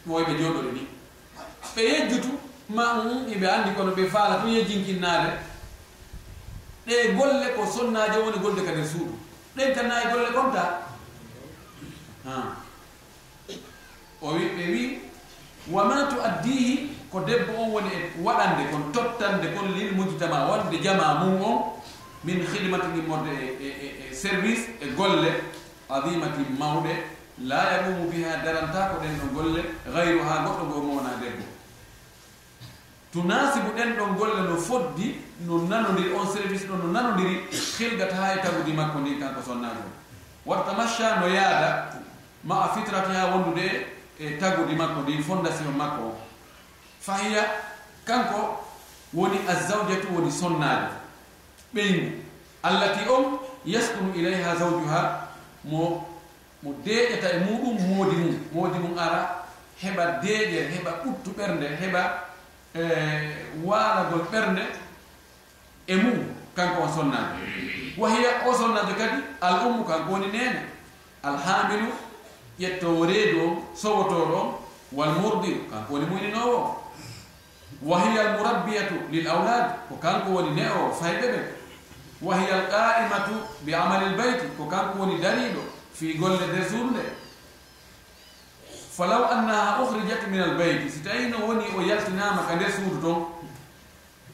woyɓe 0.07 0.33
joɗoɗe 0.41 0.73
ni. 0.73 0.87
Ɓe 1.75 1.83
yejjutu 1.83 2.29
ma 2.69 2.95
mm, 2.95 3.09
mm, 3.09 3.33
eɓe 3.35 3.47
andi 3.49 3.75
kono 3.77 3.93
ɓe 3.93 4.07
faala 4.09 4.37
tun 4.41 4.51
yejjinkinnaade. 4.51 5.31
Ɗe 6.87 7.15
golle 7.17 7.47
ko 7.57 7.67
sonnaaje 7.67 8.19
woni 8.19 8.39
golde 8.39 8.63
kadi 8.65 8.85
suudu. 8.85 9.15
Ɗen 9.57 9.75
tan 9.75 9.89
nayi 9.89 10.07
e 10.07 10.13
golle 10.13 10.33
gonta 10.33 10.83
o 14.23 14.35
wi 14.35 14.45
ɓe 14.57 14.65
wi 14.73 14.99
wama 15.71 16.07
to 16.11 16.23
addihi 16.23 16.91
ko 17.11 17.21
debbo 17.21 17.53
on 17.59 17.71
woni 17.71 17.89
e 17.89 18.23
waɗande 18.23 18.71
kon 18.71 18.93
tottande 18.93 19.53
kon 19.55 19.69
lil 19.75 19.95
mujtama 19.95 20.47
wonde 20.49 20.83
jama 20.83 21.15
mum 21.25 21.43
on 21.43 21.73
min 22.25 22.41
hidmati 22.41 22.87
gimmorde 22.95 23.31
e, 23.61 24.09
e 24.11 24.15
service 24.15 24.71
e 24.81 24.87
golle. 24.97 25.33
adimati 25.89 26.43
mawɗe 26.59 26.93
la 27.45 27.57
yaɗumu 27.73 28.11
biha 28.11 28.37
daranta 28.45 28.89
ko 28.91 29.01
ɗen 29.03 29.17
ɗo 29.21 29.27
golle 29.35 29.63
gayru 29.95 30.21
ha 30.25 30.45
goɗɗo 30.45 30.65
ngo 30.67 30.81
mowna 30.83 31.11
debbo. 31.21 31.45
Tunasibu 33.13 33.73
ɗen 33.77 33.97
ɗon 33.97 34.17
golle 34.17 34.43
no 34.49 34.57
foddi 34.57 35.17
no 35.41 35.59
nanodiri 35.69 36.13
on 36.15 36.27
service 36.27 36.65
ɗo 36.67 36.77
no 36.77 36.93
nanodiri 36.93 37.47
hilgata 37.79 38.15
ha 38.17 38.35
e 38.35 38.41
tagudi 38.43 38.73
makko 38.73 38.99
ndi 39.01 39.19
kanko 39.19 39.43
sonnajo 39.43 39.85
wartamacca 40.47 41.21
no 41.21 41.27
yaada 41.29 41.93
ma 42.45 42.65
a 42.65 42.69
fitrati 42.75 43.13
ha 43.13 43.27
wondude 43.27 43.87
e 44.19 44.39
tagudi 44.39 44.75
makko 44.75 45.01
ndi 45.03 45.23
fondation 45.23 45.75
makko. 45.77 46.03
O 46.09 46.17
fahiya 47.01 47.45
kanko 48.05 48.65
woni 49.15 49.39
azawjatu 49.49 50.09
woni 50.15 50.31
sonnajo 50.33 50.89
ɓeygu. 51.75 52.13
Allati 52.63 53.09
on 53.11 53.39
yaskunu 53.67 54.15
ilayha 54.15 54.57
zawjuha 54.57 55.22
mo 55.65 56.07
mo 56.63 56.75
deeƴata 56.85 57.29
e 57.37 57.39
muɗum 57.39 57.77
moodi 57.89 58.17
mum 58.17 58.35
moodi 58.55 58.79
mum 58.79 58.99
ara 58.99 59.45
heɓa 59.83 60.05
deeƴe 60.23 60.61
heɓa 60.73 60.91
ɓuttu 61.05 61.31
ɓernde 61.37 61.67
heɓa 61.81 62.03
e 62.75 62.83
waalagol 63.65 64.25
ɓernde 64.33 64.63
e 65.87 65.97
mum 65.97 66.19
kanko 66.57 66.83
on 66.83 66.93
sonnaade 66.95 67.35
wahiya 67.99 68.31
o 68.49 68.55
sonnaade 68.55 68.93
kadi 68.99 69.19
al 69.41 69.67
ummu 69.67 69.85
kanko 69.85 70.13
woni 70.13 70.27
nene 70.27 70.61
alhamilu 71.23 71.89
ƴettowo 72.61 73.07
reedu 73.07 73.41
on 73.47 73.57
sowotoɗo 73.75 74.35
on 74.41 74.49
wal 74.93 75.11
murdiu 75.21 75.57
kanko 75.71 75.93
woni 75.95 76.07
muyninowo 76.07 76.79
wa 77.83 78.01
hiya 78.01 78.21
almurabbiyatu 78.31 78.95
lil 79.11 79.27
awlad 79.29 79.67
ko 79.89 79.95
kanko 79.97 80.31
woni 80.31 80.51
ne 80.51 80.67
o 80.71 80.93
fayɓe 81.01 81.27
ɓe. 81.33 81.62
wahiya 82.23 82.55
alqaimatu 82.55 83.35
bi 83.65 83.75
amali 83.75 84.15
lbeyti 84.15 84.47
ko 84.57 84.65
kanko 84.67 84.99
woni 84.99 85.21
dariɗo 85.21 85.63
fi 85.95 86.15
golle 86.19 86.47
nder 86.47 86.69
journée 86.71 87.11
falaw 88.97 89.25
annaha 89.33 89.83
ohrijat 89.83 90.27
min 90.31 90.41
albeyti 90.41 90.91
si 90.91 91.01
tawi 91.03 91.29
no 91.29 91.47
woni 91.47 91.65
o 91.77 91.81
yaltinama 91.83 92.43
ka 92.49 92.55
nder 92.57 92.71
suudu 92.73 93.01
toon 93.01 93.25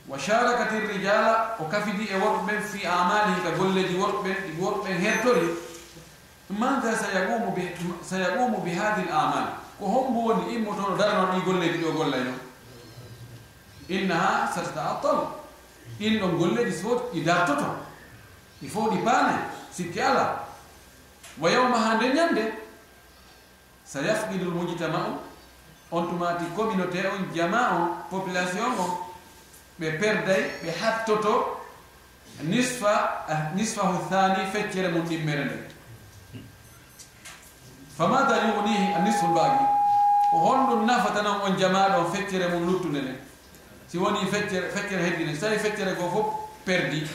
wa 0.09 0.19
sharakat 0.19 0.73
irrijala 0.73 1.57
o 1.61 1.65
kafidi 1.65 2.05
e 2.13 2.17
worɓe 2.19 2.43
ɓen 2.47 2.61
fi 2.63 2.87
amalihi 2.87 3.41
ka 3.43 3.51
golleji 3.59 3.95
worɓe 3.97 4.31
ɗi 4.45 4.53
worɓe 4.63 4.91
hertori 5.03 5.49
mada 6.51 6.93
sayaqumu 6.97 8.61
bi 8.65 8.71
hadi 8.75 9.03
l 9.09 9.13
amal 9.13 9.47
ko 9.79 9.85
hombo 9.87 10.21
woni 10.29 10.55
immotoɗo 10.55 10.97
darano 10.99 11.33
ɗi 11.33 11.41
golleji 11.45 11.79
ɗo 11.85 11.93
gollay 11.93 12.25
no 12.25 12.33
innaha 13.89 14.49
satataatalu 14.55 15.38
ɗin 15.99 16.21
ɗon 16.21 16.37
golleɗi 16.39 16.73
fof 16.73 17.13
ɗi 17.13 17.21
dartoto. 17.25 17.67
Ɗi 18.61 18.69
fof 18.69 18.91
ɗi 18.93 18.99
paane 19.05 19.35
sikki 19.73 20.01
ala. 20.01 20.45
Wa 21.39 21.51
yawma 21.51 21.77
ha 21.79 21.95
nde 21.95 22.15
ñande 22.15 22.53
sa 23.85 24.01
yafqidul 24.03 24.49
lmujtama 24.53 24.99
o 25.91 25.97
on 25.97 26.07
tumati 26.09 26.45
communauté 26.57 27.07
on 27.07 27.35
jama 27.35 27.61
o 27.79 27.81
population 28.11 28.73
o 28.79 29.15
ɓe 29.81 29.99
perday 29.99 30.43
ɓe 30.63 30.71
hattoto 30.81 31.61
nisfa 32.43 33.25
ah, 33.29 33.51
nisfahu 33.55 34.09
thani 34.11 34.47
feccere 34.53 34.89
mum 34.89 35.05
ɗimmere 35.09 35.45
nde. 35.45 35.57
Famada 37.97 38.37
yugnihi 38.47 38.93
a 38.95 38.99
nisfu 39.03 39.27
lbagi 39.27 39.65
ko 40.31 40.37
honɗum 40.39 40.85
nafatanan 40.87 41.41
on 41.47 41.57
jamaɗo 41.59 42.11
feccere 42.13 42.49
mum 42.53 42.67
luttude 42.67 43.01
nde. 43.03 43.28
si 43.89 43.97
woni 43.99 44.27
feccere 44.27 44.69
feccere 44.69 45.03
heddine 45.03 45.35
so 45.35 45.47
tawi 45.47 45.59
feccere 45.59 45.95
goo 45.95 46.09
fof 46.11 46.27
perdi. 46.65 47.07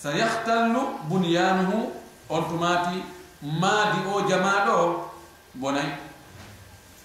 Sa 0.00 0.10
yahtallu 0.10 0.98
bunyanuhu 1.08 1.92
on 2.28 2.42
tumati 2.48 3.02
maadi 3.42 3.98
o 4.14 4.22
jamaɗo 4.28 4.72
o 4.72 5.10
bonay 5.54 5.90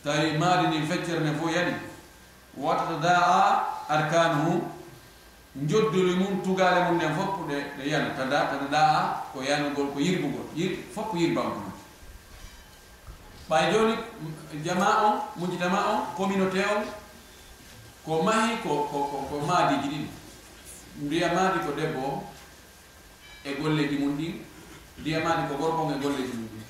tawi 0.03 0.37
maadi 0.37 0.67
ndin 0.67 0.87
feccere 0.87 1.19
nde 1.19 1.37
fof 1.39 1.51
yaɗi 1.55 1.73
wattada 2.57 3.13
arkanuhu 3.89 4.61
joddoli 5.65 6.15
mum 6.15 6.41
tugale 6.43 6.83
mum 6.85 6.95
nden 6.95 7.15
fopp 7.15 7.47
ɗe 7.49 7.55
ɗe 7.77 7.89
yana 7.89 8.09
tada 8.17 8.39
tada 8.49 8.67
da 8.71 8.81
a 8.97 9.23
ko 9.33 9.41
yanugol 9.43 9.87
ko 9.93 9.99
yirbugol 9.99 10.45
yir 10.55 10.71
fopp 10.93 11.11
ko 11.11 11.17
ɓay 13.49 13.71
joni 13.71 13.95
jama 14.65 14.87
on 15.05 15.15
mujtama 15.39 15.79
on 15.91 15.99
communauté 16.17 16.59
on 16.75 16.83
ko 18.05 18.23
mahi 18.23 18.57
ko 18.63 18.87
ko 19.29 19.35
maadiji 19.47 19.87
ɗin 19.89 20.07
mbiya 21.01 21.33
maadi 21.33 21.59
ko 21.65 21.71
debbo 21.77 21.99
o 21.99 22.23
e 23.45 23.53
golleji 23.61 23.97
mum 23.99 24.17
ɗin. 24.17 24.33
Mbiya 24.99 25.19
maadi 25.19 25.47
ko 25.47 25.53
gorko 25.61 25.81
on 25.83 25.93
e 25.93 25.99
golleji 26.01 26.33
mum 26.33 26.47
ɗin. 26.51 26.63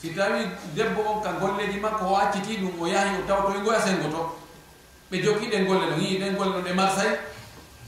Si 0.00 0.14
tawi 0.14 0.46
debbo 0.74 1.00
on 1.02 1.22
ka 1.22 1.32
golleji 1.40 1.80
makko 1.80 2.04
o 2.06 2.16
acciti 2.16 2.56
ɗum 2.56 2.80
o 2.80 2.86
yahi 2.86 3.16
o 3.20 3.26
taw 3.26 3.42
to 3.50 3.58
e 3.58 3.62
goya 3.62 3.80
sengo 3.80 4.08
to. 4.08 4.36
Ɓe 5.10 5.22
jokkiɗen 5.22 5.66
golle 5.66 5.86
ɗon 5.90 6.00
yiɗen 6.00 6.36
golle 6.36 6.52
ɗon 6.52 6.64
ɗe 6.64 6.72
marsay 6.74 7.18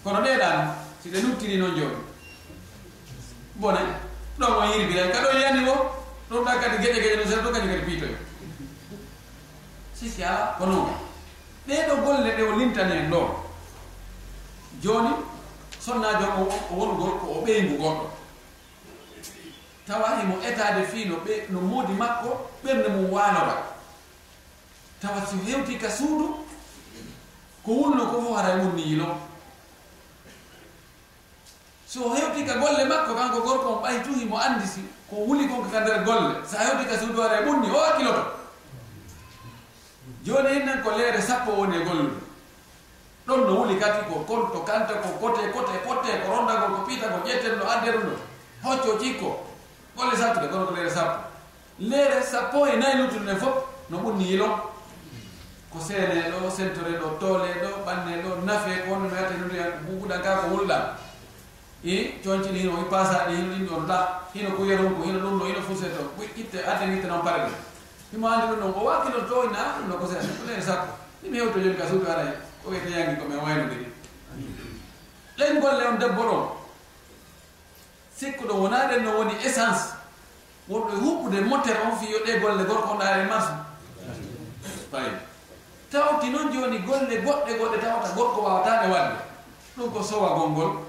kono 0.02 0.20
ɗeɗano 0.20 0.74
si 1.02 1.08
ɗe 1.10 1.20
luttini 1.20 1.56
noon 1.56 1.74
jooɗi 1.76 1.96
bone 3.56 3.80
ɗon 4.38 4.52
o 4.52 4.64
yirbiray 4.64 5.10
ka 5.12 5.18
ɗon 5.22 5.40
yani 5.40 5.68
o 5.68 5.74
ɗum 6.30 6.44
ɗa 6.44 6.60
kadi 6.60 6.76
geƴe 6.82 7.00
geƴe 7.02 7.16
no 7.16 7.30
sera 7.30 7.42
ɗo 7.42 7.52
kadi 7.52 7.68
kadi 7.68 7.82
piitoyo. 7.86 8.16
Sisi 9.94 10.22
ala 10.24 10.54
ko 10.58 10.66
noon 10.66 10.90
ɗeɗo 11.68 11.94
golle 12.04 12.30
ɗe 12.36 12.42
o 12.42 12.56
lintani 12.56 12.96
en 12.96 13.10
ɗo 13.10 13.20
joni 14.82 15.10
sonnajo 15.80 16.26
o 16.40 16.74
wongo 16.74 17.06
ko 17.20 17.26
o 17.26 17.44
ɓeygu 17.44 17.76
goɗɗo. 17.78 18.10
Tawa 19.86 20.18
himo 20.20 20.42
etade 20.42 20.84
fi 20.86 21.04
no 21.04 21.16
ɓe 21.16 21.46
no 21.50 21.60
moodi 21.60 21.92
makko 21.92 22.50
ɓernde 22.64 22.88
mum 22.88 23.10
walora 23.12 23.62
tawa 25.00 25.26
so 25.26 25.36
hewti 25.46 25.78
ka 25.78 25.88
suudu 25.90 26.44
ko 27.64 27.70
wulno 27.72 28.06
ko 28.10 28.22
fof 28.22 28.36
hara 28.36 28.56
wurni 28.62 28.82
yilo. 28.82 29.16
So 31.86 32.10
hewti 32.14 32.44
ka 32.44 32.58
golle 32.58 32.84
makko 32.84 33.14
kanko 33.14 33.40
gorko 33.40 33.68
on 33.74 33.82
ɓaytu 33.82 34.18
himo 34.18 34.36
andisi 34.38 34.80
ko 35.10 35.16
wuli 35.16 35.48
konko 35.48 35.70
ka 35.70 35.80
nder 35.80 36.04
golle. 36.04 36.42
So 36.46 36.56
a 36.58 36.64
yewti 36.64 36.84
ka 36.88 36.98
suudu 36.98 37.22
ara 37.22 37.40
e 37.40 37.44
ɓunni 37.44 37.70
o 37.70 37.78
hakkiloto 37.78 38.24
joni 40.24 40.48
hinnan 40.48 40.82
ko 40.82 40.90
leere 40.90 41.20
sappo 41.22 41.52
woni 41.52 41.76
e 41.76 41.84
gollude 41.84 42.14
ɗon 43.26 43.40
no 43.46 43.60
wuli 43.60 43.78
kati 43.78 44.04
ko 44.10 44.24
konto 44.26 44.58
kanta 44.64 44.94
ko 44.94 45.08
kote 45.20 45.50
kote 45.52 45.78
kote 45.86 46.10
ko 46.22 46.26
rondagol 46.30 46.76
ko 46.76 46.86
piitagol 46.86 47.22
ƴetten 47.22 47.58
no 47.58 47.64
adderu 47.70 48.18
hocco 48.62 48.98
cikko 48.98 49.46
golle 49.96 50.16
sattude 50.16 50.48
kono 50.50 50.66
ko 50.66 50.74
leere 50.74 50.90
sappo. 50.90 51.18
Leere 51.78 52.22
sappo 52.22 52.66
e 52.66 52.76
nayi 52.76 52.98
luttude 52.98 53.22
nde 53.24 53.36
fof 53.36 53.54
no 53.90 53.98
ɓunni 53.98 54.24
yilon 54.30 54.50
ko 55.72 55.78
seene 55.80 56.30
ɗo 56.30 56.50
sentore 56.50 56.98
ɗo 56.98 57.08
toole 57.20 57.48
ɗo 57.62 57.84
ɓanne 57.86 58.22
ɗo 58.22 58.44
nafe 58.44 58.82
ko 58.82 58.90
wonno 58.90 59.06
e 59.06 59.10
no 59.10 59.16
yata 59.16 59.34
nude 59.38 59.58
buɓuɗan 59.86 60.22
ka 60.22 60.36
ko 60.36 60.46
wulɗan 60.54 60.82
i 61.86 62.18
coñcini 62.24 62.58
hino 62.58 62.80
i 62.82 62.90
pasaɗe 62.90 63.30
hino 63.36 63.54
ɗin 63.54 63.66
ɗon 63.66 63.86
da 63.86 64.26
hino 64.34 64.50
ko 64.56 64.64
yerum 64.64 64.94
ko 64.96 65.02
hino 65.06 65.18
ɗum 65.20 65.38
no 65.38 65.44
hino 65.46 65.60
fuse 65.62 65.86
to 65.86 66.02
o 66.02 66.18
ɓitte 66.18 66.58
atenitte 66.66 67.06
noon 67.06 67.22
pare 67.22 67.38
parede 67.38 67.56
himo 68.10 68.26
andi 68.28 68.46
ɗum 68.46 68.58
ɗon 68.60 68.74
o 68.74 68.84
wakkilo 68.84 69.20
to 69.28 69.44
ina 69.44 69.78
ɗum 69.78 69.88
no 69.88 69.94
ko 69.98 70.06
seeɗa 70.06 70.26
ɗulene 70.38 70.62
sappo 70.62 70.92
ɗim 71.22 71.34
hewto 71.34 71.58
joni 71.60 71.76
ka 71.76 71.86
suudu 71.86 72.10
aray 72.10 72.30
ko 72.62 72.70
wiyete 72.70 72.90
yangi 72.90 73.20
komin 73.20 73.38
waynodiri 73.38 73.86
len 75.36 75.60
golle 75.60 75.82
on 75.86 75.98
debbo 75.98 76.22
ɗon 76.22 76.44
sikku 78.16 78.44
ɗo 78.48 78.54
wona 78.54 78.88
ɗen 78.88 79.04
no 79.04 79.18
woni 79.18 79.34
essence 79.46 79.94
wonɗo 80.68 80.90
e 80.90 80.96
huɓɓude 80.98 81.40
motere 81.46 81.78
on 81.86 81.96
fiyo 81.98 82.18
ɗe 82.26 82.40
golle 82.40 82.64
gorko 82.64 82.90
on 82.94 82.98
ɗare 82.98 83.28
marse 83.30 83.52
tawi 84.90 85.10
tawti 85.90 86.30
noon 86.30 86.50
joni 86.52 86.78
golle 86.82 87.14
goɗɗe 87.22 87.52
goɗɗe 87.58 87.78
tawata 87.78 88.08
gorko 88.16 88.40
wawataɗe 88.42 88.90
wadde 88.90 89.14
ɗum 89.76 89.90
ko 89.92 90.02
sowa 90.02 90.34
gonngol 90.34 90.85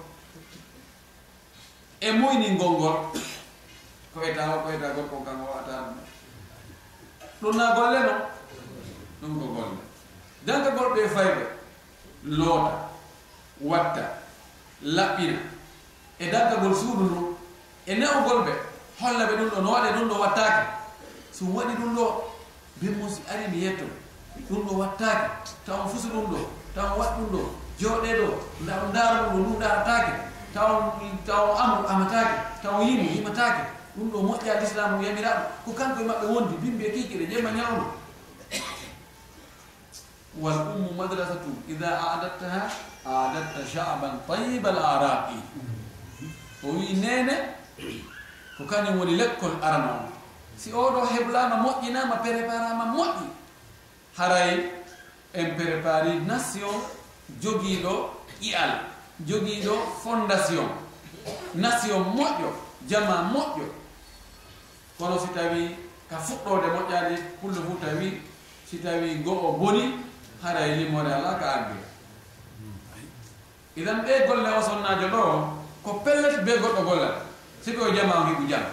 e 1.99 2.11
moyni 2.11 2.49
ngolngol 2.55 2.97
ko 4.13 4.19
weta 4.19 4.55
o 4.55 4.59
ko 4.61 4.67
weta 4.69 4.93
gorko 4.93 5.17
kan 5.25 5.41
o 5.41 5.47
ata 5.59 5.73
ɗum. 5.85 5.97
Ɗum 7.41 7.57
na 7.57 7.75
golle 7.75 7.99
no? 7.99 8.13
Ɗum 9.21 9.39
ko 9.39 9.45
golle. 9.55 9.77
Danka 10.45 10.69
golɓe 10.77 11.09
fayɓe 11.15 11.43
loota 12.23 12.73
watta 13.61 14.03
laɓɓina. 14.83 15.39
E 16.19 16.25
dankagol 16.31 16.75
suudu 16.75 17.03
ndu 17.03 17.37
e 17.85 17.93
newgol 17.95 18.39
ɓe 18.45 18.53
holla 19.01 19.25
ɓe 19.25 19.33
ɗum 19.37 19.49
ɗo 19.49 19.61
no 19.61 19.71
waɗe 19.71 19.89
ɗum 19.95 20.07
ɗo 20.09 20.15
wattake 20.23 20.63
so 21.31 21.45
waɗi 21.45 21.73
ɗum 21.79 21.95
ɗo 21.95 22.05
bimmo 22.79 23.09
si 23.09 23.21
ari 23.31 23.47
mi 23.51 23.57
yetto. 23.65 23.85
Ɗum 24.49 24.65
ɗo 24.67 24.73
wattake 24.81 25.29
tawa 25.65 25.87
fusa 25.89 26.07
ɗum 26.13 26.25
ɗo 26.31 26.39
tawa 26.75 26.97
waɗ 26.99 27.09
ɗum 27.17 27.27
ɗo 27.33 27.41
jooɗe 27.79 28.09
ɗo 28.19 28.27
ndaɗo 28.61 28.85
ndaara 28.89 29.17
ɗum 29.29 29.33
ɗo 29.33 29.49
ɗum 29.49 29.59
ɗaratake 29.59 30.26
taw 30.53 30.93
taw 31.25 31.45
amru 31.57 31.87
amatake 31.87 32.35
taw 32.63 32.81
yimu 32.81 33.09
yimatake 33.15 33.63
ɗum 33.97 34.09
ɗo 34.11 34.19
moƴƴa 34.27 34.59
l'islam 34.61 35.01
yamiraɗo. 35.01 35.41
Ko 35.65 35.71
kanko 35.73 36.01
e 36.01 36.05
maɓɓe 36.05 36.25
wondi 36.27 36.55
bimbi 36.61 36.85
e 36.85 36.91
kikiɗe 36.91 37.25
jemma 37.31 37.51
ñawno 37.51 37.85
wal 40.39 40.57
ummu 40.75 40.93
madrasatu 40.93 41.49
ida 41.67 41.89
adattaha 42.13 42.69
adatta 43.05 43.61
chaban 43.65 44.19
tayiba 44.27 44.69
al 44.69 44.77
araqi 44.77 45.39
o 46.63 46.67
wi 46.77 46.93
nene 46.93 47.33
ko 48.57 48.63
kañum 48.69 48.99
woni 48.99 49.15
lekkol 49.17 49.57
arana 49.61 49.89
o. 49.97 50.11
Si 50.57 50.71
oɗo 50.71 51.05
heblama 51.09 51.55
moƴƴinama 51.65 52.15
préparama 52.21 52.85
moƴƴi 52.93 53.27
haray 54.17 54.71
en 55.33 55.55
prépari 55.55 56.19
nation 56.25 56.81
joguiɗo 57.41 58.09
ƴiyal 58.41 58.71
jogiiɗo 59.25 59.73
fondation 60.03 60.69
nation 61.55 62.03
moƴƴo 62.15 62.49
jama 62.87 63.21
moƴƴo. 63.33 63.65
Kono 64.97 65.19
si 65.19 65.27
tawi 65.33 65.75
ka 66.09 66.17
fuɗɗode 66.17 66.67
moƴƴade 66.67 67.15
pulle 67.41 67.55
fof 67.55 67.79
tawi 67.81 68.21
si 68.69 68.77
tawi 68.77 69.23
go 69.23 69.31
o 69.31 69.51
boni 69.57 69.93
haray 70.43 70.75
limore 70.75 71.13
ala 71.13 71.39
ka 71.39 71.45
addira 71.53 71.87
idan 73.75 74.01
ɓe 74.05 74.27
golle 74.27 74.49
o 74.57 74.61
sonnajo 74.61 75.07
ɗo 75.07 75.21
ko 75.83 75.93
pellet 76.03 76.43
be 76.43 76.51
goɗɗo 76.57 76.83
gollal 76.83 77.15
siko 77.61 77.85
o 77.85 77.93
jama 77.93 78.21
o 78.21 78.25
hiɓu 78.25 78.47
jam. 78.49 78.63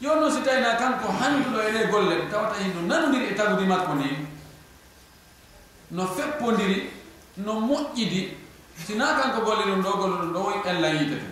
Yon 0.00 0.20
noon 0.20 0.32
si 0.32 0.42
tawina 0.42 0.76
kanko 0.76 1.08
handuɗo 1.12 1.60
ene 1.60 1.90
golle 1.90 2.28
tawata 2.30 2.60
hino 2.62 2.80
nanodiri 2.82 3.26
e 3.32 3.34
tagudi 3.34 3.66
makko 3.66 3.94
ni 3.94 4.26
no 5.90 6.06
feppodiri 6.06 6.90
no 7.36 7.60
moƴƴidi 7.60 8.39
sina 8.86 9.14
kanko 9.18 9.40
golle 9.44 9.64
ɗum 9.64 9.82
ɗo 9.82 9.90
golle 9.98 10.16
ɗum 10.20 10.32
ɗo 10.32 10.40
woy 10.40 10.58
ella 10.70 10.88
yiitete 10.88 11.30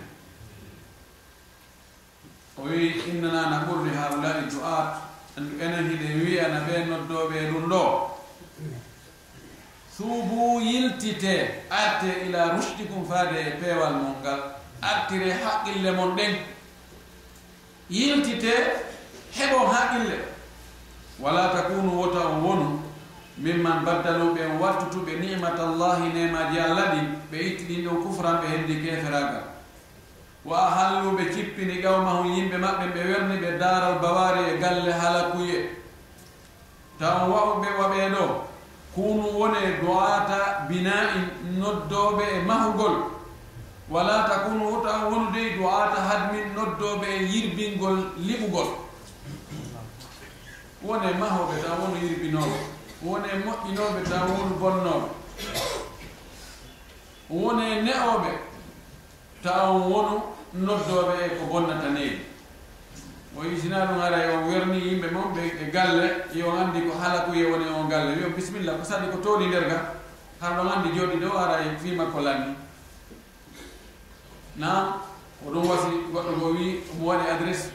o 2.57 2.61
wi 2.63 2.95
innana 3.07 3.41
na 3.41 3.49
naɓurri 3.49 3.91
haulai 3.95 4.43
du'at 4.51 5.09
andu 5.37 5.63
enen 5.63 5.89
hiɗe 5.89 6.09
wiyana 6.23 6.59
ɓe 6.67 6.85
noddoɓe 6.89 7.51
ɗum 7.51 7.69
ɗo. 7.69 7.83
Suubu 9.97 10.59
yiltite 10.61 11.63
arte 11.69 12.25
ila 12.27 12.53
rushdikum 12.55 13.05
faade 13.05 13.35
e 13.39 13.51
peewal 13.59 13.93
mon 13.93 14.15
ngal. 14.21 14.39
Artire 14.81 15.31
haqqille 15.43 15.91
mon 15.91 16.15
ɗen. 16.15 16.35
Yiltite 17.89 18.53
heɓo 19.37 19.67
haqqille 19.67 20.17
wala 21.19 21.49
takunu 21.49 21.91
wota 21.99 22.19
o 22.27 22.39
wonu 22.43 22.78
mimman 23.39 23.85
baddalu 23.85 24.33
ɓen 24.35 24.59
wartutuɓe 24.59 25.13
nimatallahi 25.21 26.13
nemaji 26.13 26.59
allah 26.59 26.85
ɗi 26.93 27.01
ɓe 27.31 27.37
ittiɗin 27.47 27.83
ɗon 27.85 28.03
kufran 28.03 28.35
ɓe 28.41 28.47
heddi 28.47 28.75
keferagal 28.83 29.43
wa 30.45 30.57
ahallu 30.67 31.11
ɓe 31.17 31.23
cippini 31.33 31.81
qawmahum 31.83 32.27
yimɓe 32.35 32.57
maɓɓe 32.57 32.85
ɓe 32.93 33.01
werni 33.09 33.35
ɓe 33.43 33.49
daral 33.59 33.99
bawari 34.01 34.41
e 34.51 34.57
galle 34.61 34.91
halakuye. 35.01 35.57
Tawan 36.99 37.29
wawɓe 37.31 37.67
waɓeɗo 37.79 38.23
kunu 38.95 39.27
wone 39.39 39.61
doata 39.81 40.39
bina'in 40.69 41.25
noddoɓe 41.59 42.23
e 42.35 42.39
mahugol. 42.47 42.95
Wala 43.89 44.27
takunu 44.29 44.63
wota 44.71 44.91
wonude 45.09 45.57
doata 45.57 45.99
hadmin 46.09 46.47
noddoɓe 46.55 47.07
e 47.07 47.23
yirbingol 47.31 47.97
liɓugol. 48.27 48.69
Wone 50.83 51.09
mahoɓe 51.19 51.55
tan 51.63 51.79
wonu 51.81 51.97
yirbinoɓe 52.03 52.78
woni 53.03 53.27
e 53.33 53.37
moƴƴinoɓe 53.45 54.01
taw 54.09 54.27
woni 54.27 54.55
bonnoɓe 54.61 55.09
woni 57.29 57.63
e 57.71 57.81
ne'oɓe 57.81 58.31
taw 59.43 59.71
wonu 59.89 60.15
noddoɓe 60.53 61.13
e 61.25 61.29
ko 61.37 61.45
bonnata 61.51 61.89
neeɗi 61.89 62.19
o 63.37 63.43
isina 63.45 63.85
ɗum 63.85 63.99
ara 64.01 64.17
o 64.35 64.47
werni 64.49 64.77
yimɓe 64.87 65.11
moom 65.11 65.33
ɓe 65.33 65.41
e 65.61 65.71
galle 65.71 66.25
yo 66.33 66.51
anndi 66.51 66.81
ko 66.81 66.97
haala 66.99 67.21
kuye 67.21 67.45
woni 67.45 67.65
on 67.69 67.87
galle. 67.87 68.15
Wiyo 68.15 68.29
bisimilla 68.35 68.73
ko 68.73 68.83
sanni 68.83 69.07
ko 69.11 69.17
towni 69.17 69.47
nder 69.47 69.67
ga 69.69 69.93
har 70.41 70.55
ɗon 70.57 70.67
anndi 70.67 70.89
jooɗi 70.97 71.17
ɗo 71.23 71.37
ara 71.37 71.61
e 71.63 71.77
fima 71.77 72.05
ko 72.05 72.19
lanni 72.19 72.55
na 74.57 74.97
ɗum 75.45 75.67
wasi 75.69 75.87
goɗɗo 76.13 76.31
ngo 76.37 76.47
wi 76.51 76.81
omo 76.91 77.05
waɗi 77.09 77.29
adresse 77.29 77.71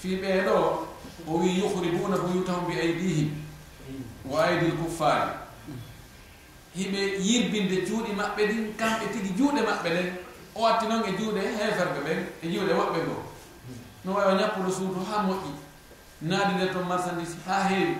fiɓee 0.00 0.44
ɗo 0.46 0.86
o 1.28 1.32
wi 1.38 1.58
yuhribunahum 1.58 2.36
yutahum 2.36 2.66
bi 2.66 2.80
aydihim 2.80 3.43
wa 4.24 4.44
aydil 4.44 4.72
kuffari. 4.76 5.32
Hiɓe 6.76 7.00
yirbinde 7.20 7.86
juuɗe 7.86 8.12
maɓɓe 8.12 8.42
ɗin 8.46 8.74
kamɓe 8.76 9.06
tigi 9.12 9.30
juuɗe 9.38 9.60
maɓɓe 9.62 9.88
ɗen 9.96 10.08
o 10.54 10.60
watti 10.62 10.86
noon 10.86 11.04
e 11.04 11.12
juuɗe 11.18 11.40
heferɓe 11.58 12.00
ɓen 12.06 12.18
e 12.42 12.46
juuɗe 12.52 12.72
woɓɓe 12.74 12.98
goo 13.06 13.22
no 14.04 14.12
wawi 14.14 14.32
o 14.32 14.36
ñappuɗo 14.38 14.70
suudu 14.70 15.00
ha 15.10 15.22
moƴƴi. 15.22 15.52
Naadi 16.22 16.54
nder 16.54 16.72
toon 16.72 16.86
marchandise 16.88 17.36
ha 17.46 17.68
heewi. 17.68 17.96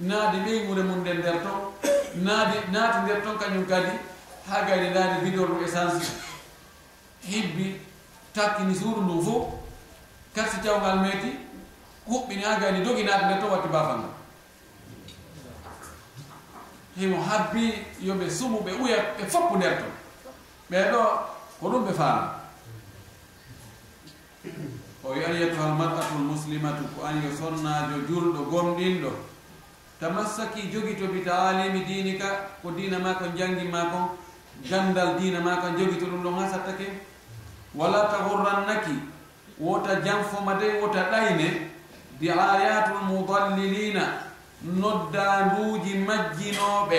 Naadi 0.00 0.36
ɓeygure 0.44 0.82
mum 0.82 1.00
nden 1.00 1.18
nder 1.18 1.42
toon 1.42 1.60
naadi 2.24 2.56
naati 2.72 2.98
nder 3.04 3.22
toon 3.22 3.38
kañum 3.38 3.66
kadi 3.66 3.92
ha 4.48 4.62
gayde 4.66 4.94
naadi 4.94 5.24
bidol 5.24 5.48
ɗum 5.48 5.64
essence 5.64 6.12
hibbi 7.22 7.80
takkini 8.34 8.74
suudu 8.74 9.00
ndu 9.02 9.22
fof 9.22 9.44
karsi 10.34 10.56
cawgal 10.64 10.98
meeti 11.00 11.30
huɓɓini 12.08 12.42
ha 12.42 12.60
gayni 12.60 12.84
doginaade 12.84 13.24
nder 13.26 13.40
toon 13.40 13.50
watti 13.52 13.68
bafal 13.68 13.98
ngal. 13.98 14.17
himo 16.98 17.22
habbi 17.22 17.64
yoɓe 18.06 18.30
sumu 18.30 18.58
ɓe 18.64 18.72
ɓuya 18.78 18.96
ɓe 19.18 19.24
foppu 19.32 19.56
nder 19.56 19.74
to 19.78 19.86
ɓeɗo 20.70 21.00
ko 21.60 21.68
ɗum 21.70 21.84
ɓe 21.86 21.92
faama. 21.94 22.34
O 25.04 25.10
wi 25.14 25.24
ayatuha 25.24 25.64
almar'atu 25.66 26.14
lmuslimatu 26.18 26.84
ko 26.94 27.06
an 27.06 27.22
yo 27.22 27.30
sonnajo 27.38 27.96
julɗo 28.08 28.40
gomɗinɗo 28.50 29.10
tamassaki 30.00 30.70
jogi 30.72 30.94
to 30.96 31.06
bi 31.08 31.20
taalimi 31.24 31.84
dini 31.84 32.18
ka 32.18 32.28
ko 32.62 32.70
dina 32.70 32.98
ma 32.98 33.14
ko 33.14 33.24
jangi 33.36 33.68
ma 33.70 33.90
ko 33.90 34.18
gandal 34.68 35.18
dina 35.18 35.40
ma 35.40 35.56
kon 35.60 35.76
jogi 35.78 35.98
to 35.98 36.06
ɗum 36.06 36.22
ɗon 36.22 36.34
ha 36.38 36.48
sattake 36.50 36.86
wala 37.74 38.08
tahurrannaki 38.10 38.94
wota 39.58 40.00
janfoma 40.04 40.54
de 40.58 40.80
wota 40.80 41.10
ɗayne 41.10 41.70
diayatul 42.20 43.06
mudallilina 43.06 44.27
noddanduji 44.62 45.94
majjinoɓe 46.06 46.98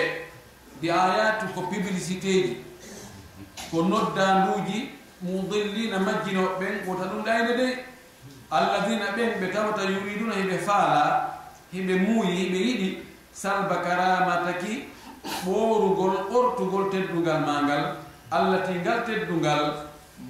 di 0.80 0.90
ayatu 0.90 1.46
ko 1.54 1.60
publicité 1.62 2.32
ji 2.46 2.56
ko 3.70 3.82
noddanduji 3.82 4.90
mudillina 5.22 5.98
majjinoɓe 5.98 6.54
ɓen 6.58 6.74
wota 6.86 7.04
ɗum 7.10 7.22
ɗayde 7.24 7.56
de. 7.56 7.84
Allahina 8.50 9.06
ɓen 9.16 9.40
ɓe 9.40 9.46
tawata 9.52 9.82
yuriduna 9.84 10.34
hiɓe 10.34 10.58
faala 10.58 11.02
hiɓe 11.72 11.94
muuyi 12.04 12.30
hiɓe 12.38 12.58
yiɗi 12.66 12.88
salba 13.32 13.76
karamataki 13.84 14.72
ɓorugol 15.44 16.14
ɓortugol 16.30 16.90
teddugal 16.90 17.40
ma 17.46 17.62
ngal 17.62 17.84
allati 18.30 18.72
ngal 18.80 19.04
teddungal 19.06 19.64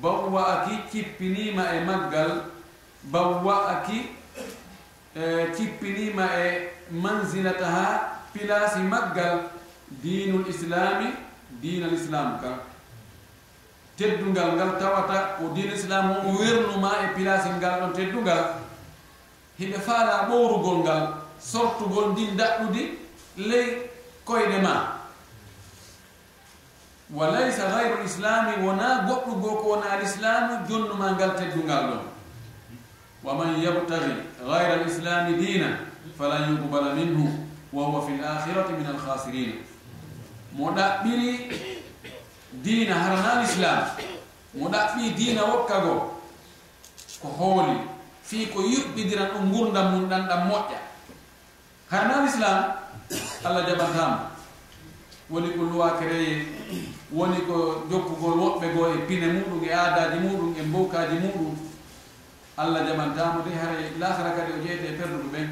bawwa'aki 0.03 0.75
cippinima 0.91 1.65
e 1.77 1.81
maggal 1.85 2.31
bawwa'aki 3.13 3.99
eh, 5.17 5.47
cippinima 5.57 6.25
e 6.47 6.69
mansilataha 6.91 8.19
pilasi 8.35 8.83
maggal 8.83 9.51
dinul 10.03 10.47
islami 10.47 11.15
dinal 11.61 11.93
islam 11.95 12.39
ka. 12.39 12.67
Teddungal 13.99 14.57
ngal 14.57 14.79
tawata 14.81 15.37
ko 15.37 15.53
din 15.53 15.71
islam 15.75 16.25
o 16.25 16.39
wernuma 16.39 17.05
e 17.05 17.07
pilasi 17.15 17.51
ngal 17.59 17.81
ɗon 17.81 17.93
teddungal 17.93 18.45
hiɓe 19.59 19.79
faala 19.81 20.25
ɓowrugol 20.29 20.79
ngal 20.83 21.05
sortugol 21.39 22.13
ndin 22.13 22.37
daɗɗudi 22.37 22.83
ley 23.37 23.91
koyɗe 24.25 24.63
ma. 24.63 24.97
Wa 27.11 27.27
laysa 27.35 27.67
gayru 27.69 28.03
l'islami 28.03 28.63
wona 28.65 29.05
goɗɗugo 29.07 29.51
ko 29.61 29.67
wona 29.75 29.91
alislamu 29.99 30.65
jonnuma 30.69 31.13
ngal 31.13 31.37
teddungal 31.37 31.85
ɗon. 31.91 32.03
Wa 33.23 33.35
man 33.35 33.61
yabtagi 33.61 34.15
gayra 34.41 34.77
l'islami 34.81 35.37
dinan 35.37 35.90
falan 36.21 36.53
yuqbala 36.53 36.93
minhu 36.95 37.25
wa 37.73 37.85
huwa 37.89 38.05
fi 38.07 38.13
l 38.21 38.25
akhirati 38.25 38.73
min 38.77 38.87
alkhasirina 38.93 39.55
mo 40.53 40.71
ɗaɓɓiri 40.77 41.31
dina 42.63 42.95
harana 42.95 43.41
l'islam 43.41 43.81
mo 44.55 44.69
ɗaɓɓi 44.69 45.15
dina 45.17 45.43
wokkago 45.45 45.95
ko 47.23 47.29
hooli 47.39 47.77
fii 48.23 48.47
ko 48.53 48.61
yuɓɓidiran 48.61 49.33
ɗum 49.33 49.53
gurdam 49.53 49.87
mum 49.93 50.09
ɗan 50.09 50.29
ɗam 50.29 50.43
moƴƴa. 50.49 50.79
Harana 51.91 52.25
l'islam 52.25 52.59
allah 53.45 53.63
jaɓantama 53.69 54.19
woni 55.31 55.49
ko 55.57 55.63
luwa 55.73 55.97
créé 55.99 56.47
woni 57.13 57.41
ko 57.49 57.87
jokkugol 57.91 58.39
woɓɓe 58.41 58.67
goo 58.75 58.87
e 58.95 58.99
pine 59.09 59.27
muɗum 59.33 59.65
e 59.65 59.73
aadaji 59.73 60.19
muɗum 60.21 60.55
e 60.59 60.63
mbowkaji 60.69 61.17
muɗum 61.25 61.70
allah 62.61 62.85
jamantamo 62.85 63.41
de 63.43 63.57
haray 63.57 63.97
lahara 63.99 64.37
kadi 64.37 64.53
o 64.53 64.63
jeyete 64.63 64.97
perduɗo 65.01 65.33
ɓen. 65.33 65.49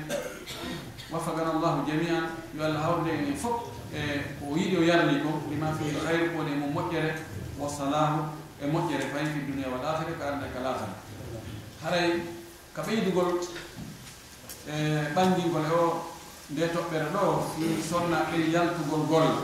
Waffagana 1.11 1.57
llahu 1.57 1.89
jamian 1.89 2.25
yo 2.55 2.65
allah 2.65 2.83
hawrde 2.85 3.09
enen 3.09 3.35
fof 3.35 3.73
e 3.95 4.21
o 4.45 4.53
yiɗi 4.57 4.77
o 4.77 4.83
yarni 4.85 5.23
ko 5.25 5.41
lima 5.49 5.73
fihi 5.73 5.97
hayre 6.05 6.37
woni 6.37 6.53
e 6.53 6.57
mo 6.57 6.67
moƴƴere. 6.69 7.17
Wa 7.59 7.69
salahu 7.69 8.29
e 8.61 8.67
moƴƴere 8.67 9.09
fayi 9.09 9.27
fi 9.33 9.41
dunia 9.49 9.69
wal 9.73 9.81
ahira 9.81 10.13
ka 10.21 10.25
arde 10.29 10.53
ka 10.53 10.61
lahara 10.61 10.95
haray 11.83 12.23
ka 12.75 12.83
ɓeydugol 12.83 13.41
e 14.69 14.75
ɓanndingol 15.15 15.65
e 15.65 15.73
o 15.73 16.05
nde 16.51 16.65
toɓɓere 16.69 17.09
ɗo 17.09 17.23
fi 17.57 17.83
sonnaɓe 17.89 18.53
yaltugol 18.53 19.07
golla 19.09 19.43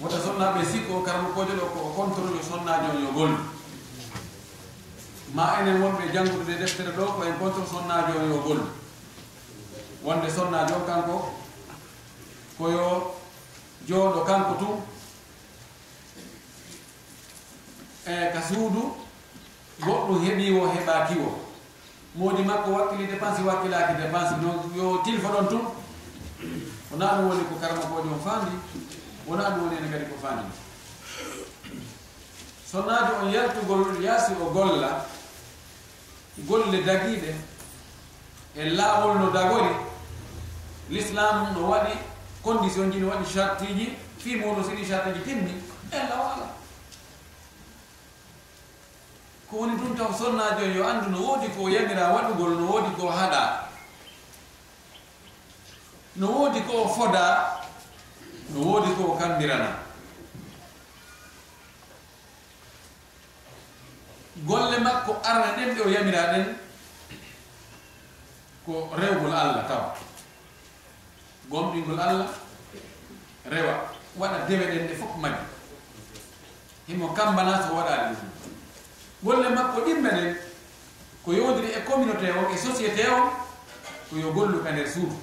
wota 0.00 0.18
sonnaɓe 0.22 0.64
sikko 0.64 1.02
karamo 1.02 1.28
kojo 1.34 1.54
ɗo 1.58 1.66
ko 1.74 1.78
o 1.82 1.90
contrôle 1.98 2.38
sonnajo 2.42 3.00
yo 3.02 3.10
gollu 3.10 3.53
ma 5.34 5.58
enen 5.60 5.82
wonɓe 5.82 6.12
janngude 6.12 6.42
nde 6.44 6.58
deftere 6.58 6.92
ɗo 6.96 7.04
ko 7.16 7.24
en 7.24 7.38
contre 7.38 7.66
sonnajo 7.66 8.12
o 8.18 8.22
e 8.22 8.28
yo 8.28 8.38
gollu. 8.46 8.66
Wonde 10.04 10.30
sonnajo 10.30 10.74
o 10.76 10.86
kanko 10.86 11.34
koyo 12.58 13.14
jooɗo 13.88 14.20
kanko 14.24 14.54
tun 14.60 14.76
e 18.06 18.30
ka 18.32 18.40
suudu 18.48 18.94
goɗɗum 19.80 20.24
heɓi 20.24 20.58
o 20.60 20.68
heɓaki 20.74 21.14
o 21.18 21.40
moodi 22.14 22.42
makko 22.42 22.70
wakkili 22.70 23.06
dépense 23.06 23.42
wakkilaki 23.42 23.94
dépense. 24.02 24.34
Donc 24.40 24.76
yo 24.76 24.98
tilfa 25.04 25.28
ɗon 25.28 25.48
tun 25.48 25.64
wona 26.92 27.06
ɗum 27.14 27.28
woni 27.28 27.44
ko 27.44 27.54
karama 27.60 27.80
ko 27.80 27.94
on 28.06 28.20
faandi 28.24 28.52
wona 29.26 29.50
ɗum 29.50 29.62
woni 29.64 29.76
ene 29.78 29.90
kadi 29.90 30.04
ko 30.04 30.16
faandi. 30.22 30.46
Sonnajo 32.70 33.12
on 33.24 33.32
yaltugol 33.32 34.00
yaasi 34.00 34.32
o 34.40 34.50
golla 34.52 35.06
golle 36.38 36.82
dagiɗe 36.82 37.34
e 38.56 38.70
laawol 38.70 39.18
no 39.18 39.30
dagori 39.30 39.74
l'islam 40.90 41.54
no 41.54 41.68
waɗi 41.70 41.92
condition 42.42 42.90
ji 42.92 42.98
no 42.98 43.08
waɗi 43.08 43.24
chartiji 43.34 43.96
fi 44.18 44.36
muɗum 44.36 44.64
siɗi 44.64 44.86
chartiji 44.88 45.20
timmi 45.24 45.52
ella 45.92 46.16
waala. 46.18 46.46
Ko 49.50 49.56
woni 49.56 49.76
ɗum 49.76 49.96
taw 49.96 50.12
sonnajo 50.12 50.64
e 50.64 50.74
yo 50.74 50.84
andu 50.86 51.10
no 51.10 51.18
woodi 51.18 51.48
ko 51.56 51.68
yamira 51.68 52.12
waɗugol 52.12 52.58
no 52.58 52.66
woodi 52.66 52.94
ko 52.96 53.08
haɗa. 53.10 53.68
No 56.16 56.26
woodi 56.26 56.60
ko 56.62 56.88
foda 56.88 57.60
no 58.50 58.60
woodi 58.60 58.94
ko 58.96 59.16
kambirana. 59.20 59.83
golle 64.42 64.78
makko 64.78 65.16
arna 65.24 65.56
ɗen 65.56 65.74
ɓe 65.74 65.80
o 65.82 65.88
yamira 65.88 66.32
ɗen 66.32 66.46
ko 68.66 68.90
rewgol 68.96 69.32
allah 69.32 69.64
tawa. 69.68 69.94
Gomɗingol 71.50 72.00
allah 72.00 72.28
rewa 73.46 73.90
waɗa 74.16 74.46
dewe 74.48 74.66
ɗen 74.66 74.86
ɗe 74.88 74.94
fof 74.96 75.16
majji 75.20 75.44
himo 76.88 77.08
kambana 77.14 77.62
so 77.66 77.74
waɗaɗe 77.76 78.14
ɗum. 78.14 78.30
Golle 79.22 79.48
makko 79.54 79.80
ɗimɓe 79.80 80.10
ɗen 80.10 80.36
ko 81.24 81.32
yodiri 81.32 81.68
e 81.72 81.80
communauté 81.84 82.30
o 82.32 82.50
e 82.52 82.56
société 82.58 83.06
o 83.08 83.30
ko 84.10 84.16
yo 84.16 84.32
gollu 84.32 84.62
ka 84.64 84.70
nder 84.72 84.88
suudu. 84.88 85.16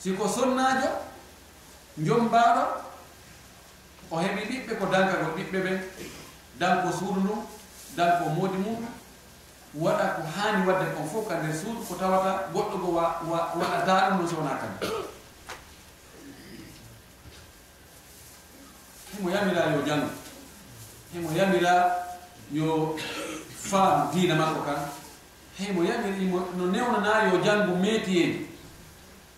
Siko 0.00 0.28
sonnajo 0.28 0.88
jombaɗo 1.98 2.62
o 4.10 4.16
heɓi 4.20 4.42
ɓiɓɓe 4.48 4.74
ko 4.78 4.86
dankagol 4.86 5.34
ɓiɓɓe 5.36 5.58
ɓen. 5.64 5.80
danko 6.58 6.92
suudu 6.98 7.20
ndu 7.20 7.34
danko 7.96 8.28
moodi 8.36 8.58
mum 8.58 8.84
waɗa 9.74 10.06
ko 10.16 10.22
haani 10.36 10.66
wadde 10.66 10.86
kon 10.96 11.06
fof 11.12 11.28
ka 11.28 11.34
nder 11.38 11.54
suudu 11.60 11.80
ko 11.88 11.94
tawata 11.94 12.30
goɗɗo 12.52 12.76
go 12.84 12.90
waɗa 13.60 13.84
daa 13.86 14.10
ɗum 14.10 14.20
no 14.22 14.28
sowna 14.28 14.52
kam 14.60 14.72
himo 19.12 19.30
yamira 19.30 19.62
yo 19.74 19.80
janngo 19.86 20.10
himo 21.12 21.28
yamira 21.38 21.72
yo 22.52 22.96
faam 23.70 24.10
diina 24.12 24.34
makko 24.34 24.60
kan 24.66 24.80
heymo 25.58 25.82
yamiri 25.84 26.24
imo 26.24 26.38
no 26.56 26.64
newnana 26.66 27.28
yo 27.32 27.40
janngu 27.44 27.76
métier 27.76 28.48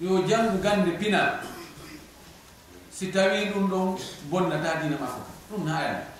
yo 0.01 0.23
janngu 0.29 0.59
gande 0.63 0.91
pinal 0.99 1.41
si 2.91 3.11
tawi 3.13 3.51
ɗum 3.55 3.67
ɗon 3.71 3.99
bonnata 4.31 4.81
diina 4.81 4.97
makko 5.03 5.21
kan 5.27 5.35
ɗum 5.51 5.65
na 5.67 6.18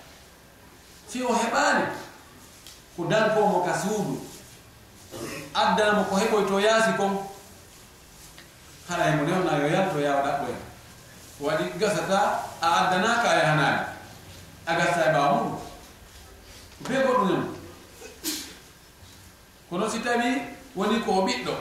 si 1.09 1.23
o 1.23 1.33
heɓaani 1.33 1.85
ko 2.95 3.03
dalkomo 3.09 3.65
ka 3.65 3.73
suudu. 3.81 4.21
Addamo 5.53 6.03
ko 6.09 6.15
heɓoy 6.15 6.45
to 6.47 6.59
yaasi 6.59 6.91
kon 6.97 7.17
hana 8.89 9.03
hemo 9.03 9.23
newna 9.23 9.57
yo 9.61 9.67
yalto 9.67 9.99
yawa 9.99 10.21
ɗaɓɓoya 10.25 10.57
waɗi 11.39 11.63
gasata 11.79 12.19
a 12.61 12.67
addanaka 12.79 13.27
e 13.27 13.31
a 13.31 13.39
yahanaani 13.39 13.81
a 14.65 14.73
gasta 14.77 15.01
e 15.09 15.13
ɓaawa 15.13 15.33
muɗum. 15.37 15.59
Be 16.87 16.95
goɗɗuñam 17.05 17.43
kono 19.69 19.89
si 19.89 19.99
tawi 19.99 20.29
woni 20.75 20.99
ko 21.05 21.11
ɓiɗɗo 21.25 21.53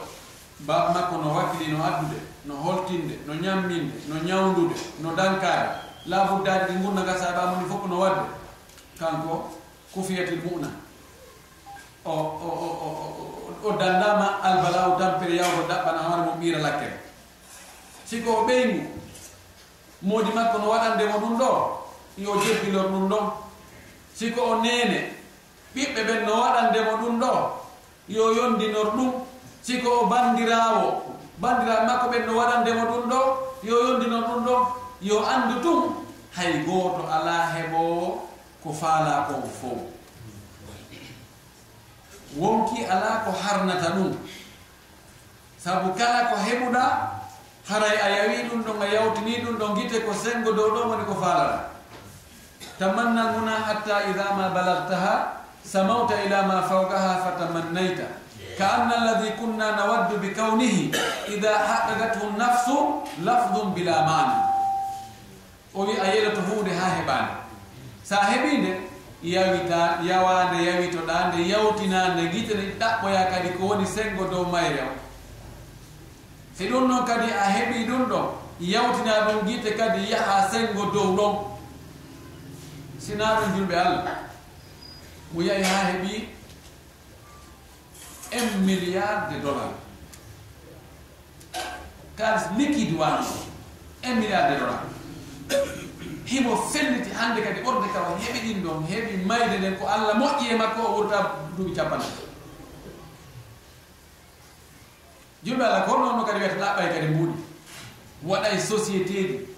baba 0.66 0.90
makko 0.92 1.16
no 1.22 1.34
wakkili 1.34 1.72
no 1.72 1.84
addude 1.84 2.18
no 2.44 2.54
holtinde 2.56 3.14
no 3.26 3.34
ñamminde 3.34 3.94
no 4.08 4.16
ñawdude 4.26 4.74
no 5.00 5.14
dankaare 5.14 5.68
laabuddaaji 6.06 6.64
ɗi 6.72 6.78
ngurna 6.80 7.02
gasa 7.02 7.30
e 7.30 7.36
ɓaamuɗi 7.36 7.68
fof 7.70 7.84
no 7.88 7.98
wadde 8.00 8.24
kanko 8.98 9.50
kufiyatil 9.94 10.40
muna. 10.44 10.68
O 12.04 12.12
o 13.64 13.72
dandama 13.78 14.40
albalaw 14.42 14.98
tampere 14.98 15.36
yawgo 15.36 15.62
daɓɓana 15.68 16.00
hoore 16.06 16.22
mo 16.26 16.32
ɓiira 16.40 16.58
lakkere 16.58 16.96
siko 18.06 18.30
o 18.30 18.46
ɓeygu 18.46 18.80
moodi 20.02 20.30
makko 20.32 20.58
no 20.58 20.70
waɗandemo 20.70 21.18
ɗum 21.18 21.34
ɗo 21.38 21.50
yo 22.18 22.30
jebbilor 22.42 22.86
ɗum 22.92 23.08
ɗo 23.10 23.18
siko 24.14 24.40
o 24.40 24.54
nene 24.62 24.98
ɓiɓɓe 25.74 26.00
ɓen 26.08 26.20
no 26.26 26.32
waɗandemo 26.42 26.92
ɗum 27.02 27.20
ɗo 27.20 27.30
yo 28.08 28.32
yondinor 28.32 28.90
ɗum. 28.96 29.12
Siko 29.62 29.88
o 30.00 30.06
bandirawo 30.06 31.02
bandiraɓe 31.42 31.86
makko 31.86 32.06
ɓen 32.12 32.26
no 32.26 32.32
waɗandemo 32.38 32.82
ɗum 32.90 33.04
ɗo 33.10 33.20
yo 33.62 33.74
yondinor 33.86 34.22
ɗum 34.28 34.44
ɗo 34.46 34.54
yo 35.02 35.16
andu 35.26 35.60
tum. 35.62 35.80
Hay 36.36 36.62
goto 36.66 37.02
ala 37.10 37.34
heɓowo 37.54 38.27
ko 38.62 38.72
faala 38.72 39.26
ko 39.28 39.42
fo 39.46 39.70
wonki 42.36 42.84
ala 42.84 43.24
ko 43.24 43.30
harnata 43.32 43.96
ɗum. 43.96 44.12
Saabu 45.58 45.94
kala 45.98 46.28
ko 46.30 46.36
heɓuɗa 46.36 46.84
haray 47.68 47.96
a 47.98 48.08
yawi 48.16 48.48
ɗum 48.48 48.62
ɗon 48.64 48.82
a 48.82 48.86
yawtini 48.86 49.42
ɗum 49.44 49.56
ɗon 49.58 49.74
guite 49.74 50.00
ko 50.06 50.12
sengo 50.14 50.52
dow 50.52 50.70
ɗo 50.70 50.80
woni 50.90 51.04
ko 51.04 51.14
faalata 51.14 51.70
tamanna 52.78 53.32
guna 53.34 53.54
hatta 53.66 54.06
ida 54.10 54.34
ma 54.38 54.48
balagtaha 54.54 55.42
samawta 55.64 56.14
ila 56.24 56.42
ma 56.46 56.62
fawgaha 56.62 57.12
fatamannayta. 57.26 58.06
Ka 58.58 58.66
anna 58.82 58.94
alladi 59.02 59.30
kunna 59.38 59.74
nawaddu 59.78 60.18
bi 60.18 60.34
kawnihi 60.34 60.90
ida 61.30 61.52
haɗagathu 61.58 62.34
nafsu 62.38 63.02
lafdum 63.22 63.74
bila 63.74 64.02
mani 64.02 64.38
o 65.74 65.86
wi 65.86 65.94
a 65.94 66.06
yeɗoto 66.10 66.40
hunde 66.42 66.70
ha 66.74 66.86
heɓani 66.98 67.32
sa 68.08 68.16
heɓi 68.30 68.50
nde 68.58 68.72
yawita 69.22 69.80
yawande 70.08 70.58
yawitoɗa 70.68 71.16
nde 71.28 71.40
yawtina 71.52 71.98
nde 72.14 72.22
guitene 72.32 72.64
ɗaɓɓoya 72.80 73.22
kadi 73.30 73.48
ko 73.56 73.62
woni 73.68 73.86
sengo 73.94 74.24
dow 74.32 74.44
mayre 74.52 74.80
o. 74.80 74.92
Si 76.56 76.64
ɗum 76.70 76.88
noon 76.88 77.04
kadi 77.04 77.28
a 77.30 77.44
heɓi 77.54 77.78
ɗum 77.88 78.02
ɗon 78.10 78.26
yawtina 78.72 79.12
ɗum 79.26 79.38
guite 79.46 79.70
kadi 79.76 80.00
yaha 80.12 80.48
sengo 80.50 80.84
dow 80.94 81.08
ɗon. 81.16 81.34
Sina 82.98 83.26
ɗum 83.40 83.50
julɓe 83.56 83.76
allah 83.76 84.04
mo 85.32 85.42
yahi 85.42 85.62
ha 85.62 85.78
heɓi 85.92 86.28
un 88.32 88.64
milliard 88.66 89.30
de 89.32 89.40
dollar 89.40 89.70
kalis 92.16 92.44
liquide 92.56 92.96
wano 92.98 93.24
un 94.04 94.14
milliard 94.20 94.50
de 94.52 94.58
dollar 94.58 94.82
himo 96.30 96.56
felliti 96.72 97.10
hande 97.18 97.40
kadi 97.42 97.60
ɓorde 97.60 97.88
kawa 97.92 98.18
heɓi 98.22 98.38
ɗin 98.46 98.62
ɗon 98.64 98.86
heɓi 98.90 99.24
mayde 99.26 99.58
nden 99.58 99.76
ko 99.78 99.86
allah 99.86 100.14
moƴƴi 100.20 100.44
e 100.52 100.54
makko 100.56 100.80
o 100.82 100.92
wurta 100.96 101.18
duuɓi 101.56 101.72
cappanɗe 101.76 102.06
yimɓe 105.44 105.64
allah 105.64 105.84
ko 105.86 105.98
noon 105.98 106.16
no 106.16 106.24
kadi 106.24 106.38
wiyata 106.40 106.60
laɓɓay 106.60 106.88
kadi 106.94 107.06
mbuuɗi. 107.06 107.34
Waɗay 108.26 108.58
société 108.58 109.12
ji 109.12 109.48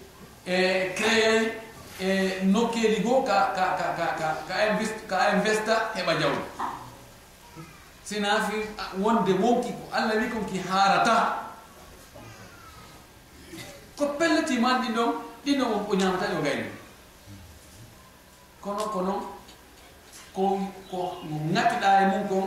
e 0.47 0.57
créey 0.95 1.53
e 2.01 2.41
nokkeeli 2.45 3.01
goo 3.03 3.23
ka 3.23 3.53
ka 3.57 3.64
ka 3.79 3.87
ka 3.99 4.07
ka 4.18 4.29
ka 4.49 4.55
invest 4.68 4.95
ka 5.09 5.16
investa 5.35 5.75
heɓa 5.97 6.14
jawdi. 6.21 6.43
Sina 8.05 8.41
fi 8.47 8.57
wonde 8.99 9.33
wonki 9.33 9.71
ko 9.73 9.85
allah 9.93 10.16
wi 10.21 10.29
kon 10.29 10.45
ki 10.45 10.59
haarata. 10.68 11.16
Ko 13.97 14.07
pelletima 14.18 14.81
ɗi 14.81 14.89
ɗon 14.95 15.30
ɗinno 15.45 15.64
o 15.88 15.95
ñamatani 15.97 16.34
e 16.34 16.38
o 16.38 16.43
gayni 16.43 16.68
kono 18.61 18.84
kono 18.93 19.12
ko 20.34 20.43
ko 20.91 20.99
no 21.28 21.36
ŋattiɗa 21.55 21.88
e 22.03 22.07
mum 22.11 22.28
kon 22.28 22.47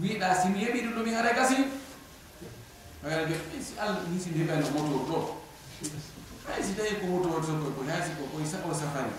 wiiɗa 0.00 0.28
simi 0.40 0.58
heɓi 0.64 0.78
ɗum 0.84 0.94
ɗo 0.96 1.00
mi 1.04 1.12
haray 1.14 1.34
gasi 1.34 1.56
ara 3.04 3.26
jo 3.28 3.34
eh, 3.34 3.62
si 3.62 3.72
allah 3.78 4.02
hisi 4.10 4.30
simi 4.30 4.46
heɓi 4.46 4.70
motor 4.74 5.02
ɗo. 5.08 5.18
Hay 6.46 6.58
eh, 6.60 6.64
si 6.66 6.72
tawi 6.74 6.98
ko 7.00 7.06
motor 7.06 7.30
wato 7.34 7.52
koy 7.62 7.72
ko 7.76 7.82
haysi 7.90 8.10
ko 8.18 8.22
koye 8.32 8.46
o 8.46 8.74
safari. 8.74 9.12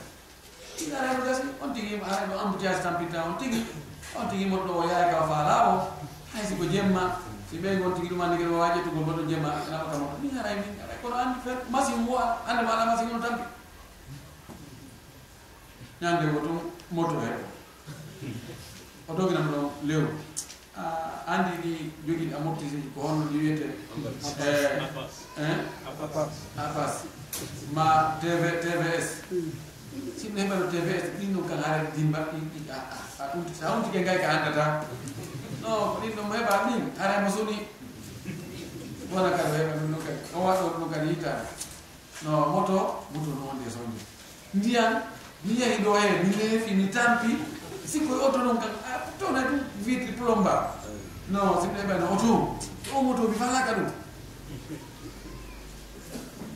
Iɗarano 0.83 1.21
gasi 1.25 1.43
on 1.61 1.73
tigimo 1.73 2.03
ara 2.05 2.27
ɗo 2.29 2.33
embouteillage 2.43 2.83
tampinta 2.83 3.23
on 3.27 3.37
tigi 3.39 3.61
on 4.17 4.27
tigimo 4.29 4.55
moɗɗo 4.57 4.71
o 4.79 4.87
yahay 4.89 5.11
ka 5.11 5.27
fa 5.29 5.37
laawo 5.47 5.73
haysi 6.33 6.55
ko 6.55 6.63
jemma 6.71 7.03
si 7.49 7.57
ɓey 7.59 7.77
gon 7.79 7.93
tigi 7.95 8.09
ɗum 8.09 8.21
anndigel 8.21 8.53
o 8.53 8.59
wajetugol 8.59 9.03
goɗɗo 9.07 9.23
jemma 9.29 9.49
naɓa 9.71 9.91
kamoto 9.91 10.15
mi 10.21 10.29
haray 10.35 10.55
e 10.55 10.59
min 10.61 10.86
kono 11.01 11.15
andi 11.15 11.39
fe 11.45 11.51
machine 11.73 12.05
wo 12.09 12.17
ande 12.47 12.61
ma 12.63 12.71
ala 12.73 12.85
machine 12.91 13.11
no 13.13 13.19
tampi 13.25 13.43
ñande 16.01 16.25
woto 16.33 16.51
moto 16.91 17.15
he 17.23 17.31
o 19.09 19.13
doginam 19.17 19.47
ɗo 19.51 19.59
lewru 19.87 20.09
andi 21.27 21.51
ni 21.63 21.71
joguiɗi 22.05 22.33
amortise 22.37 22.77
ko 22.93 22.99
honno 23.07 23.25
ni 23.31 23.37
wiyete 23.41 23.67
apas 26.57 26.93
ma 27.75 27.85
tv 28.21 28.41
tvs 28.61 29.07
sinno 30.19 30.39
heɓano 30.41 30.65
tvs 30.71 31.03
ɗin 31.19 31.33
ɗon 31.35 31.47
kan 31.49 31.59
haare 31.63 31.87
dimba 31.95 32.19
ɗiɗa 32.53 32.75
a 33.19 33.23
ɗumti 33.33 33.53
sa 33.59 33.65
ɗumtike 33.71 34.03
gay 34.05 34.19
ka 34.21 34.27
andata 34.35 34.65
non 35.61 35.79
ko 35.93 35.97
ɗin 36.01 36.15
ɗon 36.15 36.31
heɓa 36.37 36.55
ɗin 36.65 37.23
mo 37.23 37.29
soni 37.35 37.57
wona 39.11 39.29
kadi 39.37 39.51
heɓa 39.57 39.73
ɗum 39.79 39.91
ɗum 39.91 40.01
kadi 40.05 40.19
o 40.35 40.39
waɗo 40.45 40.65
ɗum 40.79 40.89
kadi 40.93 41.07
yittani 41.09 41.45
no 42.23 42.31
moto 42.53 42.77
moto 43.13 43.29
no 43.37 43.43
wonde 43.47 43.69
soñde 43.69 44.01
ndiyan 44.53 44.93
mi 45.43 45.53
yahi 45.59 45.83
ɗo 45.83 45.91
he 46.01 46.07
mi 46.23 46.29
leefi 46.35 46.73
mi 46.75 46.89
tampi 46.89 47.29
sikko 47.85 48.13
e 48.15 48.23
auto 48.23 48.37
ah, 48.39 48.43
ɗum 48.45 48.57
kam 48.59 48.71
tona 49.19 49.41
ɗum 49.47 49.59
vitre 49.85 50.11
plomba 50.17 50.75
non 51.29 51.61
siɓe 51.61 51.81
ɓano 51.87 52.05
auto 52.11 52.57
o 52.95 53.01
moto 53.01 53.27
mi 53.27 53.35
falaka 53.35 53.73
ɗum. 53.73 53.89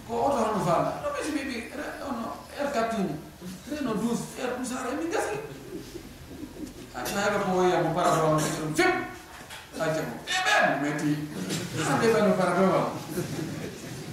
Ko 0.07 0.13
auto 0.13 0.37
hono 0.45 0.65
fala 0.65 1.01
ɗo 1.03 1.07
ɓesi 1.13 1.31
mbiɓi 1.31 1.55
ono 2.09 2.27
air 2.59 2.71
captini 2.73 3.15
reno 3.71 3.93
douze 3.93 4.23
air 4.39 4.49
ɗum 4.55 4.65
sara 4.65 4.91
min 4.97 5.09
gasi. 5.11 5.35
Aɗa 6.95 7.21
heɓa 7.25 7.39
ko 7.45 7.51
woyiyamo 7.57 7.93
paragon 7.95 8.37
ɗum 8.39 8.75
fep. 8.75 9.00
accamo 9.83 10.13
eɓen 10.27 10.81
metti 10.81 11.11
hande 11.85 12.05
ɓano 12.13 12.31
paradowal 12.39 12.85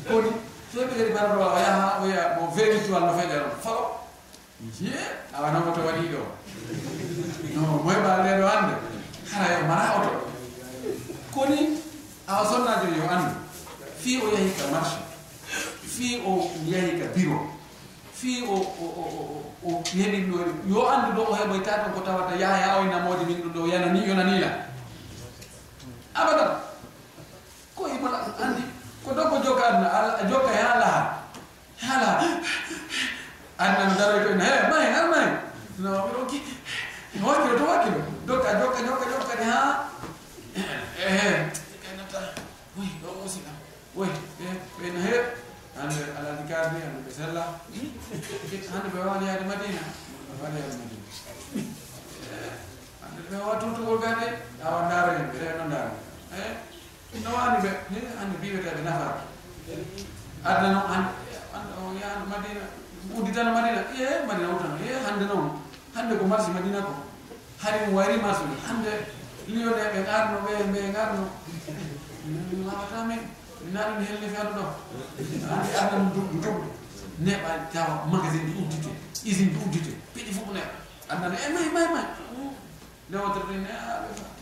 koni. 0.09 0.31
Soɓe 0.75 0.93
kadi 0.99 1.13
paradowal 1.17 1.57
o 1.57 1.59
yaha 1.59 1.87
o 2.01 2.05
wiya 2.05 2.23
mo 2.37 2.53
véritual 2.57 3.03
no 3.07 3.13
feƴa 3.19 3.37
ɗon 3.43 3.57
falo 3.65 3.85
ye 4.81 4.93
awanamo 5.37 5.73
to 5.73 5.81
waɗi 5.81 6.05
ɗo. 6.13 6.21
No 7.55 7.61
moyɓa 7.85 8.11
ndeɗo 8.23 8.47
ande 8.57 8.75
hara 9.33 9.47
yo 9.55 9.67
mara 9.67 9.89
oto. 9.99 10.13
Koni 11.35 11.79
awa 12.29 12.45
sonnajo 12.51 12.89
yo 12.97 13.05
andu 13.09 13.33
fi 14.01 14.21
o 14.21 14.27
yahi 14.35 14.51
ka 14.59 14.65
marché. 14.73 14.99
Fi 15.95 16.23
o 16.27 16.51
yahi 16.67 17.01
ka 17.01 17.07
bureau 17.15 17.49
fi 18.13 18.45
o 18.45 18.55
o 19.65 19.83
heɓi 19.85 20.19
ɗo 20.29 20.39
yo 20.69 20.89
andu 20.89 21.09
ɗo 21.17 21.23
o 21.31 21.35
heɓoy 21.35 21.61
taton 21.65 21.93
ko 21.93 22.01
tawata 22.01 22.37
yaha 22.37 22.59
ya 22.61 22.79
oynamoje 22.81 23.25
min 23.27 23.41
ɗum 23.43 23.53
ɗo 23.55 23.69
yanani 23.73 24.07
yonanila. 24.09 24.51
abadan. 26.23 26.51
Ko 27.77 27.83
imol 27.89 28.15
andi 28.45 28.63
ko 29.05 29.11
ɗo 29.17 29.23
ko 29.31 29.37
joka 29.45 29.65
adna 29.69 29.89
joka 30.31 30.51
ha 30.63 30.73
laha 30.83 31.03
ha 31.87 31.95
laha 32.03 32.27
annan 33.59 33.97
daroy 33.99 34.21
koyno 34.25 34.45
he 34.45 34.55
mahen 34.71 34.95
an 34.99 35.07
mahen 35.13 35.33
no 35.79 35.89
mbiɗo 36.05 36.21
ki 36.31 36.39
wakkilo 37.23 37.55
to 37.59 37.65
wakkilo 37.71 38.01
dokka 38.27 38.51
jokka 38.61 38.81
jokka 38.87 39.05
jokani 39.13 39.45
ha 39.53 39.61
enata 41.89 42.19
oy 42.79 42.89
ɗo 43.03 43.09
musika 43.23 43.51
oy 43.97 44.11
ɓeyno 44.79 45.01
he. 45.07 45.15
Hande 45.79 46.03
aladi 46.19 46.43
kardi 46.51 46.79
hande 46.83 47.01
ɓe 47.07 47.11
sella. 47.19 47.45
Hande 48.73 48.89
ɓe 48.93 48.99
wawani 48.99 49.27
yaade 49.31 49.45
madina. 49.51 49.83
Waɗe 50.43 50.59
yaade 50.59 50.77
madina. 50.83 51.07
Hande 53.03 53.21
ɓe 53.31 53.35
wawa 53.41 53.55
tutugol 53.61 53.99
gande 54.03 54.27
awa 54.67 54.81
ndaaro 54.87 55.11
hen 55.17 55.27
ɓe 55.33 55.39
rewno 55.43 55.65
ndaaro 55.71 55.93
no 57.25 57.31
andi 57.45 57.59
ɓe 57.65 57.71
andi 58.21 58.37
mbiwetaɓe 58.39 58.81
nafara. 58.85 59.23
Adda 60.45 60.69
noon 60.73 60.87
hande 60.93 61.73
o 61.81 61.93
yahan 62.01 62.23
madina 62.31 62.65
udditano 63.17 63.51
madina 63.57 63.81
e 63.97 64.27
madina 64.29 64.49
utano 64.55 64.77
e 64.77 64.89
hande 65.07 65.25
noon 65.25 65.49
hande 65.95 66.13
ko 66.19 66.25
marché 66.27 66.51
madina 66.53 66.81
ko. 66.87 66.93
Hari 67.63 67.79
mo 67.87 67.97
wari 67.99 68.17
marché 68.21 68.45
hande 68.67 68.93
lione 69.49 69.83
ɓe 69.93 70.01
garno 70.09 70.37
ɓe 70.45 70.53
ɓe 70.73 70.93
garno 70.97 71.25
lawata 72.67 72.99
men 73.09 73.21
na 73.73 73.81
ɗum 73.89 74.05
helle 74.05 74.29
feeɗo 74.35 74.53
ɗo. 74.57 74.65
Andi 75.53 75.71
addan 75.81 76.05
duɓɗo 76.15 76.51
neɓa 77.27 77.51
tawa 77.73 78.07
magasin 78.13 78.45
ɗi 78.47 78.53
uddite 78.63 78.91
usine 79.31 79.51
ɗi 79.53 79.59
uddite 79.65 79.93
piɗi 80.15 80.31
fof 80.37 80.49
neɓa. 80.55 80.73
Andan 81.09 81.33
e 81.33 81.37
eh, 81.45 81.51
may 81.55 81.69
may 81.75 81.89
may. 81.95 82.07
Nde 83.09 83.17
eh, 83.17 83.25
aɓe 83.25 84.11
fa 84.21 84.38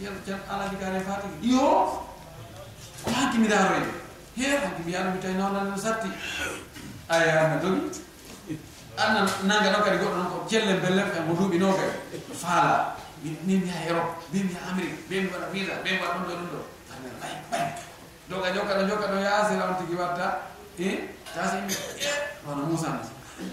yeeɗo 0.00 0.18
ceerno 0.24 0.44
alaji 0.52 0.76
gare 0.76 1.00
fatigi 1.00 1.50
yo 1.52 1.64
ko 3.04 3.10
hakkimidaro 3.10 3.74
en? 3.78 3.86
Heew 4.36 4.58
hanki 4.62 4.82
mbiyaɗo 4.82 5.08
mi 5.14 5.20
tawi 5.20 5.34
noon 5.34 5.70
no 5.70 5.76
satti 5.76 6.08
aya 7.08 7.40
anna 7.44 7.56
dogi 7.62 7.90
anna 8.96 9.20
nanga 9.48 9.68
ɗo 9.74 9.78
kadi 9.84 9.98
goɗɗo 9.98 10.16
noon 10.16 10.30
ko 10.32 10.46
celle 10.48 10.74
bellem 10.82 11.08
e 11.16 11.20
mo 11.26 11.32
duuɓi 11.34 11.58
no 11.58 11.72
kadi 11.72 11.92
faala. 12.42 12.94
Min 13.22 13.36
mi 13.42 13.66
yaha 13.66 13.88
europe 13.90 14.10
min 14.32 14.46
mi 14.46 14.52
yaha 14.54 14.70
amérique 14.72 15.02
ɓe 15.08 15.14
mi 15.22 15.28
waɗa 15.32 15.46
visa 15.52 15.74
ɓe 15.84 15.88
mi 15.90 15.98
waɗa 16.02 16.14
ɗum 16.14 16.24
ɗo 16.28 16.34
ɗum 16.38 16.48
ɗo. 16.52 16.60
Amen 16.94 17.14
ɓay 17.20 17.34
ɓay 17.50 17.66
donc 18.28 18.44
a 18.44 18.52
jokka 18.54 18.74
ɗo 18.78 18.82
jokka 18.88 19.06
ɗo 19.10 19.16
yo 19.24 19.64
on 19.64 19.76
tigui 19.78 19.96
watta 19.96 20.26
e 20.78 20.88
tasi 21.34 21.56
yimɓe 21.56 21.74
e 21.98 22.10
hono 22.46 22.62
muusani 22.66 23.00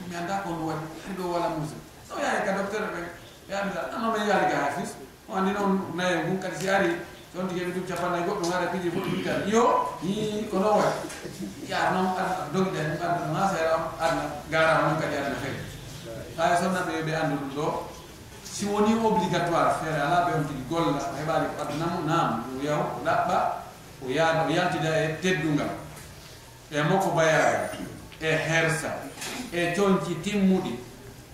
mi 0.09 0.16
anda 0.16 0.41
ko 0.43 0.49
ɗum 0.49 0.68
waɗi 0.68 0.86
hani 1.03 1.16
ɗo 1.18 1.24
wala 1.34 1.49
musa 1.49 1.76
so 2.07 2.20
yaari 2.20 2.45
ka 2.45 2.51
docteur 2.57 2.84
e 2.84 2.89
ɓe 2.93 3.01
yamita 3.49 3.82
anoma 3.95 4.18
yaari 4.18 4.45
ga 4.51 4.57
hafis 4.66 4.91
o 5.28 5.36
anndi 5.36 5.51
noon 5.51 5.91
nayo 5.95 6.28
mum 6.28 6.39
kadi 6.39 6.55
si 6.55 6.69
ari 6.69 6.91
on 7.38 7.47
tigi 7.47 7.61
eɓe 7.61 7.71
ɗum 7.76 7.86
capannay 7.88 8.23
goɗɗum 8.23 8.51
ara 8.53 8.67
piji 8.71 8.89
fof 8.91 9.03
ɗum 9.03 9.23
tan 9.23 9.47
yo 9.47 9.63
i 10.03 10.47
ko 10.49 10.59
noon 10.59 10.78
way 10.80 10.93
yaar 11.67 11.93
noon 11.93 12.07
adna 12.15 12.47
dogiɗa 12.53 12.82
ɗum 12.84 13.03
adna 13.03 13.26
noon 13.26 13.36
ha 13.36 13.51
seera 13.53 13.76
arna 13.99 14.23
garama 14.49 14.88
noon 14.88 15.01
kadi 15.01 15.15
adna 15.15 15.36
fey 15.43 15.55
ha 16.38 16.55
sonnaɓe 16.61 17.03
ɓe 17.05 17.11
anndu 17.15 17.36
ɗum 17.36 17.51
ɗo 17.55 17.67
si 18.43 18.65
woni 18.65 18.93
obligatoire 19.03 19.73
feere 19.84 19.99
ala 19.99 20.26
ɓe 20.26 20.32
on 20.38 20.45
tigi 20.47 20.63
golla 20.69 21.01
heɓaali 21.19 21.45
ko 21.55 21.61
addanamo 21.63 21.99
nam 22.07 22.28
o 22.55 22.63
yaw 22.63 22.80
o 22.80 22.99
ɗaɓɓa 23.03 23.38
o 24.05 24.09
yaada 24.09 24.45
o 24.47 24.49
yaltida 24.49 24.89
e 25.03 25.17
teddungal. 25.21 25.71
E 26.71 26.82
mokko 26.82 27.09
bayaga 27.15 27.69
e 28.21 28.28
hersa 28.32 28.95
e 29.51 29.73
coñci 29.76 30.15
timmuɗi 30.23 30.80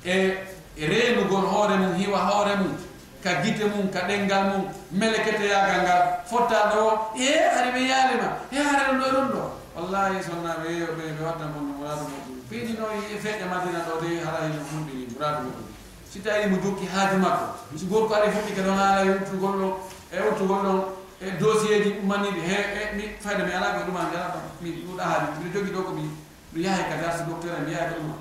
e, 0.03 0.37
e 0.75 0.85
reenugol 0.87 1.45
hoore 1.45 1.77
mum 1.77 1.93
hiwa 1.95 2.19
hoore 2.19 2.55
mum. 2.55 2.77
ka 3.23 3.31
gite 3.43 3.63
mum 3.71 3.89
ka 3.93 4.01
ɗengal 4.07 4.43
mum 4.51 4.63
meleketeyagal 4.91 5.81
ngal 5.85 6.01
fottaɗo 6.29 6.79
o 6.87 6.91
e 7.15 7.27
hade 7.53 7.69
ɓe 7.75 7.81
yaalima 7.91 8.29
e 8.51 8.57
haɗaɗo 8.67 8.93
ɗo 8.99 9.05
e 9.07 9.11
ɗon 9.15 9.27
ɗo. 9.33 9.43
Wallahi 9.75 10.23
sonnaɓe 10.27 10.65
yeyoɓe 10.73 11.03
ɓe 11.17 11.21
watta 11.25 11.45
kono 11.53 11.71
muradu 11.79 12.03
moɗum. 12.11 12.35
Fiidino 12.49 12.85
e 13.13 13.15
feƴƴe 13.23 13.45
madina 13.51 13.79
ɗo 13.87 13.93
de 14.01 14.09
hara 14.25 14.39
e 14.45 14.47
hino 14.51 14.61
humɗi 14.69 14.95
muradu 15.13 15.41
muɗum 15.45 15.71
si 16.11 16.19
tawi 16.19 16.45
mo 16.51 16.57
jokki 16.59 16.85
haaju 16.91 17.17
makko 17.23 17.45
so 17.79 17.85
gorko 17.87 18.13
ari 18.13 18.31
fuɗɗi 18.35 18.51
kadi 18.55 18.67
on 18.69 18.75
haala 18.77 19.15
uttugol 19.15 19.55
ɗon 19.59 19.73
e 20.11 20.17
uttugol 20.29 20.59
ɗon 20.65 20.79
e 21.23 21.31
dossier 21.39 21.81
ji 21.83 21.89
ummaniɗi 22.03 22.41
he 22.49 22.57
e 22.79 22.95
mi 22.97 23.03
fayda 23.23 23.45
mi 23.47 23.51
ala 23.53 23.67
ko 23.75 23.79
ɗuma 23.87 24.11
mi 24.11 24.15
ala 24.19 24.35
mi 24.59 24.69
ɗuɗa 24.83 25.03
haali 25.07 25.25
mbiɗo 25.39 25.53
jogui 25.55 25.71
ɗo 25.71 25.81
ko 25.87 25.91
mi 25.95 26.03
mi 26.51 26.59
yahay 26.65 26.83
kadi 26.91 27.03
arsi 27.07 27.23
docteur 27.23 27.55
mi 27.65 27.71
yahay 27.71 27.87
ko 27.89 27.95
ɗuma 28.01 28.15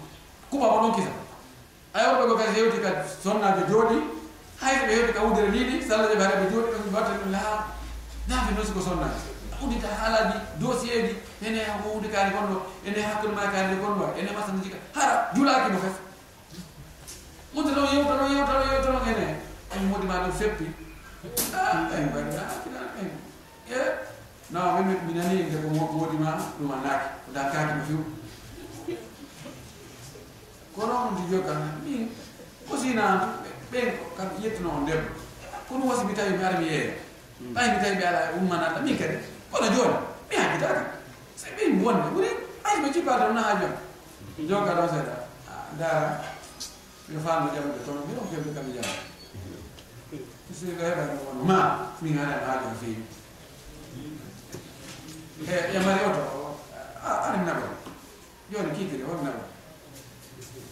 kuɓa 0.51 0.67
ko 0.71 0.77
ɗon 0.83 0.95
kisa. 0.95 1.13
Ayi 1.95 2.07
woɓɓe 2.07 2.25
ko 2.31 2.35
kadi 2.39 2.53
hewti 2.57 2.79
kadi 2.79 3.01
sonnaɓe 3.25 3.61
jooɗi 3.71 3.97
hay 4.61 4.75
ɓe 4.87 4.93
yewde 4.97 5.13
ka 5.13 5.23
udere 5.25 5.49
liɗi 5.55 5.75
so 5.89 5.95
ɓe 5.99 6.07
jaɓi 6.09 6.23
haɗa 6.25 6.37
ɓe 6.41 6.47
jooɗi 6.53 6.71
ɗon 6.73 6.95
watta 6.95 7.13
ɗum 7.21 7.33
laawa 7.33 7.59
naafe 8.29 8.51
noon 8.55 8.67
siko 8.67 8.81
sonnaade 8.81 9.31
udita 9.65 9.89
haalaji 10.01 10.39
dossier 10.61 11.03
ji 11.07 11.15
ene 11.47 11.61
wowde 11.85 12.09
kaari 12.09 12.31
gonɗo 12.35 12.57
ene 12.87 13.01
hakkude 13.09 13.33
ma 13.35 13.43
kaari 13.53 13.77
gonɗo 13.83 14.05
ene 14.19 14.31
masanaji 14.37 14.65
jika. 14.65 14.79
Hara 14.95 15.15
julaki 15.35 15.73
mo 15.73 15.79
fef. 15.85 15.97
Wonta 17.55 17.71
ɗon 17.77 17.87
yewta 17.95 18.15
ɗon 18.21 18.31
yewta 18.37 18.53
ɗon 18.59 18.69
yewta 18.73 18.91
ɗon 18.95 19.09
ene. 19.13 19.27
En 19.75 19.83
modi 19.89 20.07
ma 20.07 20.17
ɗum 20.23 20.33
feppi. 20.41 20.67
Ah, 21.55 21.93
ay 21.95 22.03
mbaɗa 22.09 22.41
ah, 22.41 22.53
kiɗan 22.63 22.89
e 23.71 23.79
nawa 24.51 24.81
min 24.83 24.97
mi 25.07 25.13
nani 25.15 25.43
nde 25.43 25.57
ko 25.63 25.69
modima 25.99 26.31
ɗum 26.59 26.71
annaaki. 26.77 27.07
Ko 27.27 27.33
da 27.35 27.43
kaaki 27.53 27.73
mo 27.79 27.83
fiw. 27.89 28.03
Ko 30.75 30.87
noon 30.87 31.13
ndi 31.13 31.23
jogan 31.31 31.63
min 31.85 32.09
ko 32.69 32.75
ɓen 33.73 33.89
kam 34.17 34.29
yettuno 34.43 34.69
on 34.71 34.85
debbo 34.87 35.09
kono 35.69 35.87
wasi 35.87 36.05
mi 36.05 36.15
tawi 36.15 36.33
mi 36.37 36.45
ara 36.45 36.59
mi 36.59 36.67
yeeya. 36.67 36.93
Hmm. 37.39 37.55
Ɓay 37.55 37.67
mi 37.73 37.79
tawi 37.83 37.97
mi 37.97 38.03
ala 38.05 38.21
ummanalla 38.39 38.81
min 38.81 38.97
kadi. 38.99 39.17
Kono 39.51 39.67
jooni 39.75 39.97
mi 40.29 40.35
hakkitaka 40.37 40.83
so 41.37 41.47
ɓin 41.57 41.81
wonde 41.83 42.09
ɓuri 42.15 42.29
hayso 42.63 42.81
mi 42.83 42.93
cippaade 42.93 43.21
tan 43.23 43.35
na 43.35 43.43
haa 43.43 43.59
jooni 43.61 43.77
mi 44.39 44.47
jogga 44.49 44.73
ɗon 44.79 44.89
seeɗa. 44.93 45.15
Ah, 45.51 45.65
ndaara 45.75 46.11
mi 47.09 47.19
faamno 47.25 47.55
jamde 47.55 47.79
toon 47.85 47.99
mbiɗon 48.05 48.29
kemde 48.31 48.51
kam 48.55 48.67
e 48.71 48.73
jam. 48.77 48.89
Sii 50.59 50.75
ko 50.77 50.83
heɓa 50.83 51.03
ma 51.47 51.59
min 52.03 52.19
haɗan 52.19 52.39
e 52.43 52.45
haali 52.47 52.65
o 52.67 52.75
feewi. 52.81 53.05
E 55.47 55.55
yamari 55.75 56.01
oto. 56.11 56.23
Ah, 57.05 57.31
aɗa 57.31 57.39
naɓa. 57.47 57.67
Joni 58.51 58.71
kiitiri 58.77 59.03
hon 59.07 59.23
naɓo 59.25 59.43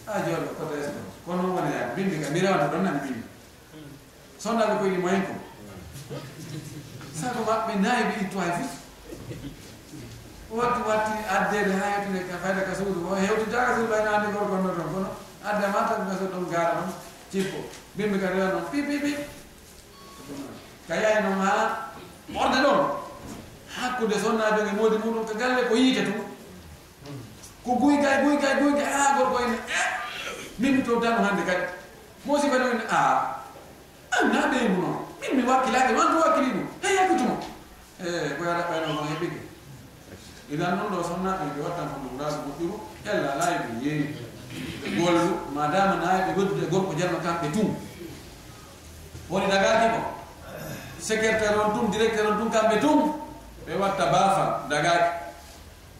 a 0.09 0.19
jooɗo 0.25 0.49
koto 0.57 0.73
esco 0.81 0.99
kono 1.25 1.41
ɗum 1.43 1.55
woni 1.55 1.71
yaade. 1.73 1.93
Bindi 1.95 2.19
ka 2.23 2.29
mirawata 2.33 2.65
ɗon 2.71 2.81
nani 2.83 2.99
bindi 3.03 3.23
sonnaɓe 4.43 4.73
koyni 4.79 4.97
moyen 4.97 5.23
ko? 5.27 5.33
Sago 7.19 7.39
maɓɓe 7.47 7.73
nayi 7.83 8.03
ɓe 8.09 8.13
ittu 8.23 8.37
hay 8.39 8.51
fof 8.57 8.71
wattu 10.49 10.81
watti 10.89 11.11
addede 11.35 11.73
ha 11.79 11.85
yettude 11.93 12.19
fayda 12.41 12.61
ka 12.67 12.73
suudu. 12.75 12.99
O 13.11 13.15
hewtude 13.15 13.51
ka 13.55 13.75
suudu 13.75 13.91
ɓayno 13.93 14.09
ande 14.15 14.27
gor 14.33 14.47
gonno 14.49 14.69
toon 14.75 14.89
kono. 14.93 15.09
Adde 15.45 15.65
ma 15.73 15.81
tan 15.89 16.07
gaso 16.09 16.25
ɗon 16.33 16.49
gara 16.51 16.71
ɗon 16.81 16.89
cippo 17.31 17.57
bimbi 17.95 18.19
ka 18.19 18.27
rewa 18.33 18.49
noon 18.51 18.65
pi 18.71 18.81
pi 18.81 18.97
pi 19.03 19.11
ka 20.87 20.95
yayi 20.95 21.23
noon 21.23 21.39
ha 21.45 21.53
ɓorde 22.33 22.57
ɗon. 22.65 22.79
Hakkude 23.77 24.15
sonnaɓe 24.19 24.59
nge 24.63 24.71
moodi 24.73 24.97
muɗum 24.97 25.25
ko 25.25 25.33
galle 25.37 25.67
ko 25.69 25.75
yiite 25.75 26.03
tum 26.09 26.28
ko 27.69 27.75
guyga 27.77 28.25
guyga 28.25 28.49
guyga 28.57 28.85
a 28.89 29.03
gorko 29.17 29.37
en 29.45 29.53
e 29.53 29.57
eh, 29.77 29.87
min 30.57 30.81
to 30.81 30.97
dano 30.99 31.21
hande 31.21 31.45
kadi. 31.45 31.65
Mosi 32.25 32.49
kadi 32.49 32.65
en 32.65 32.81
a 32.89 32.99
anna 34.09 34.49
ɓeymu 34.51 34.81
noon 34.81 34.97
min 35.21 35.31
mi 35.37 35.43
ah, 35.45 35.49
wakkilaki 35.53 35.93
noon 35.93 36.09
to 36.13 36.17
wakkili 36.25 36.49
ɗum 36.55 36.65
e 36.81 36.87
yakkitumo 36.97 37.35
e 38.01 38.07
eh, 38.09 38.29
koyaɗa 38.37 38.63
ɓayno 38.69 38.87
noon 38.93 39.07
heɓike 39.13 39.39
idan 40.53 40.75
noon 40.77 40.89
ɗo 40.93 41.03
sonnaɓe 41.09 41.45
ɓe 41.53 41.59
wattan 41.65 41.87
ko 41.93 41.95
ɗumraso 42.03 42.37
moƴƴuru 42.45 42.75
ella 43.11 43.31
laayi 43.39 43.57
ɓe 43.63 43.69
yeewi 43.85 44.05
ɓe 44.81 44.87
gollu 44.97 45.33
ma 45.53 45.67
dama 45.73 45.95
naayi 46.01 46.21
ɓe 46.25 46.31
goddude 46.35 46.65
gorko 46.73 46.93
jarno 46.97 47.19
kamɓe 47.21 47.47
tum. 47.53 47.69
Woni 49.29 49.45
dagaki 49.47 49.87
ko 49.93 50.01
secrétaire 50.99 51.57
on 51.65 51.73
tum 51.77 51.91
directeur 51.91 52.25
on 52.33 52.37
tum 52.39 52.49
kamɓe 52.49 52.79
tum. 52.81 52.99
Ɓe 53.65 53.73
watta 53.77 54.05
baafa 54.11 54.65
dagaki. 54.69 55.18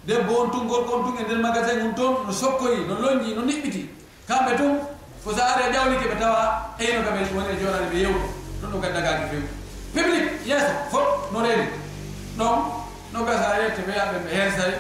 debbo 0.06 0.34
on 0.41 0.52
tun 0.52 0.68
gorko 0.68 0.93
on 0.95 1.04
tun 1.06 1.18
e 1.20 1.24
nder 1.24 1.39
magasin 1.39 1.82
on 1.82 1.93
toon 1.95 2.26
no 2.26 2.32
sokkoyi 2.32 2.88
no 2.88 2.95
loñji 2.95 3.36
no 3.36 3.41
niɓɓiti. 3.41 3.82
Kamɓe 4.28 4.58
tun 4.58 4.80
ko 5.24 5.32
so 5.36 5.41
ari 5.41 5.64
a 5.64 5.72
ƴawlike 5.74 6.08
ɓe 6.12 6.20
tawa 6.20 6.76
eyno 6.80 7.02
kaɓe 7.04 7.20
woni 7.36 7.50
e 7.54 7.60
joɗade 7.62 7.88
ɓe 7.91 7.97
yewɗo. 8.04 8.28
Ɗon 8.62 8.72
ɗo 8.72 8.78
gaddagaki 8.80 9.24
fewi 9.32 9.47
public 9.93 10.26
yeeso 10.45 10.72
fof 10.91 11.32
no 11.32 11.39
reeni. 11.41 11.68
Ɗon 12.38 12.56
no 13.14 13.24
gasa 13.26 13.60
yette 13.62 13.82
ɓe 13.88 13.93
yaɓe 13.97 14.18
ɓe 14.26 14.30
hersare 14.36 14.76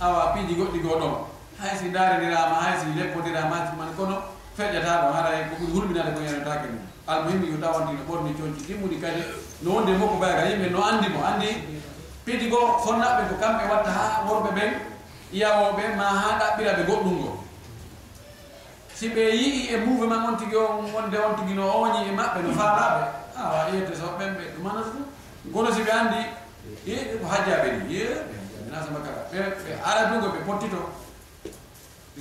awa 0.00 0.32
piiji 0.32 0.54
goɗɗi 0.54 0.78
goo 0.82 0.98
ɗon. 0.98 1.14
Hay 1.60 1.78
si 1.78 1.90
daaridirama 1.90 2.56
hay 2.64 2.74
si 2.80 2.98
leppodirama 2.98 3.72
man 3.78 3.94
kono 3.96 4.16
feƴƴata 4.56 5.02
ɗo 5.02 5.12
haray 5.14 5.48
ko 5.48 5.54
ɓuri 5.60 5.72
hulɓinade 5.72 6.14
ko 6.14 6.20
yenotake 6.20 6.66
mum. 6.72 6.82
Almuhimi 7.06 7.50
yo 7.52 7.56
tawantino 7.60 8.02
ɓorni 8.08 8.34
coñci 8.34 8.64
timmuɗi 8.66 8.96
kadi 9.00 9.22
no 9.62 9.70
wonde 9.70 9.92
mokko 9.98 10.16
baya 10.16 10.48
yimɓe 10.50 10.70
no 10.70 10.80
andi 10.82 11.08
mo 11.08 11.20
andi 11.22 11.48
piidi 12.24 12.48
goo 12.48 12.78
fonnaɓe 12.84 13.22
ko 13.28 13.34
kamɓe 13.40 13.64
watta 13.70 13.90
ha 13.90 14.24
worɓe 14.28 14.50
ɓen 14.56 14.72
yawoɓe 15.32 15.84
ma 15.96 16.04
ha 16.04 16.28
ɗaɓɓira 16.40 16.72
ɓe 16.76 16.82
goɗɗum 16.88 17.16
ngo. 17.20 17.44
Si 18.94 19.08
ɓe 19.08 19.22
yii 19.40 19.68
e 19.74 19.76
mouvement 19.84 20.28
on 20.28 20.36
tigui 20.36 20.56
o 20.56 20.66
wonde 20.94 21.16
on 21.18 21.34
tigui 21.36 21.54
no 21.54 21.64
oñi 21.82 22.08
e 22.08 22.12
maɓɓe 22.12 22.38
no 22.42 22.50
faalaɓe 22.58 23.02
awa 23.36 23.68
yeyde 23.72 23.94
so 24.00 24.06
ɓenɓe 24.18 24.42
ɗumana 24.56 24.80
gono 25.52 25.74
si 25.74 25.82
ɓe 25.82 25.92
andi 26.00 26.20
e 26.86 26.94
ko 27.20 27.26
hajjaɓe 27.28 27.68
ni 27.76 27.94
ye 27.94 28.08
minasamakaka 28.64 29.20
ɓe 29.30 29.38
ɓe 29.64 29.70
aradugo 29.84 30.28
ɓe 30.34 30.40
pottito. 30.46 30.80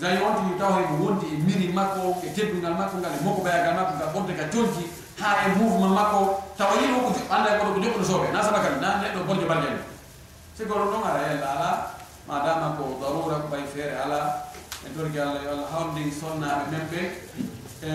Gayi 0.02 0.18
on 0.26 0.34
tigi 0.36 0.58
taw 0.60 0.74
ko 0.90 0.94
wondi 1.04 1.26
e 1.32 1.38
miri 1.38 1.68
makko 1.72 2.18
e 2.26 2.34
teddungal 2.36 2.74
makko 2.76 2.98
ngal 2.98 3.14
e 3.14 3.24
mokkobayagal 3.24 3.76
makko 3.76 3.94
ngal 3.96 4.10
ɓonte 4.14 4.34
ka 4.36 4.46
colki 4.52 4.84
ha 5.22 5.30
e 5.46 5.56
mouvement 5.56 5.96
makko. 5.96 6.20
Tawa 6.58 6.74
yii 6.82 6.92
ko 6.92 7.14
anda 7.30 7.58
koɗo 7.60 7.72
ko 7.74 7.80
joɓɓuɗo 7.80 8.04
sooɓe 8.10 8.28
nasamakaka 8.34 8.82
na 8.82 9.00
neɗɗo 9.02 9.24
bonjo 9.28 9.48
balñani 9.48 9.93
sigoro 10.58 10.86
ɗon 10.92 11.04
ara 11.04 11.22
yella 11.34 11.48
ala 11.52 11.70
madama 12.28 12.78
ko 12.78 12.98
darura 13.02 13.42
ko 13.42 13.48
ɓay 13.52 13.66
feere 13.74 13.96
ala. 13.98 14.46
E 14.86 14.90
torgi 14.96 15.20
allah 15.20 15.42
yo 15.44 15.50
allah 15.52 15.70
hawndi 15.74 16.12
sonnaɓe 16.12 16.64
men 16.72 16.86
ɓe 16.92 17.02
e, 17.82 17.90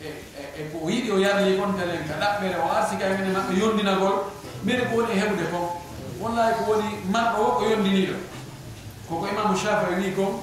e, 0.00 0.06
e, 0.06 0.42
e 0.56 0.62
ko 0.70 0.88
yiɗi 0.88 1.10
o 1.10 1.18
yarli 1.18 1.58
kon 1.58 1.74
kadi 1.74 1.90
en 1.98 2.06
kaɗaɓɓere 2.08 2.56
o 2.62 2.66
arsika 2.70 3.04
e 3.06 3.16
mine 3.18 3.32
maɓɓe 3.34 3.52
yondinagol. 3.58 4.16
Mine 4.62 4.82
ko 4.88 4.96
woni 4.96 5.12
e 5.12 5.20
heɓde 5.20 5.44
kon. 5.50 5.66
Wallahi 6.20 6.54
ko 6.58 6.62
woni 6.70 6.88
marɗo 7.10 7.38
o 7.42 7.50
ko 7.58 7.64
yondiniɗo 7.64 8.16
koko 9.08 9.26
imamu 9.26 9.56
shafii 9.58 9.98
wi 9.98 10.14
kon 10.14 10.38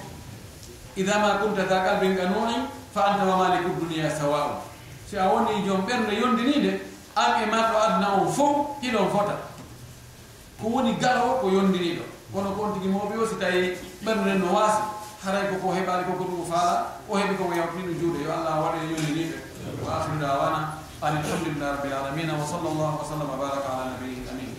ida 0.98 1.20
ma 1.20 1.40
kunta 1.40 1.64
ta 1.64 1.84
kalbin 1.86 2.16
ganuni 2.16 2.68
fa 2.94 3.02
anta 3.14 3.24
wa 3.24 3.38
maliku 3.38 3.80
duniya 3.80 4.12
sawa'u 4.12 4.60
si 5.08 5.16
a 5.18 5.24
woni 5.30 5.64
joom 5.64 5.86
ɓernde 5.88 6.12
yondinide 6.20 6.82
an 7.16 7.42
e 7.42 7.46
marɗo 7.48 7.72
ɗo 7.72 7.80
adna 7.80 8.08
on 8.20 8.28
fof 8.28 8.82
hiɗon 8.82 9.08
fota. 9.10 9.47
ko 10.62 10.66
woni 10.74 10.92
garowo 11.02 11.34
ko 11.42 11.46
yondiriɗo 11.56 12.04
kono 12.34 12.50
ko 12.56 12.60
on 12.64 12.74
tigi 12.74 12.90
mawɓe 12.94 13.16
o 13.22 13.26
si 13.30 13.36
tawi 13.42 13.78
ɓernuɗen 14.06 14.38
no 14.42 14.48
waasi 14.56 14.82
haray 15.24 15.46
koko 15.52 15.68
heɓali 15.76 16.04
koko 16.08 16.24
ɗum 16.30 16.44
faala 16.52 16.76
o 17.10 17.14
heɓi 17.20 17.34
koko 17.40 17.54
yawtiniɗo 17.60 17.94
juuɗe. 18.00 18.20
Yo 18.26 18.32
allah 18.38 18.56
waɗe 18.64 18.78
e 18.84 18.90
yondiriɓe 18.92 19.36
wa 19.86 19.92
akhiru 19.98 20.18
dawana 20.22 20.60
an 21.02 21.14
alhamdulillah 21.18 21.70
rabbil 21.78 21.94
alamina 21.94 22.34
wa 22.34 22.46
sallllahu 22.46 22.98
wa 23.00 23.06
sallam 23.10 23.30
wa 23.30 23.38
baraka 23.38 23.70
ala 23.70 23.84
nabiyihi 23.94 24.30
amin 24.32 24.50